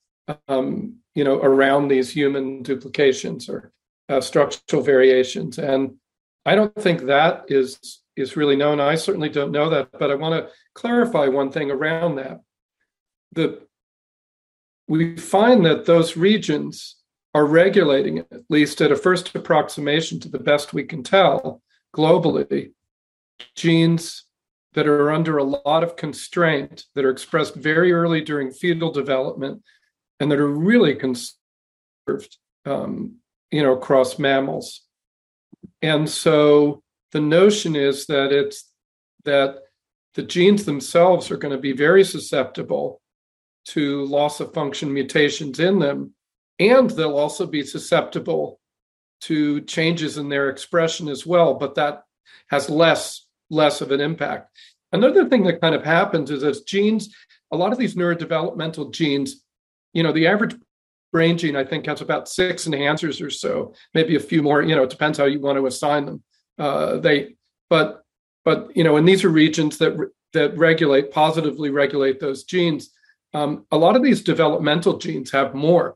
um, 0.47 0.97
you 1.16 1.24
know, 1.24 1.39
around 1.41 1.88
these 1.88 2.12
human 2.12 2.62
duplications 2.62 3.49
or 3.49 3.72
uh, 4.10 4.22
structural 4.22 4.84
variations. 4.84 5.57
And 5.57 5.95
I 6.45 6.55
don't 6.55 6.76
think 6.76 7.03
that 7.03 7.45
is 7.47 8.01
is 8.16 8.36
really 8.36 8.57
known. 8.57 8.82
I 8.82 8.95
certainly 8.95 9.30
don't 9.30 9.51
know 9.51 9.70
that, 9.70 9.89
but 9.97 10.12
I 10.12 10.16
want 10.16 10.36
to 10.36 10.51
clarify 10.76 11.28
one 11.28 11.51
thing 11.51 11.72
around 11.72 12.16
that. 12.16 12.41
The 13.32 13.62
we 14.88 15.18
find 15.18 15.66
that 15.66 15.86
those 15.86 16.18
regions 16.18 16.97
are 17.34 17.45
regulating, 17.45 18.20
at 18.20 18.41
least 18.49 18.82
at 18.82 18.91
a 18.91 18.95
first 18.95 19.34
approximation 19.36 20.20
to 20.20 20.30
the 20.30 20.39
best 20.39 20.74
we 20.74 20.84
can 20.84 21.03
tell 21.03 21.62
globally, 21.95 22.72
genes 23.55 24.26
that 24.74 24.88
are 24.88 25.11
under 25.11 25.38
a 25.38 25.43
lot 25.43 25.84
of 25.84 25.95
constraint 25.95 26.86
that 26.95 27.05
are 27.05 27.09
expressed 27.09 27.55
very 27.55 27.91
early 27.91 28.22
during 28.22 28.51
fetal 28.51 28.91
development 28.91 29.61
and 30.20 30.32
that 30.32 30.39
are 30.39 30.47
really 30.47 30.95
conserved 30.95 32.38
um, 32.65 33.15
you 33.51 33.63
know 33.63 33.74
across 33.74 34.20
mammals. 34.20 34.82
And 35.82 36.09
so 36.09 36.84
the 37.11 37.22
notion 37.22 37.76
is 37.76 38.05
that 38.07 38.32
it's 38.32 38.72
that 39.26 39.59
the 40.15 40.24
genes 40.24 40.65
themselves 40.65 41.32
are 41.32 41.38
going 41.38 41.55
to 41.55 41.61
be 41.61 41.72
very 41.72 42.03
susceptible 42.03 43.01
to 43.65 44.05
loss 44.05 44.39
of 44.39 44.53
function 44.53 44.93
mutations 44.93 45.59
in 45.59 45.80
them 45.80 46.13
and 46.59 46.89
they'll 46.91 47.17
also 47.17 47.45
be 47.45 47.63
susceptible 47.63 48.59
to 49.22 49.61
changes 49.61 50.17
in 50.17 50.30
their 50.30 50.49
expression 50.49 51.07
as 51.07 51.26
well 51.26 51.53
but 51.53 51.76
that 51.76 52.03
has 52.47 52.70
less 52.70 53.28
less 53.49 53.81
of 53.81 53.91
an 53.91 54.01
impact. 54.01 54.49
Another 54.91 55.27
thing 55.27 55.43
that 55.43 55.61
kind 55.61 55.75
of 55.75 55.83
happens 55.83 56.31
is 56.31 56.43
as 56.43 56.61
genes 56.61 57.13
a 57.51 57.57
lot 57.57 57.71
of 57.71 57.79
these 57.79 57.95
neurodevelopmental 57.95 58.91
genes 58.93 59.43
you 59.93 60.03
know 60.03 60.11
the 60.11 60.27
average 60.27 60.55
brain 61.11 61.37
gene 61.37 61.55
i 61.55 61.63
think 61.63 61.85
has 61.85 62.01
about 62.01 62.29
six 62.29 62.65
enhancers 62.65 63.25
or 63.25 63.29
so 63.29 63.73
maybe 63.93 64.15
a 64.15 64.19
few 64.19 64.41
more 64.41 64.61
you 64.61 64.75
know 64.75 64.83
it 64.83 64.89
depends 64.89 65.17
how 65.17 65.25
you 65.25 65.39
want 65.39 65.57
to 65.57 65.67
assign 65.67 66.05
them. 66.05 66.23
Uh, 66.57 66.97
they 66.97 67.35
but 67.69 68.03
but 68.43 68.75
you 68.75 68.83
know 68.83 68.97
and 68.97 69.07
these 69.07 69.23
are 69.23 69.29
regions 69.29 69.77
that 69.77 69.97
that 70.33 70.55
regulate 70.57 71.11
positively 71.11 71.69
regulate 71.69 72.19
those 72.19 72.43
genes. 72.43 72.91
Um, 73.33 73.65
a 73.71 73.77
lot 73.77 73.95
of 73.95 74.03
these 74.03 74.21
developmental 74.21 74.97
genes 74.97 75.31
have 75.31 75.53
more. 75.53 75.95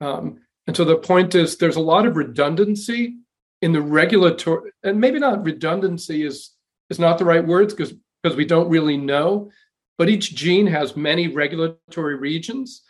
Um, 0.00 0.40
and 0.66 0.76
so 0.76 0.84
the 0.84 0.96
point 0.96 1.34
is 1.34 1.56
there's 1.56 1.76
a 1.76 1.80
lot 1.80 2.06
of 2.06 2.16
redundancy 2.16 3.16
in 3.62 3.72
the 3.72 3.82
regulatory 3.82 4.72
and 4.82 5.00
maybe 5.00 5.18
not 5.18 5.44
redundancy 5.44 6.24
is 6.24 6.50
is 6.90 6.98
not 6.98 7.18
the 7.18 7.24
right 7.24 7.46
words 7.46 7.72
because 7.72 7.94
because 8.22 8.36
we 8.36 8.44
don't 8.44 8.68
really 8.68 8.98
know. 8.98 9.50
But 9.96 10.10
each 10.10 10.34
gene 10.34 10.66
has 10.66 10.96
many 10.96 11.28
regulatory 11.28 12.16
regions. 12.16 12.82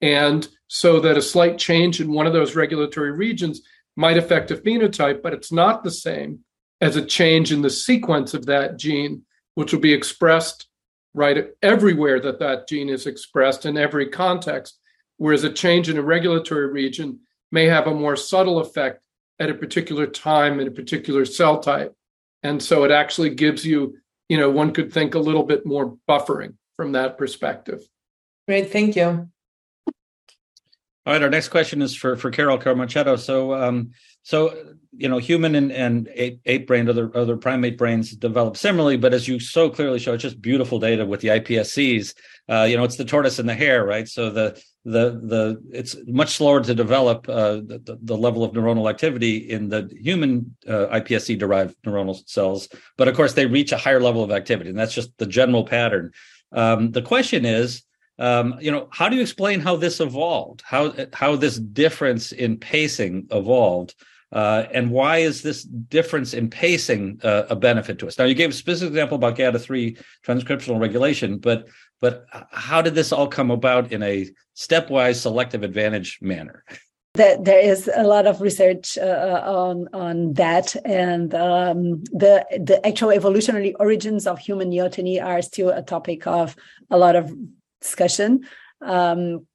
And 0.00 0.46
so 0.68 1.00
that 1.00 1.16
a 1.16 1.22
slight 1.22 1.58
change 1.58 2.00
in 2.00 2.12
one 2.12 2.26
of 2.26 2.32
those 2.32 2.54
regulatory 2.54 3.12
regions 3.12 3.62
might 3.96 4.18
affect 4.18 4.50
a 4.50 4.56
phenotype 4.56 5.22
but 5.22 5.32
it's 5.32 5.50
not 5.50 5.82
the 5.82 5.90
same 5.90 6.40
as 6.80 6.96
a 6.96 7.04
change 7.04 7.52
in 7.52 7.62
the 7.62 7.70
sequence 7.70 8.34
of 8.34 8.46
that 8.46 8.76
gene 8.78 9.22
which 9.54 9.72
will 9.72 9.80
be 9.80 9.92
expressed 9.92 10.66
right 11.14 11.48
everywhere 11.62 12.20
that 12.20 12.38
that 12.38 12.68
gene 12.68 12.90
is 12.90 13.06
expressed 13.06 13.64
in 13.64 13.78
every 13.78 14.06
context 14.06 14.78
whereas 15.16 15.44
a 15.44 15.52
change 15.52 15.88
in 15.88 15.96
a 15.96 16.02
regulatory 16.02 16.70
region 16.70 17.18
may 17.50 17.64
have 17.64 17.86
a 17.86 17.94
more 17.94 18.16
subtle 18.16 18.58
effect 18.58 19.02
at 19.38 19.50
a 19.50 19.54
particular 19.54 20.06
time 20.06 20.60
in 20.60 20.68
a 20.68 20.70
particular 20.70 21.24
cell 21.24 21.58
type 21.58 21.94
and 22.46 22.62
so 22.62 22.84
it 22.84 22.90
actually 22.90 23.30
gives 23.30 23.64
you 23.64 23.96
you 24.28 24.38
know 24.38 24.50
one 24.50 24.72
could 24.72 24.92
think 24.92 25.14
a 25.14 25.18
little 25.18 25.42
bit 25.42 25.66
more 25.66 25.96
buffering 26.08 26.54
from 26.76 26.92
that 26.92 27.18
perspective 27.18 27.80
great 28.46 28.70
thank 28.70 28.96
you 28.96 29.28
all 31.06 31.12
right, 31.12 31.22
our 31.22 31.30
next 31.30 31.50
question 31.50 31.82
is 31.82 31.94
for 31.94 32.16
for 32.16 32.32
Carol 32.32 32.58
Carmarchetto. 32.58 33.16
So, 33.16 33.54
um, 33.54 33.92
so 34.24 34.74
you 34.96 35.08
know, 35.08 35.18
human 35.18 35.54
and, 35.54 35.72
and 35.72 36.08
ape, 36.14 36.40
ape 36.46 36.66
brain, 36.66 36.88
other 36.88 37.10
other 37.16 37.36
primate 37.36 37.78
brains 37.78 38.12
develop 38.12 38.56
similarly, 38.56 38.96
but 38.96 39.14
as 39.14 39.28
you 39.28 39.38
so 39.38 39.68
clearly 39.68 39.98
show, 39.98 40.14
it's 40.14 40.22
just 40.22 40.40
beautiful 40.40 40.78
data 40.78 41.04
with 41.04 41.20
the 41.20 41.28
iPSCs. 41.28 42.14
Uh, 42.48 42.62
you 42.62 42.76
know, 42.76 42.84
it's 42.84 42.96
the 42.96 43.04
tortoise 43.04 43.38
and 43.38 43.48
the 43.48 43.54
hare, 43.54 43.84
right? 43.84 44.08
So 44.08 44.30
the 44.30 44.60
the 44.84 45.20
the 45.22 45.62
it's 45.72 45.96
much 46.06 46.36
slower 46.36 46.62
to 46.62 46.74
develop 46.74 47.28
uh, 47.28 47.56
the, 47.56 47.98
the 48.02 48.16
level 48.16 48.44
of 48.44 48.52
neuronal 48.52 48.88
activity 48.88 49.36
in 49.36 49.68
the 49.68 49.90
human 50.00 50.56
uh, 50.68 50.86
iPSC 50.86 51.38
derived 51.38 51.76
neuronal 51.84 52.22
cells, 52.28 52.68
but 52.96 53.08
of 53.08 53.16
course 53.16 53.34
they 53.34 53.46
reach 53.46 53.72
a 53.72 53.78
higher 53.78 54.00
level 54.00 54.22
of 54.22 54.30
activity, 54.30 54.70
and 54.70 54.78
that's 54.78 54.94
just 54.94 55.16
the 55.18 55.26
general 55.26 55.64
pattern. 55.64 56.12
Um, 56.52 56.92
the 56.92 57.02
question 57.02 57.44
is 57.44 57.82
um, 58.18 58.56
you 58.60 58.70
know, 58.70 58.88
how 58.90 59.08
do 59.08 59.16
you 59.16 59.22
explain 59.22 59.60
how 59.60 59.76
this 59.76 60.00
evolved? 60.00 60.62
How 60.64 60.94
how 61.12 61.36
this 61.36 61.58
difference 61.58 62.32
in 62.32 62.56
pacing 62.58 63.28
evolved? 63.30 63.94
Uh, 64.32 64.64
and 64.72 64.90
why 64.90 65.18
is 65.18 65.42
this 65.42 65.62
difference 65.62 66.34
in 66.34 66.50
pacing 66.50 67.20
uh, 67.22 67.44
a 67.48 67.56
benefit 67.56 67.98
to 68.00 68.06
us? 68.06 68.18
Now, 68.18 68.24
you 68.24 68.34
gave 68.34 68.50
a 68.50 68.54
specific 68.54 68.90
example 68.90 69.16
about 69.16 69.36
GATA3 69.36 70.02
transcriptional 70.24 70.80
regulation, 70.80 71.38
but 71.38 71.66
but 72.00 72.26
how 72.50 72.82
did 72.82 72.94
this 72.94 73.10
all 73.10 73.26
come 73.26 73.50
about 73.50 73.90
in 73.92 74.02
a 74.02 74.28
stepwise 74.54 75.16
selective 75.16 75.62
advantage 75.62 76.18
manner? 76.20 76.62
There 77.14 77.58
is 77.58 77.88
a 77.94 78.02
lot 78.02 78.26
of 78.26 78.42
research 78.42 78.98
uh, 78.98 79.42
on 79.46 79.88
on 79.94 80.34
that, 80.34 80.76
and 80.84 81.34
um, 81.34 82.04
the 82.12 82.44
the 82.60 82.86
actual 82.86 83.10
evolutionary 83.10 83.72
origins 83.74 84.26
of 84.26 84.38
human 84.38 84.70
neoteny 84.70 85.24
are 85.24 85.40
still 85.40 85.70
a 85.70 85.82
topic 85.82 86.26
of 86.26 86.54
a 86.90 86.98
lot 86.98 87.16
of 87.16 87.32
discussion. 87.80 88.44
Um, 88.82 89.46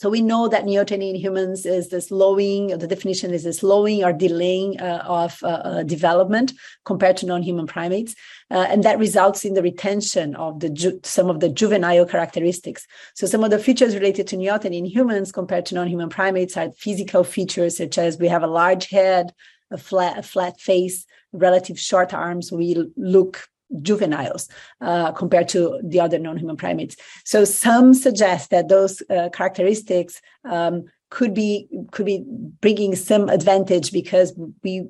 so 0.00 0.10
we 0.10 0.22
know 0.22 0.48
that 0.48 0.64
neoteny 0.64 1.10
in 1.10 1.14
humans 1.14 1.64
is 1.64 1.88
the 1.88 2.00
slowing, 2.00 2.76
the 2.78 2.86
definition 2.86 3.32
is 3.32 3.44
the 3.44 3.52
slowing 3.52 4.02
or 4.02 4.12
delaying 4.12 4.80
uh, 4.80 5.04
of 5.06 5.38
uh, 5.44 5.46
uh, 5.46 5.82
development 5.84 6.52
compared 6.84 7.16
to 7.18 7.26
non-human 7.26 7.68
primates. 7.68 8.16
Uh, 8.50 8.66
and 8.68 8.82
that 8.82 8.98
results 8.98 9.44
in 9.44 9.54
the 9.54 9.62
retention 9.62 10.34
of 10.34 10.58
the 10.58 10.68
ju- 10.68 10.98
some 11.04 11.30
of 11.30 11.38
the 11.38 11.48
juvenile 11.48 12.06
characteristics. 12.06 12.86
So 13.14 13.28
some 13.28 13.44
of 13.44 13.50
the 13.50 13.58
features 13.58 13.94
related 13.94 14.26
to 14.28 14.36
neoteny 14.36 14.78
in 14.78 14.84
humans 14.84 15.30
compared 15.30 15.66
to 15.66 15.76
non-human 15.76 16.08
primates 16.08 16.56
are 16.56 16.72
physical 16.72 17.22
features 17.22 17.76
such 17.76 17.96
as 17.96 18.18
we 18.18 18.26
have 18.26 18.42
a 18.42 18.48
large 18.48 18.88
head, 18.88 19.32
a 19.70 19.78
flat, 19.78 20.18
a 20.18 20.22
flat 20.22 20.60
face, 20.60 21.06
relative 21.32 21.78
short 21.78 22.12
arms. 22.12 22.50
We 22.50 22.84
look 22.96 23.48
juveniles 23.82 24.48
uh, 24.80 25.12
compared 25.12 25.48
to 25.48 25.80
the 25.82 26.00
other 26.00 26.18
non-human 26.18 26.56
primates. 26.56 26.96
So 27.24 27.44
some 27.44 27.94
suggest 27.94 28.50
that 28.50 28.68
those 28.68 29.02
uh, 29.10 29.30
characteristics 29.30 30.20
um, 30.44 30.84
could 31.10 31.34
be 31.34 31.68
could 31.92 32.06
be 32.06 32.24
bringing 32.60 32.96
some 32.96 33.28
advantage 33.28 33.92
because 33.92 34.38
we 34.62 34.86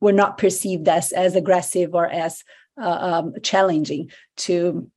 were 0.00 0.12
not 0.12 0.38
perceived 0.38 0.88
as 0.88 1.12
as 1.12 1.34
aggressive 1.34 1.94
or 1.94 2.08
as 2.08 2.44
uh, 2.80 2.98
um, 3.00 3.34
challenging 3.42 4.10
to 4.36 4.90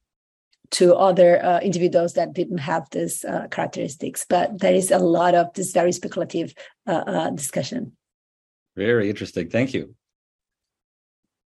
to 0.70 0.96
other 0.96 1.44
uh, 1.44 1.60
individuals 1.62 2.14
that 2.14 2.34
didn't 2.34 2.58
have 2.58 2.90
these 2.92 3.24
uh, 3.24 3.48
characteristics. 3.50 4.26
But 4.28 4.60
there 4.60 4.74
is 4.74 4.92
a 4.92 5.00
lot 5.00 5.34
of 5.34 5.54
this 5.54 5.72
very 5.72 5.94
speculative 5.94 6.54
uh, 6.86 7.30
discussion. 7.30 7.94
Very 8.76 9.10
interesting. 9.10 9.50
Thank 9.50 9.74
you. 9.74 9.96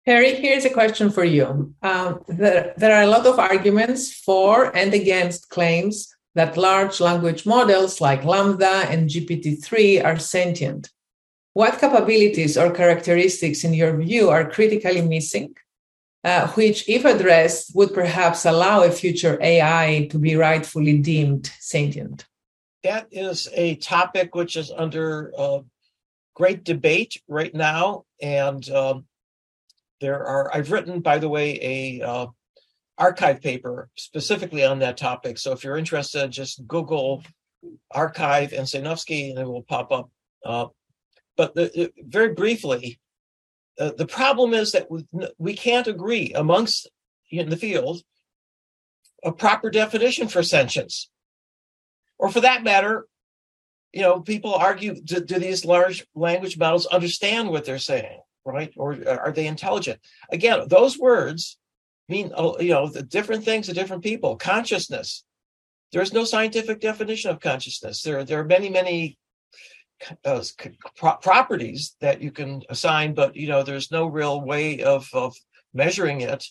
Terry, 0.09 0.33
here's 0.33 0.65
a 0.65 0.71
question 0.71 1.11
for 1.11 1.23
you. 1.23 1.75
Um, 1.83 2.23
there, 2.27 2.73
there 2.77 2.95
are 2.95 3.03
a 3.03 3.07
lot 3.15 3.27
of 3.27 3.37
arguments 3.37 4.11
for 4.11 4.75
and 4.75 4.91
against 4.91 5.49
claims 5.49 6.11
that 6.33 6.57
large 6.57 6.99
language 6.99 7.45
models 7.45 8.01
like 8.01 8.23
LaMDA 8.23 8.89
and 8.89 9.07
GPT-3 9.07 10.03
are 10.03 10.17
sentient. 10.17 10.89
What 11.53 11.79
capabilities 11.79 12.57
or 12.57 12.71
characteristics, 12.71 13.63
in 13.63 13.75
your 13.75 13.95
view, 13.97 14.31
are 14.31 14.49
critically 14.49 15.03
missing, 15.03 15.55
uh, 16.23 16.47
which, 16.53 16.89
if 16.89 17.05
addressed, 17.05 17.75
would 17.75 17.93
perhaps 17.93 18.45
allow 18.45 18.81
a 18.81 18.89
future 18.89 19.37
AI 19.39 20.07
to 20.09 20.17
be 20.17 20.35
rightfully 20.35 20.97
deemed 20.97 21.51
sentient? 21.59 22.25
That 22.83 23.09
is 23.11 23.47
a 23.53 23.75
topic 23.75 24.33
which 24.33 24.57
is 24.57 24.71
under 24.71 25.31
uh, 25.37 25.59
great 26.33 26.63
debate 26.63 27.21
right 27.27 27.53
now, 27.53 28.05
and 28.19 28.67
um, 28.71 29.05
there 30.01 30.25
are 30.25 30.53
i've 30.55 30.71
written 30.71 30.99
by 30.99 31.17
the 31.17 31.29
way 31.29 31.59
a 31.61 32.01
uh, 32.05 32.27
arXiv 32.99 33.41
paper 33.41 33.89
specifically 33.95 34.65
on 34.65 34.79
that 34.79 34.97
topic. 34.97 35.37
So 35.37 35.51
if 35.53 35.63
you're 35.63 35.77
interested 35.77 36.31
just 36.31 36.65
google 36.67 37.23
arXiv 37.93 38.51
and 38.51 38.67
Sejnowski 38.67 39.29
and 39.29 39.39
it 39.39 39.45
will 39.45 39.63
pop 39.63 39.91
up 39.91 40.09
uh, 40.45 40.67
but 41.37 41.55
the, 41.55 41.91
very 41.99 42.33
briefly 42.33 42.99
uh, 43.79 43.91
the 43.97 44.07
problem 44.07 44.53
is 44.53 44.73
that 44.73 44.91
we, 44.91 45.05
we 45.37 45.53
can't 45.53 45.87
agree 45.87 46.33
amongst 46.33 46.89
in 47.31 47.49
the 47.49 47.57
field 47.57 48.01
a 49.23 49.31
proper 49.31 49.69
definition 49.69 50.27
for 50.27 50.41
sentience. 50.43 51.09
Or 52.17 52.29
for 52.29 52.41
that 52.41 52.63
matter 52.63 53.05
you 53.93 54.01
know 54.01 54.19
people 54.21 54.53
argue 54.53 54.95
do, 55.01 55.19
do 55.19 55.39
these 55.39 55.65
large 55.65 56.05
language 56.15 56.57
models 56.57 56.85
understand 56.85 57.49
what 57.49 57.65
they're 57.65 57.79
saying 57.79 58.19
right? 58.45 58.71
Or 58.77 58.97
are 59.07 59.31
they 59.31 59.47
intelligent? 59.47 59.99
Again, 60.31 60.67
those 60.67 60.97
words 60.97 61.57
mean 62.07 62.31
oh, 62.35 62.59
you 62.59 62.71
know 62.73 62.87
the 62.87 63.03
different 63.03 63.43
things 63.43 63.67
to 63.67 63.73
different 63.73 64.03
people. 64.03 64.35
Consciousness. 64.35 65.23
There's 65.91 66.13
no 66.13 66.23
scientific 66.23 66.81
definition 66.81 67.31
of 67.31 67.39
consciousness. 67.39 68.03
There, 68.03 68.23
there 68.23 68.39
are 68.39 68.45
many, 68.45 68.69
many 68.69 69.17
uh, 70.23 70.43
pro- 70.95 71.17
properties 71.17 71.95
that 71.99 72.21
you 72.21 72.31
can 72.31 72.61
assign, 72.69 73.13
but 73.13 73.35
you 73.35 73.47
know 73.47 73.63
there's 73.63 73.91
no 73.91 74.07
real 74.07 74.41
way 74.41 74.83
of 74.83 75.09
of 75.13 75.35
measuring 75.73 76.21
it. 76.21 76.45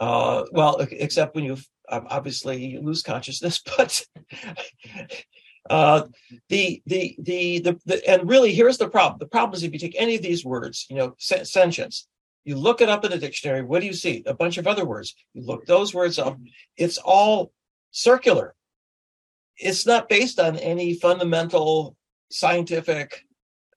Uh, 0.00 0.44
well, 0.52 0.78
except 0.90 1.34
when 1.34 1.44
you 1.44 1.56
obviously 1.88 2.64
you 2.64 2.80
lose 2.80 3.02
consciousness, 3.02 3.62
but 3.76 4.04
uh, 5.70 6.02
the, 6.48 6.82
the, 6.86 7.16
the 7.18 7.60
the 7.86 8.02
and 8.08 8.28
really 8.28 8.52
here's 8.52 8.78
the 8.78 8.88
problem. 8.88 9.18
The 9.18 9.26
problem 9.26 9.56
is 9.56 9.62
if 9.62 9.72
you 9.72 9.78
take 9.78 9.96
any 9.98 10.16
of 10.16 10.22
these 10.22 10.44
words, 10.44 10.86
you 10.90 10.96
know, 10.96 11.14
sentience, 11.18 12.08
you 12.44 12.56
look 12.56 12.80
it 12.80 12.88
up 12.88 13.04
in 13.04 13.12
the 13.12 13.18
dictionary. 13.18 13.62
What 13.62 13.80
do 13.80 13.86
you 13.86 13.92
see? 13.92 14.22
A 14.26 14.34
bunch 14.34 14.58
of 14.58 14.66
other 14.66 14.84
words. 14.84 15.14
You 15.34 15.42
look 15.42 15.66
those 15.66 15.94
words 15.94 16.18
up. 16.18 16.38
It's 16.76 16.98
all 16.98 17.52
circular. 17.92 18.54
It's 19.56 19.86
not 19.86 20.08
based 20.08 20.40
on 20.40 20.56
any 20.56 20.94
fundamental 20.94 21.96
scientific 22.30 23.24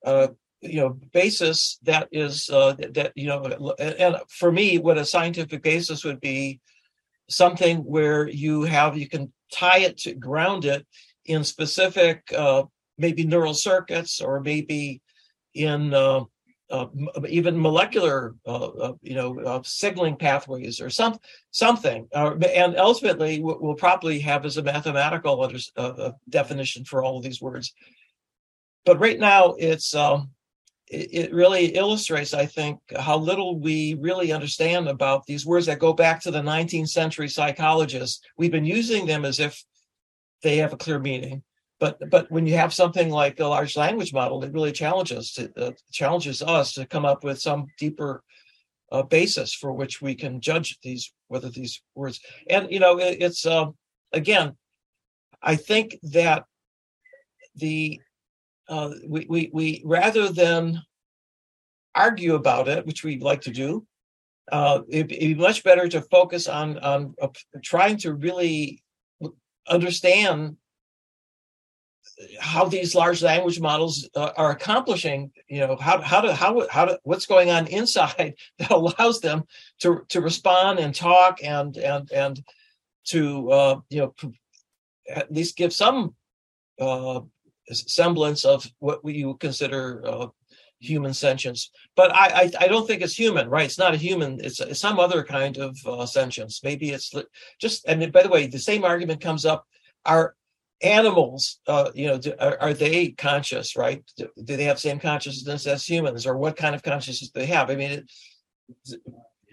uh, 0.03 0.29
you 0.61 0.79
know 0.79 0.97
basis 1.13 1.77
that 1.83 2.07
is 2.11 2.49
uh, 2.49 2.75
that 2.91 3.11
you 3.15 3.27
know 3.27 3.75
and 3.79 4.17
for 4.29 4.51
me 4.51 4.77
what 4.77 4.97
a 4.97 5.05
scientific 5.05 5.61
basis 5.61 6.03
would 6.03 6.19
be 6.19 6.59
something 7.29 7.77
where 7.79 8.27
you 8.27 8.63
have 8.63 8.97
you 8.97 9.07
can 9.07 9.31
tie 9.51 9.79
it 9.79 9.97
to 9.97 10.13
ground 10.13 10.65
it 10.65 10.85
in 11.25 11.43
specific 11.43 12.31
uh, 12.35 12.63
maybe 12.97 13.25
neural 13.25 13.53
circuits 13.53 14.21
or 14.21 14.39
maybe 14.39 15.01
in 15.53 15.93
uh, 15.93 16.23
uh, 16.69 16.87
even 17.29 17.61
molecular, 17.61 18.35
uh, 18.47 18.65
uh, 18.65 18.93
you 19.01 19.13
know, 19.13 19.39
uh, 19.39 19.61
signaling 19.63 20.15
pathways 20.15 20.81
or 20.81 20.89
some 20.89 21.17
something, 21.51 22.07
and 22.13 22.75
ultimately 22.77 23.39
we'll 23.39 23.75
probably 23.75 24.19
have 24.19 24.45
as 24.45 24.57
a 24.57 24.63
mathematical 24.63 25.43
under, 25.43 25.59
uh, 25.77 26.11
definition 26.29 26.83
for 26.83 27.03
all 27.03 27.17
of 27.17 27.23
these 27.23 27.41
words. 27.41 27.73
But 28.83 28.99
right 28.99 29.19
now, 29.19 29.55
it's 29.59 29.93
um, 29.93 30.31
it 30.87 31.33
really 31.33 31.67
illustrates, 31.75 32.33
I 32.33 32.45
think, 32.45 32.79
how 32.97 33.17
little 33.17 33.59
we 33.59 33.95
really 33.95 34.31
understand 34.31 34.87
about 34.87 35.25
these 35.25 35.45
words 35.45 35.65
that 35.65 35.79
go 35.79 35.93
back 35.93 36.21
to 36.21 36.31
the 36.31 36.41
19th 36.41 36.89
century 36.89 37.27
psychologists. 37.27 38.21
We've 38.37 38.51
been 38.51 38.65
using 38.65 39.05
them 39.05 39.25
as 39.25 39.39
if 39.39 39.63
they 40.43 40.57
have 40.57 40.73
a 40.73 40.77
clear 40.77 40.99
meaning 40.99 41.43
but 41.79 41.97
but 42.09 42.31
when 42.31 42.47
you 42.47 42.55
have 42.55 42.73
something 42.73 43.09
like 43.09 43.39
a 43.39 43.47
large 43.47 43.75
language 43.75 44.13
model, 44.13 44.43
it 44.43 44.53
really 44.53 44.71
challenges 44.71 45.33
to, 45.33 45.51
uh, 45.57 45.71
challenges 45.91 46.41
us 46.41 46.73
to 46.73 46.85
come 46.85 47.05
up 47.05 47.23
with 47.23 47.39
some 47.39 47.67
deeper 47.77 48.23
uh, 48.91 49.03
basis 49.03 49.53
for 49.53 49.73
which 49.73 50.01
we 50.01 50.15
can 50.15 50.39
judge 50.39 50.79
these 50.81 51.13
whether 51.27 51.49
these 51.49 51.81
words. 51.93 52.21
And 52.49 52.71
you 52.71 52.79
know, 52.79 52.97
it, 52.99 53.17
it's 53.21 53.45
uh, 53.45 53.67
again, 54.13 54.55
I 55.41 55.57
think 55.57 55.97
that 56.03 56.45
the 57.55 57.99
uh, 58.69 58.91
we, 59.07 59.25
we 59.29 59.49
we 59.53 59.81
rather 59.85 60.29
than 60.29 60.81
argue 61.93 62.35
about 62.35 62.67
it, 62.67 62.85
which 62.85 63.03
we 63.03 63.19
like 63.19 63.41
to 63.41 63.51
do, 63.51 63.85
uh, 64.51 64.79
it'd, 64.89 65.11
it'd 65.11 65.37
be 65.37 65.41
much 65.41 65.63
better 65.63 65.89
to 65.89 66.01
focus 66.03 66.47
on 66.47 66.79
on 66.79 67.15
uh, 67.21 67.27
trying 67.63 67.97
to 67.97 68.13
really 68.13 68.81
understand 69.67 70.57
how 72.39 72.65
these 72.65 72.95
large 72.95 73.21
language 73.21 73.59
models 73.59 74.09
uh, 74.15 74.31
are 74.37 74.51
accomplishing 74.51 75.31
you 75.49 75.59
know 75.59 75.75
how 75.75 76.01
how 76.01 76.21
to 76.21 76.33
how 76.33 76.65
how 76.69 76.85
to 76.85 76.99
what's 77.03 77.25
going 77.25 77.49
on 77.49 77.67
inside 77.67 78.35
that 78.59 78.71
allows 78.71 79.19
them 79.19 79.43
to 79.79 80.05
to 80.09 80.21
respond 80.21 80.79
and 80.79 80.95
talk 80.95 81.43
and 81.43 81.77
and 81.77 82.11
and 82.11 82.43
to 83.05 83.51
uh, 83.51 83.79
you 83.89 83.99
know 83.99 84.31
at 85.09 85.31
least 85.31 85.57
give 85.57 85.73
some 85.73 86.15
uh, 86.79 87.19
semblance 87.71 88.45
of 88.45 88.69
what 88.79 89.03
we 89.03 89.25
would 89.25 89.39
consider 89.39 90.01
uh, 90.05 90.27
human 90.79 91.13
sentience. 91.13 91.71
But 91.95 92.13
I, 92.13 92.27
I, 92.27 92.51
I 92.61 92.67
don't 92.67 92.87
think 92.87 93.01
it's 93.01 93.17
human 93.17 93.49
right? 93.49 93.65
It's 93.65 93.79
not 93.79 93.93
a 93.93 93.97
human 93.97 94.39
it's, 94.43 94.59
it's 94.59 94.79
some 94.79 94.99
other 94.99 95.23
kind 95.23 95.57
of 95.57 95.77
uh, 95.85 96.05
sentience. 96.05 96.61
Maybe 96.63 96.91
it's 96.91 97.13
just 97.59 97.85
and 97.87 98.11
by 98.11 98.23
the 98.23 98.29
way 98.29 98.47
the 98.47 98.59
same 98.59 98.83
argument 98.83 99.21
comes 99.21 99.45
up 99.45 99.65
are 100.05 100.35
animals 100.81 101.59
uh, 101.67 101.89
you 101.95 102.07
know 102.07 102.17
do, 102.17 102.33
are, 102.39 102.57
are, 102.61 102.73
they 102.73 103.09
conscious 103.09 103.75
right? 103.75 104.03
Do, 104.17 104.29
do, 104.43 104.57
they 104.57 104.65
have 104.65 104.79
same 104.79 104.99
consciousness 104.99 105.65
as 105.67 105.85
humans 105.85 106.25
or 106.25 106.37
what 106.37 106.57
kind 106.57 106.75
of 106.75 106.83
consciousness 106.83 107.29
do 107.29 107.39
they 107.39 107.45
have? 107.47 107.69
I 107.69 107.75
mean 107.75 107.91
it, 107.91 108.09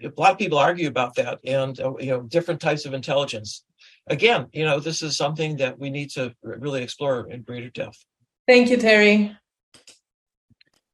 a 0.03 0.21
lot 0.21 0.31
of 0.31 0.37
people 0.37 0.57
argue 0.57 0.87
about 0.87 1.15
that 1.15 1.39
and 1.45 1.79
uh, 1.79 1.93
you 1.99 2.07
know 2.07 2.21
different 2.21 2.59
types 2.59 2.85
of 2.85 2.93
intelligence. 2.93 3.63
Again 4.07 4.47
you 4.51 4.65
know 4.65 4.79
this 4.79 5.01
is 5.01 5.15
something 5.17 5.57
that 5.57 5.79
we 5.79 5.89
need 5.89 6.11
to 6.11 6.33
really 6.43 6.83
explore 6.83 7.29
in 7.29 7.43
greater 7.43 7.69
depth. 7.69 8.03
Thank 8.45 8.69
you 8.69 8.77
terry 8.77 9.37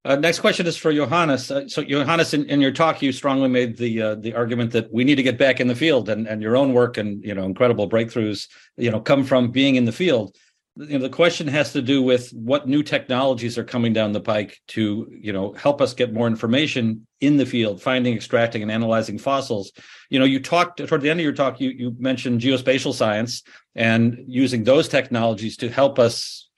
uh, 0.06 0.16
next 0.16 0.40
question 0.40 0.66
is 0.66 0.78
for 0.78 0.94
Yohannes. 0.94 1.52
Uh, 1.52 1.68
so, 1.68 1.84
Yohannes, 1.84 2.34
in, 2.34 2.46
in, 2.46 2.62
your 2.62 2.72
talk, 2.72 3.02
you 3.02 3.12
strongly 3.12 3.50
made 3.50 3.78
the 3.78 4.02
uh, 4.02 4.16
the 4.16 4.34
argument 4.34 4.72
that 4.72 4.92
we 4.94 5.04
need 5.04 5.16
to 5.16 5.24
get 5.24 5.38
back 5.38 5.60
in 5.60 5.68
the 5.68 5.76
field, 5.76 6.08
and, 6.08 6.26
and 6.26 6.42
your 6.42 6.56
own 6.56 6.74
work 6.74 6.98
and 6.98 7.24
you 7.24 7.34
know 7.34 7.44
incredible 7.44 7.90
breakthroughs, 7.90 8.48
you 8.78 8.92
know, 8.92 9.02
come 9.02 9.26
from 9.26 9.52
being 9.52 9.76
in 9.76 9.84
the 9.84 9.92
field. 9.92 10.38
You 10.78 10.98
know, 10.98 11.00
the 11.00 11.10
question 11.10 11.50
has 11.50 11.74
to 11.74 11.82
do 11.82 12.02
with 12.02 12.30
what 12.32 12.66
new 12.66 12.82
technologies 12.82 13.58
are 13.58 13.66
coming 13.66 13.92
down 13.92 14.14
the 14.14 14.22
pike 14.22 14.62
to 14.70 15.12
you 15.12 15.34
know 15.34 15.52
help 15.52 15.82
us 15.82 15.94
get 15.94 16.14
more 16.14 16.28
information 16.28 17.06
in 17.20 17.36
the 17.36 17.46
field, 17.46 17.82
finding, 17.82 18.16
extracting, 18.16 18.62
and 18.62 18.72
analyzing 18.72 19.18
fossils. 19.18 19.74
You 20.10 20.20
know, 20.20 20.26
you 20.26 20.40
talked 20.40 20.78
toward 20.88 21.02
the 21.02 21.10
end 21.10 21.20
of 21.20 21.26
your 21.26 21.34
talk, 21.34 21.60
you 21.60 21.72
you 21.72 21.94
mentioned 22.00 22.40
geospatial 22.40 22.94
science 22.94 23.44
and 23.76 24.24
using 24.28 24.64
those 24.64 24.88
technologies 24.88 25.58
to 25.58 25.70
help 25.70 26.00
us 26.00 26.49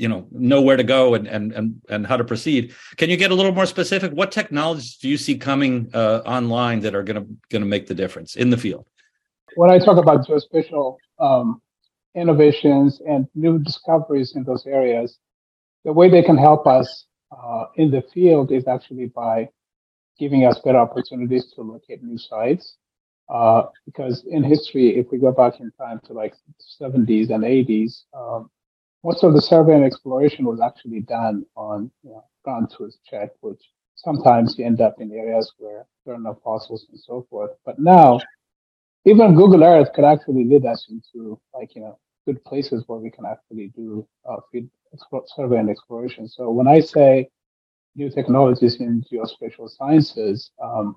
you 0.00 0.08
know 0.08 0.26
know 0.30 0.60
where 0.62 0.76
to 0.76 0.84
go 0.84 1.14
and 1.14 1.26
and 1.26 1.52
and, 1.52 1.80
and 1.88 2.06
how 2.06 2.16
to 2.16 2.24
proceed. 2.24 2.74
Can 2.96 3.10
you 3.10 3.16
get 3.16 3.30
a 3.30 3.34
little 3.34 3.52
more 3.52 3.66
specific? 3.66 4.12
What 4.12 4.32
technologies 4.32 4.96
do 4.96 5.08
you 5.08 5.18
see 5.18 5.36
coming 5.36 5.90
uh, 5.94 6.22
online 6.26 6.80
that 6.80 6.94
are 6.94 7.02
going 7.02 7.20
to 7.22 7.26
going 7.50 7.62
to 7.62 7.68
make 7.68 7.86
the 7.86 7.94
difference 7.94 8.36
in 8.36 8.50
the 8.50 8.56
field? 8.56 8.88
When 9.56 9.70
i 9.70 9.78
talk 9.78 9.98
about 9.98 10.26
geospatial 10.26 10.96
um, 11.18 11.60
innovations 12.14 13.00
and 13.06 13.26
new 13.34 13.58
discoveries 13.58 14.34
in 14.36 14.44
those 14.44 14.66
areas 14.66 15.18
the 15.84 15.92
way 15.92 16.08
they 16.10 16.22
can 16.22 16.36
help 16.36 16.66
us 16.66 17.06
uh, 17.30 17.66
in 17.76 17.90
the 17.90 18.02
field 18.12 18.52
is 18.52 18.66
actually 18.66 19.06
by 19.06 19.48
giving 20.18 20.44
us 20.44 20.58
better 20.60 20.78
opportunities 20.78 21.52
to 21.54 21.62
locate 21.62 22.02
new 22.02 22.18
sites. 22.18 22.76
Uh, 23.28 23.62
because 23.86 24.24
in 24.28 24.42
history 24.42 24.98
if 24.98 25.06
we 25.12 25.18
go 25.18 25.30
back 25.30 25.60
in 25.60 25.70
time 25.78 26.00
to 26.04 26.12
like 26.12 26.34
70s 26.82 27.30
and 27.30 27.44
80s 27.44 28.02
um, 28.12 28.50
most 29.04 29.24
of 29.24 29.34
the 29.34 29.40
survey 29.42 29.74
and 29.74 29.84
exploration 29.84 30.44
was 30.44 30.60
actually 30.60 31.00
done 31.00 31.44
on 31.56 31.90
you 32.02 32.10
know, 32.10 32.24
ground 32.44 32.70
truth 32.76 32.96
check, 33.08 33.30
which 33.40 33.62
sometimes 33.96 34.58
you 34.58 34.64
end 34.66 34.80
up 34.80 34.96
in 35.00 35.12
areas 35.12 35.52
where 35.58 35.86
there 36.04 36.14
are 36.14 36.20
no 36.20 36.38
fossils 36.44 36.86
and 36.90 36.98
so 37.00 37.26
forth. 37.30 37.50
But 37.64 37.78
now, 37.78 38.20
even 39.06 39.34
Google 39.34 39.64
Earth 39.64 39.92
could 39.94 40.04
actually 40.04 40.44
lead 40.44 40.66
us 40.66 40.88
into 40.90 41.40
like 41.54 41.74
you 41.74 41.82
know 41.82 41.98
good 42.26 42.42
places 42.44 42.84
where 42.86 42.98
we 42.98 43.10
can 43.10 43.24
actually 43.26 43.72
do 43.76 44.06
uh, 44.28 44.36
field 44.52 44.68
survey 45.36 45.58
and 45.58 45.70
exploration. 45.70 46.28
So 46.28 46.50
when 46.50 46.68
I 46.68 46.80
say 46.80 47.28
new 47.96 48.10
technologies 48.10 48.80
in 48.80 49.04
geospatial 49.10 49.68
sciences, 49.70 50.50
um, 50.62 50.96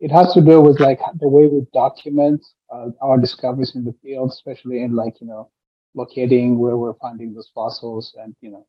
it 0.00 0.10
has 0.10 0.32
to 0.34 0.40
do 0.40 0.60
with 0.60 0.80
like 0.80 1.00
the 1.20 1.28
way 1.28 1.46
we 1.46 1.66
document 1.72 2.44
uh, 2.72 2.88
our 3.02 3.18
discoveries 3.18 3.74
in 3.76 3.84
the 3.84 3.94
field, 4.02 4.30
especially 4.30 4.82
in 4.82 4.94
like 4.94 5.20
you 5.20 5.26
know 5.26 5.50
locating 5.94 6.58
where 6.58 6.76
we're 6.76 6.94
finding 6.94 7.34
those 7.34 7.50
fossils 7.54 8.14
and, 8.22 8.34
you 8.40 8.50
know, 8.50 8.66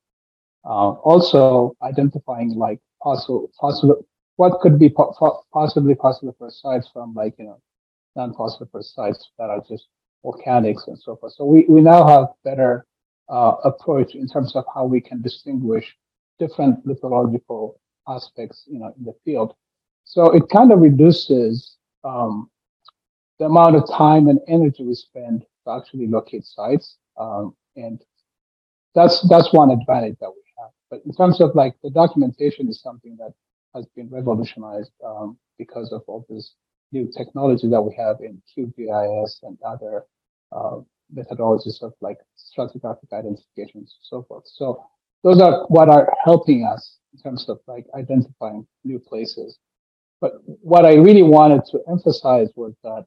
uh, 0.66 0.92
also 0.92 1.76
identifying 1.82 2.56
like 2.56 2.80
possible, 3.02 3.52
possible, 3.60 4.06
what 4.36 4.60
could 4.62 4.78
be 4.80 4.90
po- 4.90 5.44
possibly 5.54 5.96
fossiliferous 5.96 6.62
sites 6.62 6.90
from 6.92 7.14
like, 7.14 7.36
you 7.38 7.46
know, 7.46 7.62
non-fossiliferous 8.16 8.94
sites 8.94 9.32
that 9.38 9.50
are 9.50 9.62
just 9.68 9.88
volcanics 10.26 10.88
and 10.88 10.98
so 10.98 11.16
forth. 11.16 11.34
So 11.34 11.46
we, 11.46 11.66
we 11.68 11.82
now 11.82 12.08
have 12.08 12.28
better 12.44 12.86
uh, 13.30 13.56
approach 13.64 14.16
in 14.16 14.28
terms 14.28 14.56
of 14.56 14.66
how 14.74 14.86
we 14.86 15.02
can 15.02 15.22
distinguish 15.22 15.96
different 16.40 16.86
lithological 16.86 17.76
aspects, 18.08 18.64
you 18.68 18.80
know, 18.80 18.94
in 18.98 19.06
the 19.06 19.14
field. 19.24 19.54
So 20.04 20.32
it 20.32 20.50
kind 20.50 20.72
of 20.72 20.80
reduces 20.80 21.78
um, 22.04 22.50
the 23.40 23.46
amount 23.46 23.76
of 23.76 23.90
time 23.90 24.28
and 24.28 24.40
energy 24.48 24.84
we 24.84 24.96
spend 24.96 25.46
to 25.66 25.72
actually 25.72 26.08
locate 26.08 26.46
sites. 26.46 26.98
Um, 27.18 27.56
and 27.76 28.02
that's 28.96 29.26
that's 29.30 29.54
one 29.54 29.72
advantage 29.72 30.18
that 30.20 30.30
we 30.30 30.42
have. 30.60 30.72
But 30.90 31.02
in 31.06 31.14
terms 31.14 31.42
of 31.42 31.56
like 31.56 31.76
the 31.84 31.90
documentation 31.90 32.68
is 32.68 32.82
something 32.82 33.18
that 33.18 33.34
has 33.74 33.86
been 33.96 34.10
revolutionized 34.10 34.92
um, 35.06 35.38
because 35.58 35.92
of 35.94 36.04
all 36.08 36.26
this 36.30 36.56
new 36.92 37.10
technology 37.16 37.70
that 37.70 37.82
we 37.82 37.96
have 37.96 38.18
in 38.20 38.42
QGIS 38.52 39.44
and 39.44 39.58
other 39.66 40.04
uh, 40.52 40.80
methodologies 41.16 41.82
of 41.82 41.94
like 42.02 42.18
stratigraphic 42.38 43.14
identifications 43.14 43.76
and 43.76 44.04
so 44.04 44.24
forth. 44.28 44.44
So 44.46 44.84
those 45.24 45.40
are 45.40 45.66
what 45.68 45.90
are 45.90 46.12
helping 46.24 46.66
us 46.66 46.98
in 47.14 47.20
terms 47.20 47.48
of 47.50 47.60
like 47.68 47.86
identifying 47.96 48.68
new 48.84 49.00
places. 49.00 49.58
But 50.20 50.34
what 50.46 50.86
I 50.86 50.96
really 50.96 51.24
wanted 51.24 51.62
to 51.72 51.80
emphasize 51.90 52.50
was 52.56 52.74
that 52.84 53.06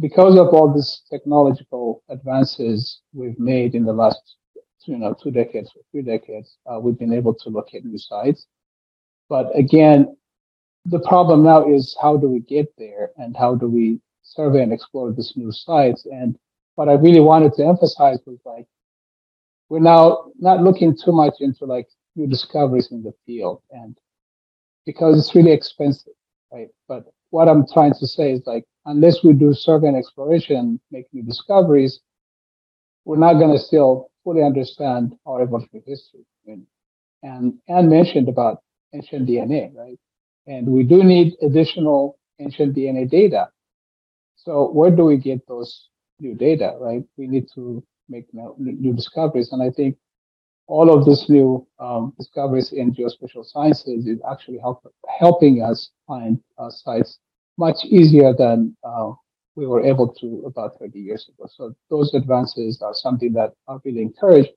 because 0.00 0.36
of 0.36 0.48
all 0.48 0.72
these 0.72 1.02
technological 1.10 2.02
advances 2.08 3.00
we've 3.12 3.38
made 3.38 3.74
in 3.74 3.84
the 3.84 3.92
last, 3.92 4.36
you 4.86 4.96
know, 4.96 5.14
two 5.20 5.30
decades 5.30 5.70
or 5.76 5.82
three 5.90 6.02
decades, 6.02 6.56
uh, 6.66 6.78
we've 6.78 6.98
been 6.98 7.12
able 7.12 7.34
to 7.34 7.50
locate 7.50 7.84
new 7.84 7.98
sites. 7.98 8.46
But 9.28 9.56
again, 9.56 10.16
the 10.84 11.00
problem 11.00 11.42
now 11.42 11.68
is 11.68 11.96
how 12.00 12.16
do 12.16 12.28
we 12.28 12.40
get 12.40 12.72
there 12.78 13.10
and 13.16 13.36
how 13.36 13.54
do 13.54 13.68
we 13.68 14.00
survey 14.22 14.62
and 14.62 14.72
explore 14.72 15.12
these 15.12 15.32
new 15.36 15.52
sites? 15.52 16.06
And 16.06 16.38
what 16.76 16.88
I 16.88 16.94
really 16.94 17.20
wanted 17.20 17.54
to 17.54 17.66
emphasize 17.66 18.18
was 18.24 18.38
like, 18.44 18.66
we're 19.68 19.80
now 19.80 20.30
not 20.38 20.62
looking 20.62 20.96
too 20.96 21.12
much 21.12 21.34
into 21.40 21.66
like 21.66 21.88
new 22.16 22.26
discoveries 22.26 22.90
in 22.90 23.02
the 23.02 23.12
field 23.26 23.62
and 23.70 23.98
because 24.86 25.18
it's 25.18 25.34
really 25.34 25.52
expensive, 25.52 26.14
right? 26.50 26.68
But 26.86 27.04
what 27.30 27.48
I'm 27.48 27.66
trying 27.66 27.94
to 27.94 28.06
say 28.06 28.32
is 28.32 28.42
like, 28.46 28.64
unless 28.86 29.22
we 29.22 29.32
do 29.32 29.52
survey 29.54 29.88
and 29.88 29.96
exploration, 29.96 30.80
make 30.90 31.06
new 31.12 31.22
discoveries, 31.22 32.00
we're 33.04 33.16
not 33.18 33.34
going 33.34 33.52
to 33.52 33.58
still 33.58 34.10
fully 34.24 34.42
understand 34.42 35.14
our 35.26 35.42
evolutionary 35.42 35.84
history. 35.86 36.24
And 37.22 37.54
Anne 37.68 37.88
mentioned 37.88 38.28
about 38.28 38.62
ancient 38.94 39.28
DNA, 39.28 39.74
right? 39.74 39.98
And 40.46 40.66
we 40.68 40.82
do 40.84 41.02
need 41.02 41.34
additional 41.42 42.18
ancient 42.38 42.74
DNA 42.76 43.08
data. 43.10 43.48
So 44.36 44.70
where 44.70 44.90
do 44.90 45.04
we 45.04 45.16
get 45.18 45.46
those 45.48 45.88
new 46.20 46.34
data, 46.34 46.76
right? 46.80 47.04
We 47.16 47.26
need 47.26 47.46
to 47.54 47.82
make 48.08 48.26
new 48.32 48.94
discoveries. 48.94 49.52
And 49.52 49.62
I 49.62 49.70
think 49.70 49.96
all 50.68 50.92
of 50.94 51.04
these 51.06 51.28
new 51.28 51.66
um, 51.80 52.12
discoveries 52.18 52.72
in 52.72 52.94
geospatial 52.94 53.44
sciences 53.44 54.06
is 54.06 54.18
actually 54.30 54.58
help, 54.58 54.86
helping 55.18 55.62
us 55.62 55.90
find 56.06 56.38
uh, 56.58 56.70
sites 56.70 57.18
much 57.56 57.84
easier 57.86 58.32
than 58.34 58.76
uh, 58.84 59.10
we 59.56 59.66
were 59.66 59.84
able 59.84 60.08
to 60.14 60.44
about 60.46 60.78
30 60.78 61.00
years 61.00 61.28
ago. 61.28 61.48
So 61.52 61.74
those 61.90 62.14
advances 62.14 62.80
are 62.82 62.94
something 62.94 63.32
that 63.32 63.54
are 63.66 63.80
really 63.84 64.02
encouraged. 64.02 64.50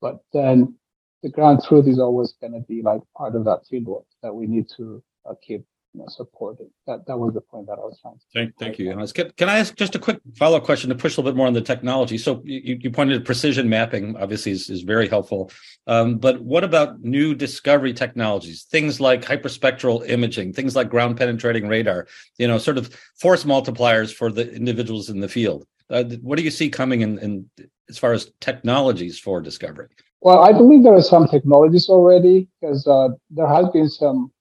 But 0.00 0.18
then 0.32 0.74
the 1.22 1.30
ground 1.30 1.60
truth 1.66 1.86
is 1.86 1.98
always 1.98 2.34
going 2.40 2.52
to 2.52 2.60
be 2.68 2.82
like 2.82 3.00
part 3.16 3.34
of 3.34 3.44
that 3.44 3.62
fieldwork 3.72 4.04
that 4.22 4.34
we 4.34 4.46
need 4.46 4.66
to 4.76 5.02
uh, 5.28 5.34
keep 5.46 5.64
you 5.94 6.00
know, 6.00 6.06
supported. 6.08 6.68
That 6.86 7.06
that 7.06 7.18
was 7.18 7.34
the 7.34 7.40
point 7.40 7.66
that 7.66 7.74
I 7.74 7.80
was 7.80 7.98
trying 8.00 8.18
to. 8.18 8.24
Thank, 8.34 8.58
thank 8.58 8.78
you, 8.78 8.94
Can, 9.14 9.30
can 9.36 9.48
I 9.48 9.58
ask 9.58 9.74
just 9.74 9.94
a 9.94 9.98
quick 9.98 10.20
follow 10.36 10.58
up 10.58 10.64
question 10.64 10.90
to 10.90 10.94
push 10.94 11.16
a 11.16 11.20
little 11.20 11.32
bit 11.32 11.36
more 11.36 11.46
on 11.46 11.54
the 11.54 11.60
technology? 11.60 12.18
So 12.18 12.42
you, 12.44 12.78
you 12.80 12.90
pointed 12.90 13.18
to 13.18 13.24
precision 13.24 13.68
mapping, 13.68 14.16
obviously, 14.16 14.52
is, 14.52 14.68
is 14.70 14.82
very 14.82 15.08
helpful. 15.08 15.50
Um, 15.86 16.18
but 16.18 16.40
what 16.40 16.64
about 16.64 17.00
new 17.02 17.34
discovery 17.34 17.92
technologies? 17.92 18.64
Things 18.64 19.00
like 19.00 19.22
hyperspectral 19.22 20.08
imaging, 20.08 20.52
things 20.52 20.76
like 20.76 20.90
ground 20.90 21.16
penetrating 21.16 21.68
radar. 21.68 22.06
You 22.38 22.48
know, 22.48 22.58
sort 22.58 22.78
of 22.78 22.94
force 23.18 23.44
multipliers 23.44 24.12
for 24.12 24.30
the 24.30 24.52
individuals 24.52 25.10
in 25.10 25.20
the 25.20 25.28
field. 25.28 25.66
Uh, 25.90 26.04
what 26.20 26.36
do 26.36 26.44
you 26.44 26.50
see 26.50 26.68
coming 26.68 27.00
in, 27.00 27.18
in 27.18 27.50
as 27.88 27.96
far 27.96 28.12
as 28.12 28.30
technologies 28.40 29.18
for 29.18 29.40
discovery? 29.40 29.88
Well, 30.20 30.40
I 30.40 30.52
believe 30.52 30.82
there 30.82 30.94
are 30.94 31.02
some 31.02 31.28
technologies 31.28 31.88
already 31.88 32.48
because 32.60 32.86
uh, 32.86 33.10
there 33.30 33.46
has 33.46 33.68
been 33.72 33.88
some 33.88 34.32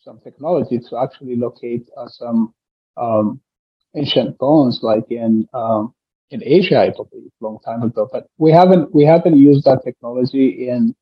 some 0.00 0.20
technology 0.20 0.78
to 0.78 0.98
actually 0.98 1.36
locate 1.36 1.88
uh, 1.96 2.08
some 2.08 2.54
um, 2.96 3.40
ancient 3.96 4.38
bones, 4.38 4.80
like 4.82 5.10
in 5.10 5.48
um, 5.54 5.94
in 6.30 6.42
Asia, 6.44 6.78
I 6.80 6.90
believe, 6.90 7.30
long 7.40 7.58
time 7.64 7.82
ago. 7.82 8.08
But 8.10 8.26
we 8.38 8.52
haven't 8.52 8.94
we 8.94 9.04
haven't 9.04 9.36
used 9.36 9.64
that 9.64 9.82
technology 9.84 10.68
in 10.68 10.94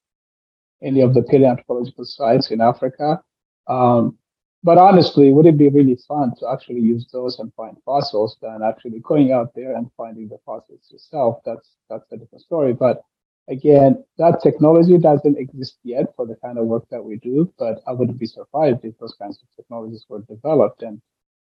any 0.82 1.00
of 1.00 1.14
the 1.14 1.20
paleoanthropological 1.20 2.06
sites 2.06 2.50
in 2.50 2.60
Africa. 2.60 3.20
Um, 3.66 4.16
but 4.64 4.78
honestly, 4.78 5.30
would 5.32 5.46
it 5.46 5.56
be 5.56 5.68
really 5.68 5.98
fun 6.08 6.32
to 6.40 6.48
actually 6.48 6.80
use 6.80 7.06
those 7.12 7.38
and 7.38 7.52
find 7.54 7.76
fossils 7.84 8.36
than 8.42 8.60
actually 8.62 9.00
going 9.00 9.30
out 9.32 9.52
there 9.54 9.76
and 9.76 9.90
finding 9.96 10.28
the 10.28 10.38
fossils 10.44 10.88
yourself? 10.90 11.38
That's 11.44 11.76
that's 11.88 12.10
a 12.12 12.16
different 12.16 12.42
story. 12.42 12.72
But 12.72 13.02
Again, 13.48 14.04
that 14.18 14.40
technology 14.42 14.98
doesn't 14.98 15.38
exist 15.38 15.78
yet 15.82 16.14
for 16.16 16.26
the 16.26 16.36
kind 16.36 16.58
of 16.58 16.66
work 16.66 16.84
that 16.90 17.02
we 17.02 17.16
do, 17.16 17.52
but 17.58 17.80
I 17.86 17.92
wouldn't 17.92 18.18
be 18.18 18.26
surprised 18.26 18.84
if 18.84 18.98
those 18.98 19.16
kinds 19.20 19.38
of 19.42 19.48
technologies 19.56 20.04
were 20.08 20.20
developed 20.22 20.82
and 20.82 21.00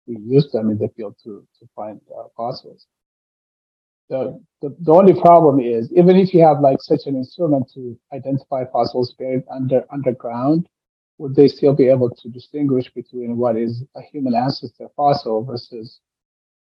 we 0.07 0.19
use 0.19 0.51
them 0.53 0.71
in 0.71 0.79
the 0.79 0.89
field 0.89 1.17
to, 1.25 1.47
to 1.61 1.69
find 1.77 2.01
uh, 2.19 2.25
fossils. 2.37 2.87
The, 4.11 4.41
the, 4.61 4.77
the 4.81 4.93
only 4.93 5.19
problem 5.19 5.61
is 5.61 5.91
even 5.93 6.17
if 6.17 6.35
you 6.35 6.45
have 6.45 6.61
like 6.61 6.83
such 6.83 7.07
an 7.07 7.17
instrument 7.17 7.71
to 7.75 7.99
identify 8.13 8.65
fossils 8.67 9.15
buried 9.19 9.45
under 9.51 9.85
underground, 9.91 10.69
would 11.19 11.35
they 11.37 11.49
still 11.49 11.75
be 11.75 11.89
able 11.89 12.11
to 12.11 12.29
distinguish 12.29 12.93
between 12.93 13.37
what 13.37 13.57
is 13.57 13.85
a 13.97 14.03
human 14.03 14.35
ancestor 14.35 14.89
fossil 14.97 15.45
versus 15.45 16.01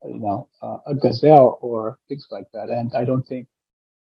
you 0.05 0.18
know 0.18 0.49
uh, 0.61 0.78
a 0.87 0.95
gazelle 0.95 1.59
or 1.62 1.99
things 2.09 2.26
like 2.31 2.47
that? 2.53 2.68
And 2.68 2.93
I 2.95 3.05
don't 3.05 3.26
think 3.26 3.47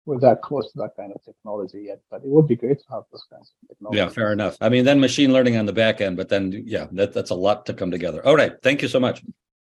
we're 0.07 0.19
that 0.19 0.41
close 0.41 0.71
to 0.71 0.77
that 0.79 0.95
kind 0.95 1.11
of 1.13 1.23
technology 1.23 1.83
yet, 1.87 1.99
but 2.09 2.23
it 2.23 2.29
would 2.29 2.47
be 2.47 2.55
great 2.55 2.79
to 2.79 2.85
have 2.89 3.03
those 3.11 3.25
kinds 3.29 3.51
of 3.51 3.67
technology. 3.67 3.97
Yeah, 3.97 4.09
fair 4.09 4.31
enough. 4.31 4.57
I 4.61 4.69
mean, 4.69 4.85
then 4.85 4.99
machine 5.01 5.33
learning 5.33 5.57
on 5.57 5.65
the 5.65 5.73
back 5.73 5.99
end, 5.99 6.15
but 6.15 6.29
then 6.29 6.63
yeah, 6.65 6.87
that, 6.93 7.13
that's 7.13 7.29
a 7.29 7.35
lot 7.35 7.65
to 7.65 7.73
come 7.73 7.91
together. 7.91 8.25
All 8.25 8.35
right, 8.35 8.53
thank 8.63 8.81
you 8.81 8.87
so 8.87 9.01
much. 9.01 9.21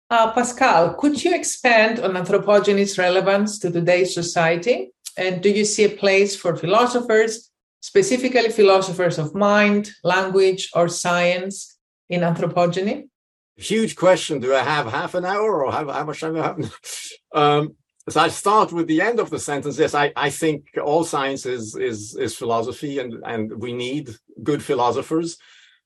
Uh, 0.09 0.31
Pascal, 0.31 0.93
could 0.95 1.21
you 1.23 1.35
expand 1.35 1.99
on 1.99 2.15
anthropogeny's 2.15 2.97
relevance 2.97 3.59
to 3.59 3.69
today's 3.69 4.13
society? 4.13 4.91
And 5.17 5.43
do 5.43 5.49
you 5.49 5.65
see 5.65 5.83
a 5.83 5.89
place 5.89 6.35
for 6.35 6.55
philosophers, 6.55 7.51
specifically 7.81 8.49
philosophers 8.49 9.19
of 9.19 9.35
mind, 9.35 9.91
language, 10.03 10.69
or 10.73 10.87
science 10.87 11.77
in 12.09 12.21
anthropogeny? 12.21 13.09
Huge 13.57 13.97
question. 13.97 14.39
Do 14.39 14.55
I 14.55 14.63
have 14.63 14.87
half 14.87 15.13
an 15.13 15.25
hour 15.25 15.65
or 15.65 15.71
how, 15.71 15.89
how 15.91 16.05
much 16.05 16.21
time 16.21 16.33
do 16.35 16.39
I 16.39 16.47
have? 16.47 16.77
um, 17.33 17.75
so 18.09 18.19
I 18.19 18.29
start 18.29 18.71
with 18.71 18.87
the 18.87 19.01
end 19.01 19.19
of 19.19 19.29
the 19.29 19.39
sentence. 19.39 19.77
Yes, 19.77 19.93
I, 19.93 20.11
I 20.15 20.29
think 20.29 20.69
all 20.83 21.03
science 21.03 21.45
is, 21.45 21.75
is, 21.75 22.15
is 22.15 22.35
philosophy 22.35 22.99
and, 22.99 23.15
and 23.25 23.61
we 23.61 23.73
need 23.73 24.09
good 24.43 24.63
philosophers. 24.63 25.37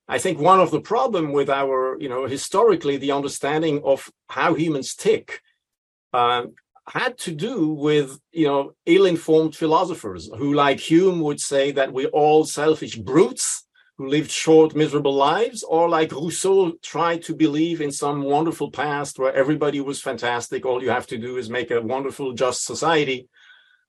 I 0.08 0.18
think 0.20 0.40
one 0.40 0.60
of 0.60 0.72
the 0.72 0.82
problem 0.82 1.34
with 1.34 1.50
our, 1.50 1.98
you 2.00 2.08
know, 2.08 2.26
historically, 2.26 2.98
the 2.98 3.12
understanding 3.12 3.82
of 3.84 4.10
how 4.30 4.54
humans 4.54 4.96
tick 4.96 5.42
uh, 6.14 6.44
had 6.88 7.18
to 7.18 7.32
do 7.32 7.70
with, 7.70 8.20
you 8.32 8.48
know, 8.48 8.74
ill-informed 8.86 9.56
philosophers 9.56 10.30
who, 10.38 10.54
like 10.54 10.80
Hume, 10.80 11.22
would 11.22 11.40
say 11.40 11.72
that 11.72 11.92
we're 11.92 12.08
all 12.08 12.46
selfish 12.46 12.96
brutes 12.96 13.65
who 13.98 14.08
lived 14.08 14.32
short, 14.32 14.76
miserable 14.76 15.14
lives, 15.14 15.64
or 15.64 15.88
like 15.88 16.12
Rousseau 16.12 16.74
tried 16.82 17.24
to 17.24 17.36
believe 17.36 17.82
in 17.82 17.92
some 17.92 18.24
wonderful 18.24 18.72
past 18.72 19.18
where 19.18 19.34
everybody 19.34 19.80
was 19.80 20.02
fantastic. 20.02 20.66
All 20.66 20.84
you 20.84 20.90
have 20.90 21.08
to 21.08 21.18
do 21.18 21.38
is 21.38 21.50
make 21.50 21.72
a 21.72 21.82
wonderful, 21.82 22.34
just 22.34 22.66
society, 22.66 23.30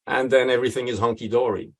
and 0.07 0.31
then 0.31 0.49
everything 0.51 0.89
is 0.89 0.99
hunky 0.99 1.29
dory. 1.29 1.73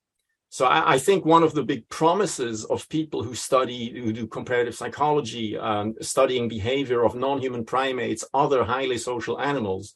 So 0.49 0.65
I, 0.65 0.93
I, 0.93 0.99
think 0.99 1.25
one 1.25 1.43
of 1.43 1.53
the 1.53 1.63
big 1.63 1.87
promises 1.89 2.63
of 2.65 2.87
people 2.87 3.21
who 3.21 3.35
study, 3.35 3.91
who 3.99 4.13
do 4.13 4.27
comparative 4.27 4.75
psychology, 4.75 5.57
um, 5.57 5.95
studying 5.99 6.47
behavior 6.47 7.03
of 7.03 7.15
non-human 7.15 7.65
primates, 7.65 8.23
other 8.33 8.63
highly 8.63 8.97
social 8.97 9.39
animals, 9.39 9.95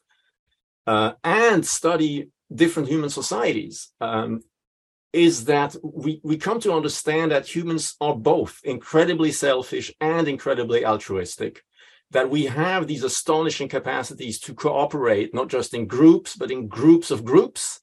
uh, 0.87 1.13
and 1.23 1.65
study 1.65 2.29
different 2.53 2.89
human 2.89 3.09
societies, 3.09 3.93
um, 4.01 4.41
is 5.13 5.45
that 5.45 5.75
we, 5.83 6.21
we 6.23 6.37
come 6.37 6.59
to 6.61 6.73
understand 6.73 7.31
that 7.31 7.53
humans 7.53 7.95
are 7.99 8.15
both 8.15 8.61
incredibly 8.63 9.31
selfish 9.31 9.91
and 9.99 10.27
incredibly 10.27 10.85
altruistic, 10.85 11.63
that 12.11 12.29
we 12.29 12.45
have 12.45 12.87
these 12.87 13.03
astonishing 13.03 13.67
capacities 13.67 14.39
to 14.39 14.53
cooperate, 14.53 15.33
not 15.33 15.49
just 15.49 15.73
in 15.73 15.85
groups, 15.85 16.35
but 16.35 16.51
in 16.51 16.67
groups 16.67 17.11
of 17.11 17.25
groups. 17.25 17.81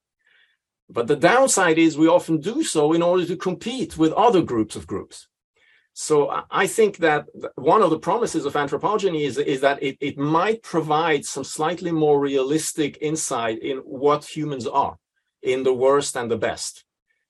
But 0.88 1.06
the 1.06 1.16
downside 1.16 1.76
is 1.76 1.98
we 1.98 2.08
often 2.08 2.40
do 2.40 2.62
so 2.62 2.94
in 2.94 3.02
order 3.02 3.26
to 3.26 3.36
compete 3.36 3.98
with 3.98 4.12
other 4.12 4.40
groups 4.40 4.74
of 4.74 4.86
groups. 4.86 5.28
So 5.92 6.44
I 6.50 6.66
think 6.66 6.98
that 6.98 7.26
one 7.56 7.82
of 7.82 7.90
the 7.90 7.98
promises 7.98 8.44
of 8.44 8.52
anthropogeny 8.54 9.26
is, 9.26 9.36
is 9.36 9.60
that 9.62 9.82
it, 9.82 9.98
it 10.00 10.16
might 10.16 10.62
provide 10.62 11.24
some 11.24 11.44
slightly 11.44 11.90
more 11.90 12.20
realistic 12.20 12.96
insight 13.00 13.58
in 13.58 13.78
what 13.78 14.24
humans 14.24 14.66
are 14.66 14.96
in 15.42 15.64
the 15.64 15.74
worst 15.74 16.16
and 16.16 16.30
the 16.30 16.38
best 16.38 16.84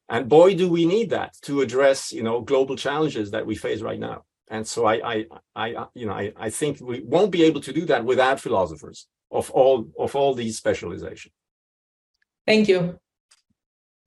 and 0.09 0.29
boy, 0.29 0.55
do 0.55 0.69
we 0.69 0.87
need 0.87 1.11
that 1.11 1.35
to 1.43 1.61
address, 1.61 2.13
you 2.13 2.23
know, 2.23 2.41
global 2.41 2.77
challenges 2.77 3.31
that 3.33 3.47
we 3.47 3.55
face 3.55 3.81
right 3.83 4.01
now. 4.01 4.25
And 4.51 4.67
so 4.67 4.87
I, 4.87 4.95
I, 5.15 5.27
I 5.55 5.87
you 5.95 6.07
know, 6.07 6.15
I, 6.15 6.33
I 6.37 6.51
think 6.51 6.81
we 6.81 7.03
won't 7.05 7.31
be 7.31 7.45
able 7.45 7.61
to 7.61 7.73
do 7.73 7.85
that 7.87 8.05
without 8.05 8.41
philosophers 8.41 9.07
of 9.31 9.51
all 9.51 9.89
of 9.99 10.17
all 10.17 10.35
these 10.35 10.57
specializations. 10.57 11.35
Thank 12.47 12.69
you. 12.69 12.99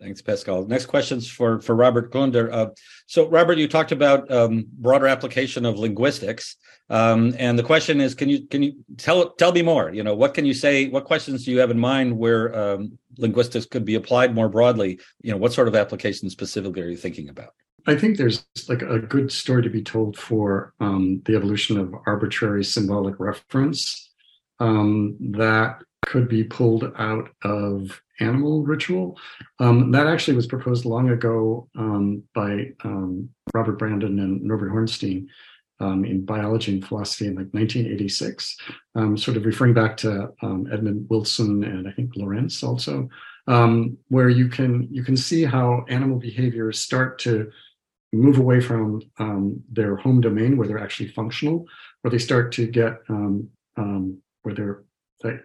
Thanks, 0.02 0.20
Pascal. 0.20 0.66
Next 0.66 0.88
questions 0.88 1.30
for 1.30 1.60
for 1.60 1.76
Robert 1.76 2.12
Kluender. 2.12 2.52
Uh, 2.52 2.68
so, 3.06 3.30
Robert, 3.30 3.60
you 3.60 3.68
talked 3.68 3.92
about 3.92 4.30
um, 4.32 4.66
broader 4.80 5.06
application 5.06 5.64
of 5.64 5.78
linguistics, 5.78 6.56
um, 6.90 7.36
and 7.38 7.58
the 7.58 7.64
question 7.64 8.02
is, 8.02 8.16
can 8.16 8.28
you 8.28 8.48
can 8.48 8.64
you 8.64 8.74
tell 8.98 9.30
tell 9.34 9.52
me 9.52 9.62
more? 9.62 9.92
You 9.92 10.02
know, 10.02 10.16
what 10.16 10.34
can 10.34 10.44
you 10.44 10.56
say? 10.56 10.88
What 10.88 11.06
questions 11.06 11.46
do 11.46 11.52
you 11.52 11.60
have 11.60 11.70
in 11.70 11.78
mind 11.78 12.18
where 12.18 12.54
um, 12.58 12.98
linguistics 13.20 13.68
could 13.68 13.86
be 13.86 13.94
applied 13.94 14.34
more 14.34 14.50
broadly? 14.50 15.00
You 15.22 15.32
know, 15.32 15.38
what 15.38 15.54
sort 15.54 15.68
of 15.68 15.76
applications 15.76 16.32
specifically 16.32 16.82
are 16.82 16.90
you 16.90 16.98
thinking 16.98 17.30
about? 17.30 17.54
I 17.86 17.96
think 17.96 18.18
there's 18.18 18.44
like 18.68 18.82
a 18.82 18.98
good 18.98 19.32
story 19.32 19.62
to 19.62 19.70
be 19.70 19.84
told 19.84 20.18
for 20.18 20.74
um, 20.80 21.22
the 21.26 21.36
evolution 21.36 21.78
of 21.78 21.94
arbitrary 22.08 22.64
symbolic 22.64 23.20
reference 23.20 24.10
um, 24.60 25.16
that 25.20 25.84
could 26.06 26.28
be 26.28 26.44
pulled 26.44 26.92
out 26.98 27.30
of 27.44 28.02
animal 28.22 28.64
ritual. 28.64 29.18
Um, 29.60 29.92
that 29.92 30.08
actually 30.08 30.36
was 30.36 30.48
proposed 30.48 30.86
long 30.86 31.10
ago 31.10 31.68
um, 31.78 32.24
by 32.34 32.72
um, 32.84 33.30
Robert 33.54 33.78
Brandon 33.80 34.20
and 34.20 34.42
Norbert 34.44 34.72
Hornstein. 34.72 35.28
um, 35.82 36.06
in 36.06 36.24
biology 36.24 36.74
and 36.74 36.88
philosophy 36.88 37.26
in 37.26 37.36
like 37.36 37.48
1986, 37.54 38.56
um, 38.96 39.18
sort 39.18 39.36
of 39.36 39.46
referring 39.46 39.74
back 39.74 39.98
to 39.98 40.32
um, 40.44 40.68
Edmund 40.72 41.08
Wilson 41.10 41.64
and 41.64 41.88
I 41.88 41.92
think 41.92 42.12
Lorenz 42.16 42.62
also, 42.64 43.10
where 44.10 44.30
you 44.30 44.48
can 44.48 44.88
you 44.92 45.04
can 45.04 45.18
see 45.18 45.44
how 45.44 45.84
animal 45.90 46.20
behaviors 46.20 46.80
start 46.80 47.18
to 47.20 47.52
move 48.14 48.38
away 48.38 48.62
from 48.62 49.02
their 49.72 49.96
home 49.96 50.22
domain 50.22 50.56
where 50.56 50.68
they're 50.68 50.86
actually 50.86 51.10
functional, 51.10 51.66
where 52.02 52.12
they 52.12 52.20
start 52.20 52.52
to 52.54 52.68
get 52.68 53.02
where 54.44 54.56
they're 54.56 54.84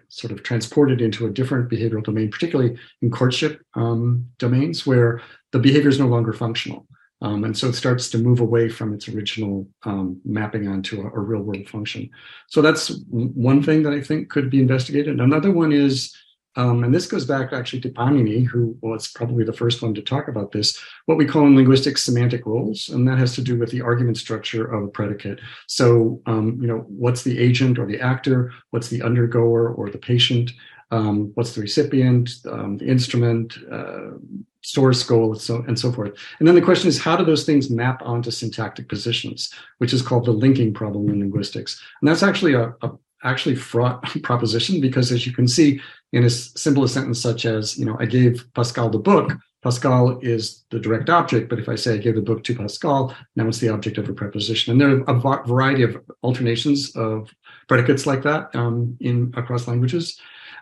sort 0.09 0.31
of 0.31 0.43
transported 0.43 1.01
into 1.01 1.25
a 1.25 1.29
different 1.29 1.69
behavioral 1.69 2.03
domain, 2.03 2.29
particularly 2.31 2.77
in 3.01 3.11
courtship 3.11 3.61
domains 3.75 4.85
where 4.85 5.21
the 5.51 5.59
behavior 5.59 5.89
is 5.89 5.99
no 5.99 6.07
longer 6.07 6.33
functional. 6.33 6.87
Um, 7.21 7.43
and 7.43 7.57
so 7.57 7.69
it 7.69 7.73
starts 7.73 8.09
to 8.11 8.19
move 8.19 8.41
away 8.41 8.69
from 8.69 8.93
its 8.93 9.09
original 9.09 9.67
um, 9.83 10.21
mapping 10.23 10.67
onto 10.67 11.01
a, 11.01 11.05
a, 11.07 11.19
real 11.19 11.41
world 11.41 11.67
function. 11.67 12.11
So 12.47 12.61
that's 12.61 12.89
one 13.09 13.63
thing 13.63 13.81
that 13.83 13.93
I 13.93 14.01
think 14.01 14.29
could 14.29 14.51
be 14.51 14.59
investigated. 14.59 15.19
Another 15.19 15.51
one 15.51 15.71
is, 15.71 16.15
um, 16.57 16.83
and 16.83 16.93
this 16.93 17.05
goes 17.05 17.23
back 17.23 17.53
actually 17.53 17.81
to 17.81 17.89
Panini, 17.89 18.45
who 18.45 18.75
was 18.81 19.07
probably 19.07 19.43
the 19.43 19.53
first 19.53 19.81
one 19.83 19.93
to 19.93 20.01
talk 20.01 20.27
about 20.27 20.51
this, 20.51 20.77
what 21.05 21.17
we 21.17 21.25
call 21.25 21.45
in 21.45 21.55
linguistics 21.55 22.03
semantic 22.03 22.47
roles. 22.47 22.89
And 22.89 23.07
that 23.07 23.19
has 23.19 23.35
to 23.35 23.41
do 23.41 23.57
with 23.57 23.69
the 23.69 23.81
argument 23.81 24.17
structure 24.17 24.65
of 24.65 24.83
a 24.83 24.87
predicate. 24.87 25.39
So, 25.67 26.19
um, 26.25 26.57
you 26.59 26.67
know, 26.67 26.79
what's 26.87 27.21
the 27.21 27.37
agent 27.37 27.77
or 27.77 27.85
the 27.85 28.01
actor? 28.01 28.51
What's 28.71 28.89
the 28.89 29.03
undergoer 29.03 29.69
or 29.69 29.91
the 29.91 29.99
patient? 29.99 30.51
Um, 30.89 31.31
what's 31.35 31.53
the 31.53 31.61
recipient, 31.61 32.31
um, 32.49 32.77
the 32.77 32.87
instrument, 32.87 33.57
uh, 33.71 34.17
source 34.61 35.03
goal, 35.03 35.33
and 35.33 35.41
so, 35.41 35.63
and 35.67 35.77
so 35.77 35.91
forth. 35.91 36.13
And 36.39 36.47
then 36.47 36.55
the 36.55 36.61
question 36.61 36.87
is, 36.87 36.97
how 36.97 37.15
do 37.15 37.23
those 37.23 37.45
things 37.45 37.69
map 37.69 38.01
onto 38.03 38.31
syntactic 38.31 38.89
positions, 38.89 39.53
which 39.77 39.93
is 39.93 40.01
called 40.01 40.25
the 40.25 40.31
linking 40.31 40.73
problem 40.73 41.09
in 41.09 41.19
linguistics. 41.19 41.81
And 42.01 42.07
that's 42.07 42.23
actually 42.23 42.53
a, 42.53 42.73
a 42.81 42.91
actually 43.23 43.55
fraught 43.55 44.03
proposition 44.23 44.81
because 44.81 45.11
as 45.11 45.25
you 45.25 45.33
can 45.33 45.47
see 45.47 45.81
in 46.13 46.23
a 46.23 46.29
simple 46.29 46.83
a 46.83 46.89
sentence 46.89 47.21
such 47.21 47.45
as, 47.45 47.77
you 47.77 47.85
know, 47.85 47.97
I 47.99 48.05
gave 48.05 48.45
Pascal 48.53 48.89
the 48.89 48.99
book, 48.99 49.31
Pascal 49.63 50.19
is 50.21 50.63
the 50.69 50.79
direct 50.79 51.09
object, 51.09 51.49
but 51.49 51.59
if 51.59 51.67
I 51.67 51.75
say 51.75 51.95
I 51.95 51.97
gave 51.97 52.15
the 52.15 52.21
book 52.21 52.43
to 52.45 52.55
Pascal, 52.55 53.15
now 53.35 53.47
it's 53.47 53.57
the 53.57 53.69
object 53.69 53.97
of 53.97 54.07
a 54.07 54.13
preposition. 54.13 54.71
And 54.71 54.79
there 54.79 54.89
are 54.89 55.03
a 55.07 55.45
variety 55.45 55.83
of 55.83 55.97
alternations 56.23 56.95
of 56.95 57.33
predicates 57.67 58.05
like 58.05 58.23
that 58.23 58.55
um, 58.55 58.95
in 59.01 59.33
across 59.35 59.67
languages. 59.67 60.19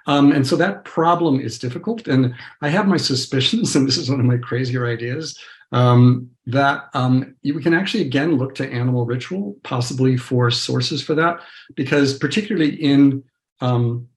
Um, 0.08 0.32
and 0.32 0.46
so 0.46 0.56
that 0.56 0.86
problem 0.86 1.40
is 1.40 1.60
difficult. 1.60 2.08
And 2.08 2.34
I 2.62 2.70
have 2.70 2.88
my 2.88 2.98
suspicions, 2.98 3.76
and 3.76 3.88
this 3.88 3.98
is 3.98 4.10
one 4.10 4.20
of 4.20 4.26
my 4.26 4.38
crazier 4.38 4.88
ideas, 4.88 5.38
um, 5.76 6.30
that 6.48 6.90
um, 6.94 7.36
we 7.44 7.62
can 7.62 7.74
actually 7.74 8.02
again 8.02 8.38
look 8.38 8.56
to 8.56 8.72
animal 8.72 9.06
ritual, 9.06 9.58
possibly 9.64 10.16
for 10.16 10.50
sources 10.50 11.04
for 11.04 11.16
that, 11.16 11.42
because 11.76 12.18
particularly 12.18 12.70
in 12.70 13.24
um, 13.60 14.08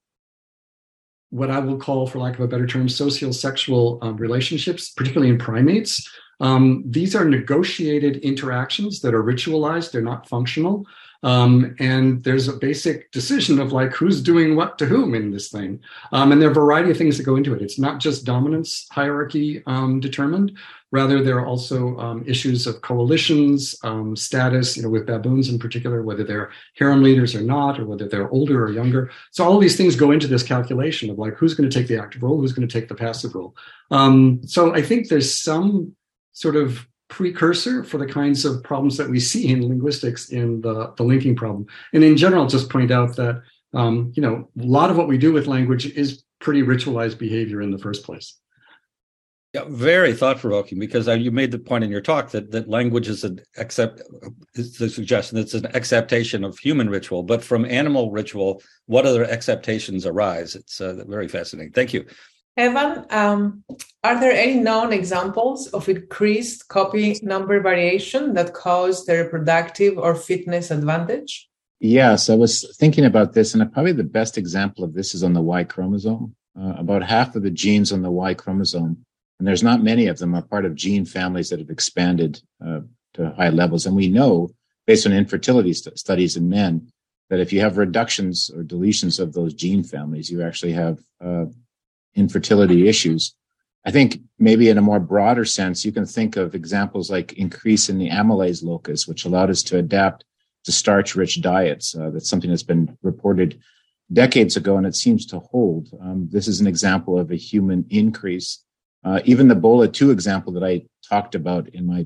what 1.31 1.51
I 1.51 1.59
will 1.59 1.77
call, 1.77 2.07
for 2.07 2.19
lack 2.19 2.35
of 2.35 2.41
a 2.41 2.47
better 2.47 2.65
term, 2.65 2.87
socio-sexual 2.87 3.99
um, 4.01 4.15
relationships, 4.15 4.91
particularly 4.91 5.31
in 5.31 5.37
primates, 5.37 6.09
um, 6.39 6.83
these 6.87 7.13
are 7.13 7.25
negotiated 7.25 8.17
interactions 8.17 9.01
that 9.01 9.13
are 9.13 9.23
ritualized, 9.23 9.91
they're 9.91 10.01
not 10.01 10.29
functional. 10.29 10.85
Um, 11.21 11.75
and 11.79 12.23
there's 12.23 12.47
a 12.47 12.53
basic 12.53 13.11
decision 13.11 13.59
of 13.59 13.73
like 13.73 13.91
who's 13.93 14.21
doing 14.21 14.55
what 14.55 14.77
to 14.77 14.85
whom 14.85 15.13
in 15.13 15.31
this 15.31 15.49
thing. 15.49 15.81
Um, 16.11 16.31
and 16.31 16.41
there 16.41 16.47
are 16.47 16.51
a 16.51 16.55
variety 16.55 16.91
of 16.91 16.97
things 16.97 17.17
that 17.17 17.25
go 17.25 17.35
into 17.35 17.53
it. 17.53 17.61
It's 17.61 17.79
not 17.79 17.99
just 17.99 18.25
dominance 18.25 18.87
hierarchy 18.91 19.61
um, 19.65 19.99
determined. 19.99 20.57
Rather, 20.91 21.21
there 21.21 21.37
are 21.37 21.45
also 21.45 21.97
um, 21.99 22.23
issues 22.25 22.65
of 22.65 22.81
coalitions, 22.81 23.75
um, 23.83 24.15
status, 24.15 24.75
you 24.75 24.81
know, 24.81 24.89
with 24.89 25.05
baboons 25.05 25.49
in 25.49 25.59
particular, 25.59 26.01
whether 26.01 26.23
they're 26.23 26.51
harem 26.77 27.03
leaders 27.03 27.35
or 27.35 27.41
not, 27.41 27.79
or 27.79 27.85
whether 27.85 28.07
they're 28.07 28.31
older 28.31 28.65
or 28.65 28.71
younger. 28.71 29.11
So 29.31 29.43
all 29.43 29.59
these 29.59 29.77
things 29.77 29.95
go 29.95 30.11
into 30.11 30.25
this 30.25 30.41
calculation 30.41 31.11
of 31.11 31.19
like 31.19 31.35
who's 31.35 31.53
going 31.53 31.69
to 31.69 31.79
take 31.79 31.87
the 31.87 32.01
active 32.01 32.23
role, 32.23 32.39
who's 32.39 32.53
going 32.53 32.67
to 32.67 32.73
take 32.73 32.89
the 32.89 32.95
passive 32.95 33.35
role. 33.35 33.55
Um, 33.91 34.41
so 34.45 34.73
I 34.73 34.81
think 34.81 35.09
there's 35.09 35.31
some 35.31 35.95
sort 36.31 36.55
of 36.55 36.87
precursor 37.09 37.83
for 37.83 37.97
the 37.97 38.05
kinds 38.05 38.45
of 38.45 38.63
problems 38.63 38.95
that 38.97 39.09
we 39.09 39.19
see 39.19 39.49
in 39.49 39.67
linguistics 39.67 40.29
in 40.29 40.61
the, 40.61 40.93
the 40.95 41.03
linking 41.03 41.35
problem. 41.35 41.65
And 41.93 42.03
in 42.03 42.15
general, 42.15 42.47
just 42.47 42.69
point 42.69 42.91
out 42.91 43.15
that 43.17 43.41
um, 43.73 44.13
you 44.15 44.21
know 44.21 44.49
a 44.59 44.65
lot 44.65 44.89
of 44.89 44.97
what 44.97 45.07
we 45.07 45.17
do 45.17 45.33
with 45.33 45.47
language 45.47 45.85
is 45.85 46.23
pretty 46.39 46.63
ritualized 46.63 47.17
behavior 47.17 47.61
in 47.61 47.71
the 47.71 47.77
first 47.77 48.03
place. 48.03 48.35
Yeah, 49.53 49.63
very 49.67 50.13
thought 50.13 50.37
provoking 50.37 50.77
because 50.77 51.07
uh, 51.07 51.13
you 51.13 51.31
made 51.31 51.49
the 51.49 51.57
point 51.57 51.83
in 51.83 51.89
your 51.89 52.01
talk 52.01 52.29
that 52.31 52.51
that 52.51 52.69
language 52.69 53.07
is 53.07 53.23
an 53.23 53.41
accept 53.57 53.99
is 54.53 54.77
the 54.77 54.87
suggestion 54.87 55.39
it's 55.39 55.55
an 55.55 55.65
exaptation 55.75 56.43
of 56.43 56.59
human 56.59 56.87
ritual, 56.87 57.23
but 57.23 57.43
from 57.43 57.65
animal 57.65 58.11
ritual, 58.11 58.61
what 58.85 59.07
other 59.07 59.23
exaptations 59.23 60.05
arise? 60.05 60.55
It's 60.55 60.79
uh, 60.79 61.03
very 61.07 61.27
fascinating. 61.27 61.73
Thank 61.73 61.93
you. 61.93 62.05
Evan, 62.59 63.05
um, 63.09 63.63
are 64.03 64.19
there 64.19 64.33
any 64.33 64.55
known 64.55 64.91
examples 64.91 65.67
of 65.67 65.87
increased 65.87 66.67
copy 66.67 67.17
number 67.23 67.61
variation 67.61 68.33
that 68.33 68.53
cause 68.53 69.05
the 69.05 69.23
reproductive 69.23 69.97
or 69.97 70.13
fitness 70.13 70.69
advantage? 70.69 71.47
Yes, 71.79 72.29
I 72.29 72.35
was 72.35 72.75
thinking 72.77 73.05
about 73.05 73.31
this, 73.31 73.53
and 73.53 73.71
probably 73.71 73.93
the 73.93 74.03
best 74.03 74.37
example 74.37 74.83
of 74.83 74.93
this 74.93 75.15
is 75.15 75.23
on 75.23 75.31
the 75.31 75.41
Y 75.41 75.63
chromosome. 75.63 76.35
Uh, 76.59 76.73
about 76.77 77.01
half 77.01 77.37
of 77.37 77.43
the 77.43 77.49
genes 77.49 77.93
on 77.93 78.01
the 78.01 78.11
Y 78.11 78.33
chromosome, 78.33 79.05
and 79.39 79.47
there's 79.47 79.63
not 79.63 79.81
many 79.81 80.07
of 80.07 80.17
them, 80.17 80.35
are 80.35 80.41
part 80.41 80.65
of 80.65 80.75
gene 80.75 81.05
families 81.05 81.49
that 81.49 81.59
have 81.59 81.69
expanded 81.69 82.41
uh, 82.65 82.81
to 83.13 83.31
high 83.37 83.49
levels. 83.49 83.85
And 83.85 83.95
we 83.95 84.09
know, 84.09 84.49
based 84.85 85.07
on 85.07 85.13
infertility 85.13 85.71
st- 85.71 85.97
studies 85.97 86.35
in 86.35 86.49
men, 86.49 86.91
that 87.29 87.39
if 87.39 87.53
you 87.53 87.61
have 87.61 87.77
reductions 87.77 88.49
or 88.53 88.63
deletions 88.63 89.17
of 89.17 89.31
those 89.31 89.53
gene 89.53 89.83
families, 89.83 90.29
you 90.29 90.41
actually 90.41 90.73
have 90.73 90.99
uh, 91.23 91.45
infertility 92.15 92.87
issues. 92.87 93.35
I 93.85 93.91
think 93.91 94.19
maybe 94.37 94.69
in 94.69 94.77
a 94.77 94.81
more 94.81 94.99
broader 94.99 95.45
sense, 95.45 95.85
you 95.85 95.91
can 95.91 96.05
think 96.05 96.35
of 96.35 96.53
examples 96.53 97.09
like 97.09 97.33
increase 97.33 97.89
in 97.89 97.97
the 97.97 98.09
amylase 98.09 98.63
locus, 98.63 99.07
which 99.07 99.25
allowed 99.25 99.49
us 99.49 99.63
to 99.63 99.77
adapt 99.77 100.25
to 100.65 100.71
starch 100.71 101.15
rich 101.15 101.41
diets. 101.41 101.95
Uh, 101.95 102.09
that's 102.09 102.29
something 102.29 102.49
that's 102.49 102.63
been 102.63 102.97
reported 103.01 103.59
decades 104.11 104.57
ago 104.57 104.77
and 104.77 104.85
it 104.85 104.95
seems 104.95 105.25
to 105.27 105.39
hold. 105.39 105.89
Um, 106.01 106.27
this 106.31 106.47
is 106.47 106.59
an 106.59 106.67
example 106.67 107.17
of 107.17 107.31
a 107.31 107.35
human 107.35 107.85
increase. 107.89 108.63
Uh, 109.03 109.21
even 109.23 109.47
the 109.47 109.55
BOLA 109.55 109.87
2 109.87 110.11
example 110.11 110.51
that 110.53 110.63
I 110.63 110.83
talked 111.07 111.35
about 111.35 111.69
in 111.69 111.85
my, 111.85 112.05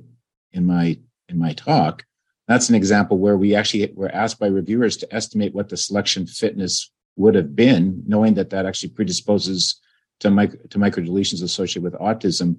in 0.51 0.65
my, 0.65 0.99
in 1.27 1.39
my 1.39 1.53
talk, 1.53 2.05
that's 2.47 2.69
an 2.69 2.75
example 2.75 3.17
where 3.17 3.37
we 3.37 3.55
actually 3.55 3.91
were 3.95 4.13
asked 4.13 4.37
by 4.37 4.47
reviewers 4.47 4.97
to 4.97 5.15
estimate 5.15 5.55
what 5.55 5.69
the 5.69 5.77
selection 5.77 6.27
fitness 6.27 6.91
would 7.15 7.35
have 7.35 7.55
been, 7.55 8.03
knowing 8.05 8.33
that 8.35 8.49
that 8.49 8.65
actually 8.65 8.89
predisposes 8.89 9.79
to, 10.23 10.31
micro, 10.31 10.59
to 10.69 10.79
microdeletions 10.79 11.43
associated 11.43 11.83
with 11.83 12.01
autism. 12.01 12.57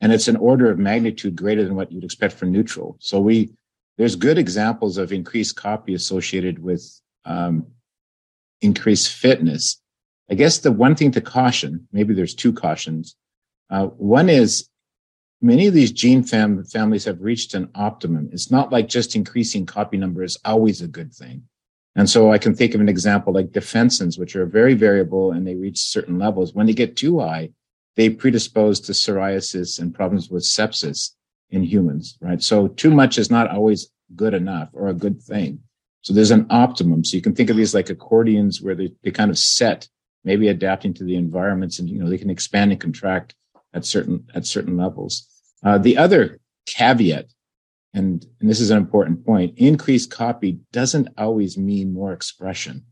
And 0.00 0.12
it's 0.12 0.28
an 0.28 0.36
order 0.36 0.70
of 0.70 0.78
magnitude 0.78 1.36
greater 1.36 1.64
than 1.64 1.74
what 1.74 1.90
you'd 1.90 2.04
expect 2.04 2.34
for 2.34 2.46
neutral. 2.46 2.96
So 3.00 3.20
we, 3.20 3.52
there's 3.98 4.14
good 4.14 4.38
examples 4.38 4.98
of 4.98 5.12
increased 5.12 5.56
copy 5.56 5.94
associated 5.94 6.58
with 6.58 6.82
um, 7.24 7.66
increased 8.60 9.12
fitness. 9.12 9.80
I 10.30 10.34
guess 10.34 10.58
the 10.58 10.72
one 10.72 10.94
thing 10.94 11.12
to 11.12 11.20
caution, 11.20 11.88
maybe 11.92 12.14
there's 12.14 12.34
two 12.34 12.52
cautions. 12.52 13.16
Uh, 13.70 13.86
one 13.86 14.28
is 14.28 14.68
many 15.40 15.66
of 15.66 15.74
these 15.74 15.92
gene 15.92 16.22
fam- 16.22 16.64
families 16.64 17.04
have 17.04 17.20
reached 17.20 17.54
an 17.54 17.70
optimum. 17.74 18.28
It's 18.32 18.50
not 18.50 18.72
like 18.72 18.88
just 18.88 19.16
increasing 19.16 19.66
copy 19.66 19.96
number 19.96 20.22
is 20.22 20.38
always 20.44 20.82
a 20.82 20.88
good 20.88 21.12
thing. 21.14 21.44
And 21.96 22.10
so 22.10 22.30
I 22.30 22.38
can 22.38 22.54
think 22.54 22.74
of 22.74 22.80
an 22.80 22.90
example 22.90 23.32
like 23.32 23.48
defensins, 23.48 24.18
which 24.18 24.36
are 24.36 24.44
very 24.44 24.74
variable 24.74 25.32
and 25.32 25.46
they 25.46 25.54
reach 25.54 25.78
certain 25.78 26.18
levels. 26.18 26.52
When 26.52 26.66
they 26.66 26.74
get 26.74 26.96
too 26.96 27.20
high, 27.20 27.50
they 27.96 28.10
predispose 28.10 28.80
to 28.80 28.92
psoriasis 28.92 29.80
and 29.80 29.94
problems 29.94 30.28
with 30.28 30.42
sepsis 30.42 31.12
in 31.48 31.62
humans, 31.62 32.18
right? 32.20 32.42
So 32.42 32.68
too 32.68 32.90
much 32.90 33.16
is 33.16 33.30
not 33.30 33.50
always 33.50 33.90
good 34.14 34.34
enough 34.34 34.68
or 34.74 34.88
a 34.88 34.94
good 34.94 35.22
thing. 35.22 35.60
So 36.02 36.12
there's 36.12 36.30
an 36.30 36.46
optimum. 36.50 37.02
So 37.02 37.16
you 37.16 37.22
can 37.22 37.34
think 37.34 37.48
of 37.48 37.56
these 37.56 37.74
like 37.74 37.88
accordions 37.88 38.60
where 38.60 38.74
they, 38.74 38.92
they 39.02 39.10
kind 39.10 39.30
of 39.30 39.38
set, 39.38 39.88
maybe 40.22 40.48
adapting 40.48 40.92
to 40.94 41.04
the 41.04 41.16
environments 41.16 41.78
and, 41.78 41.88
you 41.88 41.98
know, 41.98 42.10
they 42.10 42.18
can 42.18 42.30
expand 42.30 42.72
and 42.72 42.80
contract 42.80 43.34
at 43.72 43.86
certain, 43.86 44.26
at 44.34 44.46
certain 44.46 44.76
levels. 44.76 45.26
Uh, 45.64 45.78
the 45.78 45.96
other 45.96 46.38
caveat 46.66 47.26
and, 47.96 48.26
and 48.40 48.50
this 48.50 48.60
is 48.60 48.70
an 48.70 48.76
important 48.76 49.24
point, 49.24 49.56
increased 49.56 50.10
copy 50.10 50.58
doesn't 50.70 51.08
always 51.16 51.56
mean 51.56 51.94
more 51.94 52.12
expression. 52.12 52.84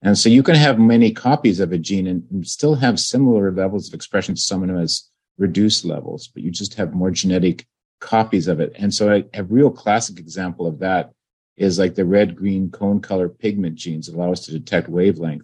And 0.00 0.16
so 0.16 0.28
you 0.28 0.44
can 0.44 0.54
have 0.54 0.78
many 0.78 1.10
copies 1.10 1.58
of 1.58 1.72
a 1.72 1.78
gene 1.78 2.06
and, 2.06 2.46
still 2.46 2.76
have 2.76 3.00
similar 3.00 3.50
levels 3.50 3.88
of 3.88 3.94
expression 3.94 4.36
to 4.36 4.40
someone 4.40 4.68
who 4.68 4.76
has 4.76 5.10
reduced 5.38 5.84
levels, 5.84 6.28
but 6.28 6.44
you 6.44 6.52
just 6.52 6.74
have 6.74 6.94
more 6.94 7.10
genetic 7.10 7.66
copies 8.00 8.46
of 8.46 8.60
it. 8.60 8.72
And 8.76 8.94
so 8.94 9.10
a, 9.10 9.24
a 9.34 9.42
real 9.42 9.70
classic 9.70 10.20
example 10.20 10.68
of 10.68 10.78
that 10.78 11.10
is 11.56 11.78
like 11.78 11.96
the 11.96 12.04
red, 12.04 12.36
green 12.36 12.70
cone 12.70 13.00
color 13.00 13.28
pigment 13.28 13.74
genes 13.74 14.06
that 14.06 14.14
allow 14.14 14.30
us 14.30 14.44
to 14.46 14.52
detect 14.52 14.88
wavelength. 14.88 15.42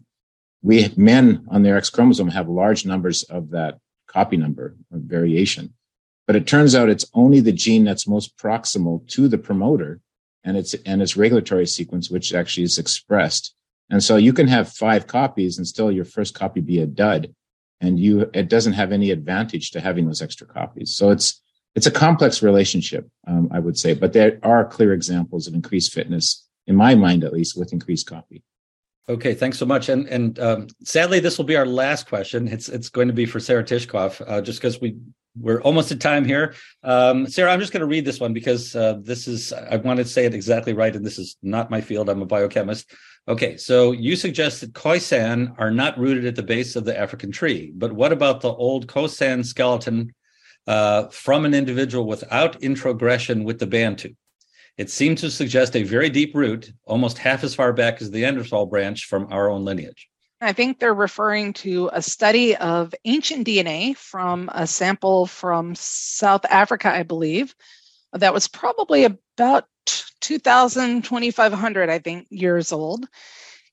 We 0.62 0.92
men 0.96 1.46
on 1.48 1.62
their 1.64 1.76
X 1.76 1.90
chromosome 1.90 2.28
have 2.28 2.48
large 2.48 2.86
numbers 2.86 3.24
of 3.24 3.50
that 3.50 3.78
copy 4.06 4.36
number 4.36 4.76
variation. 4.92 5.74
But 6.30 6.36
it 6.36 6.46
turns 6.46 6.76
out 6.76 6.88
it's 6.88 7.10
only 7.12 7.40
the 7.40 7.50
gene 7.50 7.82
that's 7.82 8.06
most 8.06 8.38
proximal 8.38 9.04
to 9.08 9.26
the 9.26 9.36
promoter 9.36 9.98
and 10.44 10.56
its 10.56 10.74
and 10.86 11.02
its 11.02 11.16
regulatory 11.16 11.66
sequence, 11.66 12.08
which 12.08 12.32
actually 12.32 12.62
is 12.62 12.78
expressed. 12.78 13.52
And 13.90 14.00
so 14.00 14.14
you 14.14 14.32
can 14.32 14.46
have 14.46 14.70
five 14.70 15.08
copies 15.08 15.58
and 15.58 15.66
still 15.66 15.90
your 15.90 16.04
first 16.04 16.36
copy 16.36 16.60
be 16.60 16.78
a 16.78 16.86
dud, 16.86 17.34
and 17.80 17.98
you 17.98 18.30
it 18.32 18.48
doesn't 18.48 18.74
have 18.74 18.92
any 18.92 19.10
advantage 19.10 19.72
to 19.72 19.80
having 19.80 20.06
those 20.06 20.22
extra 20.22 20.46
copies. 20.46 20.94
So 20.94 21.10
it's 21.10 21.42
it's 21.74 21.88
a 21.88 21.90
complex 21.90 22.44
relationship, 22.44 23.08
um, 23.26 23.48
I 23.50 23.58
would 23.58 23.76
say, 23.76 23.94
but 23.94 24.12
there 24.12 24.38
are 24.44 24.64
clear 24.64 24.92
examples 24.92 25.48
of 25.48 25.54
increased 25.54 25.92
fitness, 25.92 26.46
in 26.64 26.76
my 26.76 26.94
mind 26.94 27.24
at 27.24 27.32
least, 27.32 27.58
with 27.58 27.72
increased 27.72 28.06
copy. 28.06 28.44
Okay, 29.08 29.34
thanks 29.34 29.58
so 29.58 29.66
much. 29.66 29.88
And 29.88 30.06
and 30.06 30.38
um, 30.38 30.68
sadly, 30.84 31.18
this 31.18 31.38
will 31.38 31.44
be 31.44 31.56
our 31.56 31.66
last 31.66 32.06
question. 32.06 32.46
It's 32.46 32.68
it's 32.68 32.88
going 32.88 33.08
to 33.08 33.14
be 33.14 33.26
for 33.26 33.40
Sarah 33.40 33.64
Tishkoff, 33.64 34.22
uh, 34.24 34.40
just 34.40 34.60
because 34.60 34.80
we 34.80 34.96
we're 35.38 35.62
almost 35.62 35.92
at 35.92 36.00
time 36.00 36.24
here. 36.24 36.54
Um, 36.82 37.26
Sarah, 37.26 37.52
I'm 37.52 37.60
just 37.60 37.72
going 37.72 37.80
to 37.80 37.86
read 37.86 38.04
this 38.04 38.20
one 38.20 38.32
because 38.32 38.74
uh, 38.74 38.98
this 39.02 39.28
is 39.28 39.52
I 39.52 39.76
want 39.76 39.98
to 39.98 40.04
say 40.04 40.24
it 40.24 40.34
exactly 40.34 40.72
right, 40.72 40.94
and 40.94 41.04
this 41.04 41.18
is 41.18 41.36
not 41.42 41.70
my 41.70 41.80
field. 41.80 42.08
I'm 42.08 42.22
a 42.22 42.26
biochemist. 42.26 42.90
Okay, 43.28 43.56
so 43.56 43.92
you 43.92 44.16
suggest 44.16 44.60
that 44.60 44.72
khoisan 44.72 45.54
are 45.58 45.70
not 45.70 45.98
rooted 45.98 46.24
at 46.26 46.36
the 46.36 46.42
base 46.42 46.74
of 46.74 46.84
the 46.84 46.98
African 46.98 47.30
tree, 47.30 47.72
but 47.74 47.92
what 47.92 48.12
about 48.12 48.40
the 48.40 48.52
old 48.52 48.86
khoisan 48.86 49.44
skeleton 49.44 50.12
uh, 50.66 51.08
from 51.08 51.44
an 51.44 51.54
individual 51.54 52.06
without 52.06 52.62
introgression 52.62 53.44
with 53.44 53.58
the 53.58 53.66
Bantu? 53.66 54.14
It 54.78 54.90
seems 54.90 55.20
to 55.20 55.30
suggest 55.30 55.76
a 55.76 55.82
very 55.82 56.08
deep 56.08 56.34
root, 56.34 56.72
almost 56.86 57.18
half 57.18 57.44
as 57.44 57.54
far 57.54 57.72
back 57.72 58.00
as 58.00 58.10
the 58.10 58.20
Neanderthal 58.20 58.66
branch 58.66 59.04
from 59.04 59.30
our 59.30 59.50
own 59.50 59.64
lineage. 59.64 60.08
I 60.41 60.53
think 60.55 60.78
they're 60.78 60.95
referring 60.95 61.53
to 61.55 61.91
a 61.93 62.01
study 62.01 62.57
of 62.57 62.95
ancient 63.05 63.47
DNA 63.47 63.95
from 63.97 64.49
a 64.53 64.66
sample 64.66 65.26
from 65.26 65.74
South 65.74 66.47
Africa, 66.47 66.88
I 66.88 67.03
believe, 67.03 67.55
that 68.12 68.32
was 68.32 68.49
probably 68.49 69.05
about 69.05 69.66
2000, 70.20 71.05
2500, 71.05 71.91
I 71.91 71.99
think, 71.99 72.26
years 72.30 72.72
old. 72.72 73.07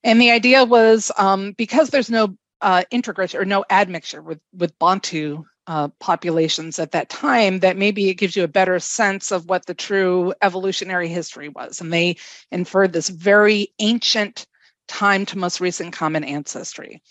And 0.04 0.20
the 0.20 0.30
idea 0.30 0.64
was 0.64 1.10
um, 1.16 1.52
because 1.52 1.88
there's 1.88 2.10
no 2.10 2.36
uh, 2.60 2.84
integration 2.90 3.40
or 3.40 3.44
no 3.44 3.64
admixture 3.70 4.22
with, 4.22 4.40
with 4.52 4.78
Bantu 4.78 5.44
uh, 5.66 5.88
populations 6.00 6.78
at 6.78 6.92
that 6.92 7.08
time 7.08 7.60
that 7.60 7.76
maybe 7.76 8.08
it 8.08 8.14
gives 8.14 8.36
you 8.36 8.44
a 8.44 8.48
better 8.48 8.78
sense 8.78 9.32
of 9.32 9.48
what 9.48 9.66
the 9.66 9.74
true 9.74 10.32
evolutionary 10.42 11.08
history 11.08 11.48
was. 11.48 11.80
And 11.80 11.92
they 11.92 12.16
inferred 12.50 12.92
this 12.92 13.08
very 13.08 13.74
ancient 13.78 14.46
time 14.88 15.24
to 15.26 15.38
most 15.38 15.60
recent 15.60 15.92
common 15.92 16.24
ancestry. 16.24 17.02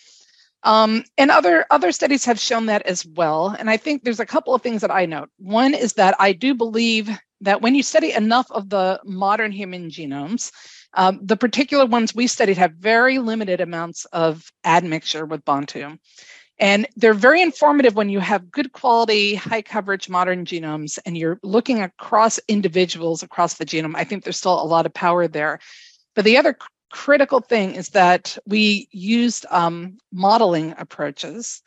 Um, 0.64 1.04
and 1.18 1.32
other 1.32 1.66
other 1.70 1.92
studies 1.92 2.26
have 2.26 2.40
shown 2.40 2.66
that 2.66 2.86
as 2.86 3.06
well. 3.06 3.56
And 3.58 3.70
I 3.70 3.78
think 3.78 4.04
there's 4.04 4.20
a 4.20 4.26
couple 4.26 4.54
of 4.54 4.62
things 4.62 4.82
that 4.82 4.92
I 4.92 5.06
note. 5.06 5.30
One 5.38 5.74
is 5.74 5.94
that 5.94 6.16
I 6.20 6.34
do 6.34 6.54
believe 6.56 7.10
that 7.42 7.62
when 7.62 7.76
you 7.76 7.84
study 7.84 8.14
enough 8.14 8.52
of 8.52 8.70
the 8.70 9.00
modern 9.06 9.52
human 9.52 9.90
genomes, 9.90 10.52
um, 10.94 11.20
the 11.22 11.38
particular 11.38 11.86
ones 11.86 12.16
we 12.16 12.28
studied 12.28 12.58
have 12.58 12.74
very 12.74 13.20
limited 13.20 13.62
amounts 13.62 14.06
of 14.06 14.52
admixture 14.66 15.26
with 15.26 15.46
Bantu. 15.46 15.98
And 16.60 16.88
they're 16.96 17.14
very 17.14 17.44
informative 17.44 17.96
when 17.96 18.10
you 18.10 18.20
have 18.20 18.50
good 18.50 18.72
quality, 18.72 19.36
high 19.36 19.62
coverage 19.62 20.10
modern 20.10 20.44
genomes 20.44 20.98
and 21.06 21.16
you're 21.16 21.40
looking 21.44 21.82
across 21.82 22.40
individuals 22.48 23.22
across 23.22 23.54
the 23.56 23.66
genome. 23.66 23.96
I 23.96 24.04
think 24.04 24.24
there's 24.24 24.38
still 24.38 24.60
a 24.60 24.66
lot 24.66 24.88
of 24.88 24.94
power 24.94 25.28
there. 25.28 25.60
But 26.16 26.26
the 26.26 26.38
other 26.38 26.58
critical 26.92 27.40
thing 27.40 27.76
is 27.76 27.90
that 27.90 28.38
we 28.46 28.88
used 28.92 29.46
um, 29.50 29.98
modeling 30.12 30.74
approaches 30.78 31.62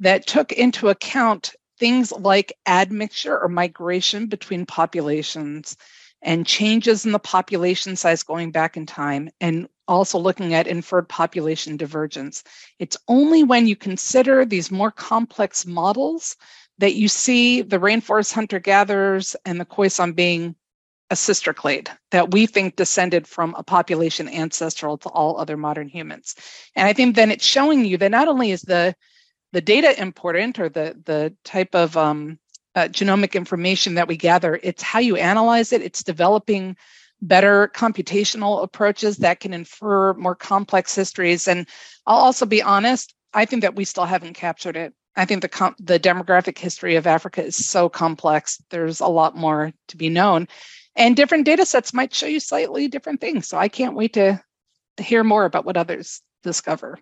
that 0.00 0.26
took 0.26 0.52
into 0.52 0.88
account 0.88 1.54
things 1.78 2.12
like 2.12 2.52
admixture 2.66 3.38
or 3.38 3.48
migration 3.48 4.26
between 4.26 4.66
populations 4.66 5.76
and 6.22 6.46
changes 6.46 7.04
in 7.04 7.12
the 7.12 7.18
population 7.18 7.96
size 7.96 8.22
going 8.22 8.50
back 8.50 8.76
in 8.76 8.86
time 8.86 9.28
and 9.40 9.68
also 9.86 10.18
looking 10.18 10.54
at 10.54 10.66
inferred 10.66 11.08
population 11.08 11.76
divergence. 11.76 12.42
It's 12.78 12.96
only 13.08 13.44
when 13.44 13.66
you 13.66 13.76
consider 13.76 14.44
these 14.44 14.70
more 14.70 14.90
complex 14.90 15.66
models 15.66 16.36
that 16.78 16.94
you 16.94 17.08
see 17.08 17.62
the 17.62 17.78
rainforest 17.78 18.32
hunter 18.32 18.58
gatherers 18.58 19.36
and 19.44 19.60
the 19.60 19.66
Khoisan 19.66 20.14
being 20.14 20.56
a 21.14 21.16
sister 21.16 21.54
clade 21.54 21.88
that 22.10 22.32
we 22.32 22.44
think 22.44 22.74
descended 22.74 23.24
from 23.24 23.54
a 23.56 23.62
population 23.62 24.28
ancestral 24.28 24.98
to 24.98 25.08
all 25.10 25.38
other 25.38 25.56
modern 25.56 25.88
humans. 25.88 26.34
And 26.74 26.88
I 26.88 26.92
think 26.92 27.14
then 27.14 27.30
it's 27.30 27.46
showing 27.46 27.84
you 27.84 27.96
that 27.98 28.10
not 28.10 28.26
only 28.26 28.50
is 28.50 28.62
the 28.62 28.94
the 29.52 29.60
data 29.60 29.90
important 30.08 30.58
or 30.58 30.68
the 30.68 30.86
the 31.10 31.32
type 31.44 31.72
of 31.84 31.96
um, 31.96 32.38
uh, 32.74 32.88
genomic 32.98 33.34
information 33.34 33.94
that 33.94 34.08
we 34.08 34.16
gather, 34.16 34.58
it's 34.64 34.82
how 34.82 34.98
you 34.98 35.14
analyze 35.14 35.72
it. 35.72 35.82
It's 35.82 36.02
developing 36.02 36.76
better 37.22 37.68
computational 37.68 38.64
approaches 38.64 39.18
that 39.18 39.38
can 39.38 39.54
infer 39.54 40.14
more 40.14 40.34
complex 40.34 40.94
histories. 40.96 41.46
And 41.46 41.68
I'll 42.06 42.24
also 42.26 42.44
be 42.44 42.60
honest, 42.60 43.14
I 43.32 43.44
think 43.44 43.62
that 43.62 43.76
we 43.76 43.84
still 43.84 44.04
haven't 44.04 44.34
captured 44.34 44.76
it. 44.76 44.92
I 45.16 45.24
think 45.26 45.42
the 45.42 45.48
com- 45.48 45.76
the 45.78 46.00
demographic 46.00 46.58
history 46.58 46.96
of 46.96 47.06
Africa 47.06 47.44
is 47.44 47.56
so 47.56 47.88
complex. 47.88 48.60
There's 48.70 49.00
a 49.00 49.06
lot 49.20 49.36
more 49.36 49.72
to 49.88 49.96
be 49.96 50.08
known, 50.08 50.48
and 50.96 51.16
different 51.16 51.44
data 51.44 51.66
sets 51.66 51.92
might 51.92 52.14
show 52.14 52.26
you 52.26 52.40
slightly 52.40 52.88
different 52.88 53.20
things. 53.20 53.48
So 53.48 53.58
I 53.58 53.68
can't 53.68 53.96
wait 53.96 54.12
to, 54.14 54.42
to 54.96 55.02
hear 55.02 55.24
more 55.24 55.44
about 55.44 55.64
what 55.64 55.76
others 55.76 56.20
discover. 56.42 56.98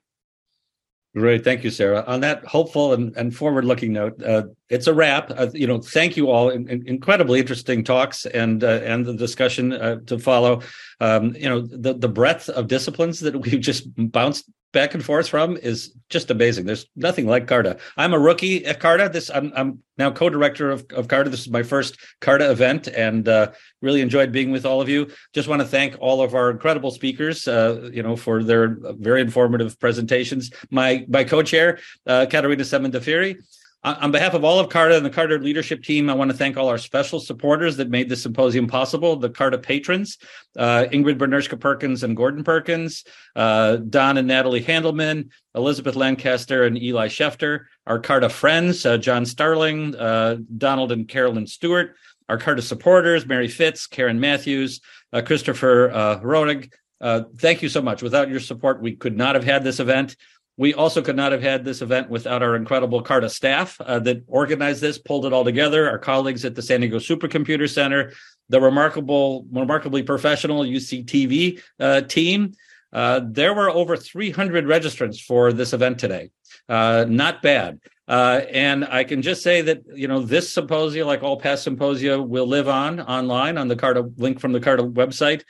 Great, 1.14 1.44
thank 1.44 1.62
you, 1.62 1.70
Sarah. 1.70 2.04
On 2.06 2.20
that 2.20 2.44
hopeful 2.46 2.94
and, 2.94 3.14
and 3.16 3.36
forward-looking 3.36 3.92
note, 3.92 4.22
uh, 4.22 4.44
it's 4.72 4.86
a 4.86 4.94
wrap. 4.94 5.30
Uh, 5.30 5.48
you 5.52 5.66
know, 5.66 5.80
thank 5.80 6.16
you 6.16 6.30
all. 6.30 6.48
In, 6.48 6.66
in, 6.68 6.88
incredibly 6.88 7.38
interesting 7.38 7.84
talks 7.84 8.24
and 8.24 8.64
uh, 8.64 8.80
and 8.82 9.04
the 9.04 9.14
discussion 9.14 9.72
uh, 9.74 9.96
to 10.06 10.18
follow. 10.18 10.62
Um, 10.98 11.34
you 11.36 11.48
know, 11.48 11.60
the 11.60 11.94
the 11.94 12.08
breadth 12.08 12.48
of 12.48 12.68
disciplines 12.68 13.20
that 13.20 13.36
we've 13.36 13.60
just 13.60 13.84
bounced 13.96 14.50
back 14.72 14.94
and 14.94 15.04
forth 15.04 15.28
from 15.28 15.58
is 15.58 15.94
just 16.08 16.30
amazing. 16.30 16.64
There's 16.64 16.86
nothing 16.96 17.26
like 17.26 17.46
Carta. 17.46 17.76
I'm 17.98 18.14
a 18.14 18.18
rookie 18.18 18.64
at 18.64 18.80
Carta. 18.80 19.10
This 19.12 19.30
I'm 19.30 19.52
I'm 19.54 19.80
now 19.98 20.10
co-director 20.10 20.70
of, 20.70 20.86
of 20.94 21.06
Carta. 21.06 21.28
This 21.28 21.40
is 21.40 21.50
my 21.50 21.62
first 21.62 21.98
Carta 22.22 22.50
event, 22.50 22.88
and 22.88 23.28
uh, 23.28 23.52
really 23.82 24.00
enjoyed 24.00 24.32
being 24.32 24.52
with 24.52 24.64
all 24.64 24.80
of 24.80 24.88
you. 24.88 25.10
Just 25.34 25.48
want 25.48 25.60
to 25.60 25.68
thank 25.68 25.96
all 26.00 26.22
of 26.22 26.34
our 26.34 26.50
incredible 26.50 26.90
speakers, 26.90 27.46
uh, 27.46 27.90
you 27.92 28.02
know, 28.02 28.16
for 28.16 28.42
their 28.42 28.78
very 28.94 29.20
informative 29.20 29.78
presentations. 29.78 30.50
My 30.70 31.04
my 31.08 31.24
co-chair, 31.24 31.78
uh, 32.06 32.24
Katerina 32.24 32.62
Semendeferi 32.62 33.36
on 33.84 34.12
behalf 34.12 34.34
of 34.34 34.44
all 34.44 34.60
of 34.60 34.68
CARTA 34.68 34.96
and 34.96 35.04
the 35.04 35.10
CARTA 35.10 35.38
leadership 35.38 35.82
team, 35.82 36.08
I 36.08 36.14
want 36.14 36.30
to 36.30 36.36
thank 36.36 36.56
all 36.56 36.68
our 36.68 36.78
special 36.78 37.18
supporters 37.18 37.76
that 37.78 37.90
made 37.90 38.08
this 38.08 38.22
symposium 38.22 38.68
possible, 38.68 39.16
the 39.16 39.28
CARTA 39.28 39.58
patrons, 39.58 40.18
uh, 40.56 40.84
Ingrid 40.92 41.18
Benirschke 41.18 41.58
Perkins 41.58 42.04
and 42.04 42.16
Gordon 42.16 42.44
Perkins, 42.44 43.04
uh, 43.34 43.76
Don 43.76 44.18
and 44.18 44.28
Natalie 44.28 44.62
Handelman, 44.62 45.30
Elizabeth 45.56 45.96
Lancaster 45.96 46.64
and 46.64 46.80
Eli 46.80 47.08
Schefter, 47.08 47.64
our 47.86 47.98
CARTA 47.98 48.28
friends, 48.28 48.86
uh, 48.86 48.98
John 48.98 49.26
Starling, 49.26 49.96
uh, 49.96 50.36
Donald 50.58 50.92
and 50.92 51.08
Carolyn 51.08 51.48
Stewart, 51.48 51.96
our 52.28 52.38
CARTA 52.38 52.62
supporters, 52.62 53.26
Mary 53.26 53.48
Fitz, 53.48 53.88
Karen 53.88 54.20
Matthews, 54.20 54.80
uh, 55.12 55.22
Christopher 55.22 55.90
uh, 55.90 56.20
Ronig. 56.20 56.72
thank 57.36 57.62
you 57.62 57.68
so 57.68 57.82
much. 57.82 58.00
Without 58.00 58.28
your 58.28 58.38
support, 58.38 58.80
we 58.80 58.94
could 58.94 59.16
not 59.16 59.34
have 59.34 59.44
had 59.44 59.64
this 59.64 59.80
event. 59.80 60.16
We 60.56 60.74
also 60.74 61.00
could 61.00 61.16
not 61.16 61.32
have 61.32 61.42
had 61.42 61.64
this 61.64 61.80
event 61.80 62.10
without 62.10 62.42
our 62.42 62.56
incredible 62.56 63.00
CARTA 63.02 63.30
staff 63.30 63.80
uh, 63.80 63.98
that 64.00 64.22
organized 64.26 64.82
this, 64.82 64.98
pulled 64.98 65.24
it 65.24 65.32
all 65.32 65.44
together, 65.44 65.88
our 65.88 65.98
colleagues 65.98 66.44
at 66.44 66.54
the 66.54 66.62
San 66.62 66.80
Diego 66.80 66.98
Supercomputer 66.98 67.68
Center, 67.68 68.12
the 68.48 68.60
remarkable, 68.60 69.46
remarkably 69.50 70.02
professional 70.02 70.62
UCTV 70.62 71.60
uh, 71.80 72.02
team. 72.02 72.52
Uh, 72.92 73.20
there 73.24 73.54
were 73.54 73.70
over 73.70 73.96
300 73.96 74.66
registrants 74.66 75.22
for 75.22 75.52
this 75.52 75.72
event 75.72 75.98
today. 75.98 76.30
Uh, 76.68 77.06
not 77.08 77.40
bad. 77.40 77.80
Uh, 78.06 78.42
and 78.50 78.84
I 78.84 79.04
can 79.04 79.22
just 79.22 79.42
say 79.42 79.62
that 79.62 79.82
you 79.94 80.08
know 80.08 80.20
this 80.20 80.52
symposia, 80.52 81.06
like 81.06 81.22
all 81.22 81.38
past 81.38 81.62
symposia, 81.62 82.20
will 82.20 82.46
live 82.46 82.68
on 82.68 83.00
online 83.00 83.56
on 83.56 83.68
the 83.68 83.76
CARTA 83.76 84.10
link 84.18 84.40
from 84.40 84.52
the 84.52 84.60
CARTA 84.60 84.82
website. 84.82 85.44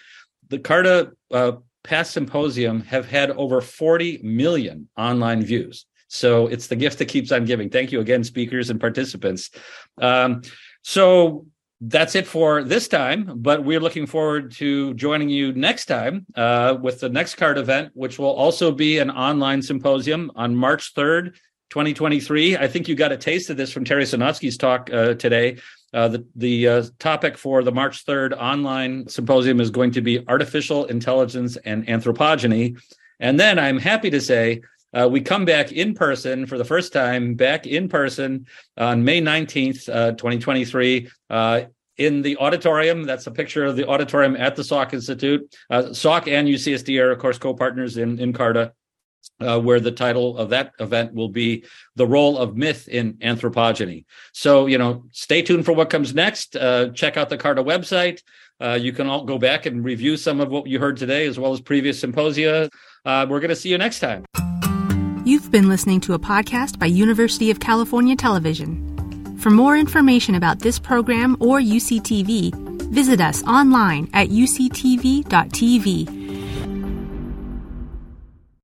The 0.48 0.58
CARTA 0.58 1.12
uh, 1.32 1.52
past 1.84 2.12
symposium 2.12 2.80
have 2.82 3.08
had 3.08 3.30
over 3.32 3.60
40 3.60 4.20
million 4.22 4.88
online 4.96 5.42
views. 5.42 5.86
So 6.08 6.46
it's 6.46 6.66
the 6.66 6.76
gift 6.76 6.98
that 6.98 7.06
keeps 7.06 7.32
on 7.32 7.44
giving. 7.44 7.70
Thank 7.70 7.90
you 7.90 8.00
again, 8.00 8.22
speakers 8.22 8.70
and 8.70 8.78
participants. 8.78 9.50
Um, 9.98 10.42
so 10.82 11.46
that's 11.80 12.14
it 12.14 12.26
for 12.26 12.62
this 12.62 12.86
time, 12.86 13.32
but 13.36 13.64
we're 13.64 13.80
looking 13.80 14.06
forward 14.06 14.52
to 14.52 14.94
joining 14.94 15.28
you 15.28 15.52
next 15.52 15.86
time 15.86 16.26
uh, 16.36 16.76
with 16.80 17.00
the 17.00 17.08
next 17.08 17.34
card 17.34 17.58
event, 17.58 17.90
which 17.94 18.18
will 18.18 18.30
also 18.30 18.70
be 18.70 18.98
an 18.98 19.10
online 19.10 19.62
symposium 19.62 20.30
on 20.36 20.54
March 20.54 20.94
3rd, 20.94 21.34
2023. 21.70 22.56
I 22.56 22.68
think 22.68 22.86
you 22.86 22.94
got 22.94 23.10
a 23.10 23.16
taste 23.16 23.50
of 23.50 23.56
this 23.56 23.72
from 23.72 23.84
Terry 23.84 24.04
Sejnowski's 24.04 24.56
talk 24.56 24.90
uh, 24.92 25.14
today. 25.14 25.58
Uh, 25.92 26.08
the 26.08 26.26
the 26.36 26.68
uh, 26.68 26.84
topic 26.98 27.36
for 27.36 27.62
the 27.62 27.72
March 27.72 28.06
3rd 28.06 28.32
online 28.38 29.06
symposium 29.08 29.60
is 29.60 29.70
going 29.70 29.90
to 29.90 30.00
be 30.00 30.26
artificial 30.28 30.86
intelligence 30.86 31.56
and 31.64 31.86
anthropogeny. 31.86 32.80
And 33.20 33.38
then 33.38 33.58
I'm 33.58 33.78
happy 33.78 34.10
to 34.10 34.20
say 34.20 34.62
uh, 34.94 35.08
we 35.10 35.20
come 35.20 35.44
back 35.44 35.72
in 35.72 35.94
person 35.94 36.46
for 36.46 36.58
the 36.58 36.64
first 36.64 36.92
time, 36.92 37.34
back 37.34 37.66
in 37.66 37.88
person 37.88 38.46
on 38.76 39.04
May 39.04 39.20
19th, 39.20 39.88
uh, 39.88 40.12
2023, 40.12 41.08
uh, 41.30 41.62
in 41.96 42.22
the 42.22 42.36
auditorium. 42.38 43.04
That's 43.04 43.26
a 43.26 43.30
picture 43.30 43.64
of 43.64 43.76
the 43.76 43.88
auditorium 43.88 44.36
at 44.36 44.56
the 44.56 44.62
Salk 44.62 44.92
Institute. 44.92 45.54
Uh, 45.70 45.82
Salk 45.90 46.28
and 46.30 46.48
UCSD 46.48 47.00
are, 47.02 47.10
of 47.10 47.18
course, 47.18 47.38
co-partners 47.38 47.96
in, 47.96 48.18
in 48.18 48.32
CARTA, 48.32 48.72
uh, 49.40 49.60
where 49.60 49.80
the 49.80 49.90
title 49.90 50.36
of 50.36 50.50
that 50.50 50.72
event 50.78 51.14
will 51.14 51.28
be 51.28 51.64
The 51.96 52.06
Role 52.06 52.38
of 52.38 52.56
Myth 52.56 52.88
in 52.88 53.14
Anthropogeny. 53.14 54.04
So, 54.32 54.66
you 54.66 54.78
know, 54.78 55.04
stay 55.12 55.42
tuned 55.42 55.64
for 55.64 55.72
what 55.72 55.90
comes 55.90 56.14
next. 56.14 56.56
Uh, 56.56 56.90
check 56.90 57.16
out 57.16 57.28
the 57.28 57.36
CARTA 57.36 57.62
website. 57.62 58.22
Uh, 58.60 58.78
you 58.80 58.92
can 58.92 59.08
all 59.08 59.24
go 59.24 59.38
back 59.38 59.66
and 59.66 59.84
review 59.84 60.16
some 60.16 60.40
of 60.40 60.50
what 60.50 60.66
you 60.68 60.78
heard 60.78 60.96
today, 60.96 61.26
as 61.26 61.38
well 61.38 61.52
as 61.52 61.60
previous 61.60 61.98
symposia. 61.98 62.70
Uh, 63.04 63.26
we're 63.28 63.40
going 63.40 63.50
to 63.50 63.56
see 63.56 63.68
you 63.70 63.78
next 63.78 63.98
time. 64.00 64.24
You've 65.24 65.50
been 65.50 65.68
listening 65.68 66.00
to 66.02 66.14
a 66.14 66.18
podcast 66.18 66.78
by 66.78 66.86
University 66.86 67.50
of 67.50 67.60
California 67.60 68.16
Television. 68.16 68.88
For 69.38 69.50
more 69.50 69.76
information 69.76 70.36
about 70.36 70.60
this 70.60 70.78
program 70.78 71.36
or 71.40 71.58
UCTV, 71.58 72.54
visit 72.92 73.20
us 73.20 73.42
online 73.44 74.08
at 74.12 74.28
uctv.tv 74.28 76.21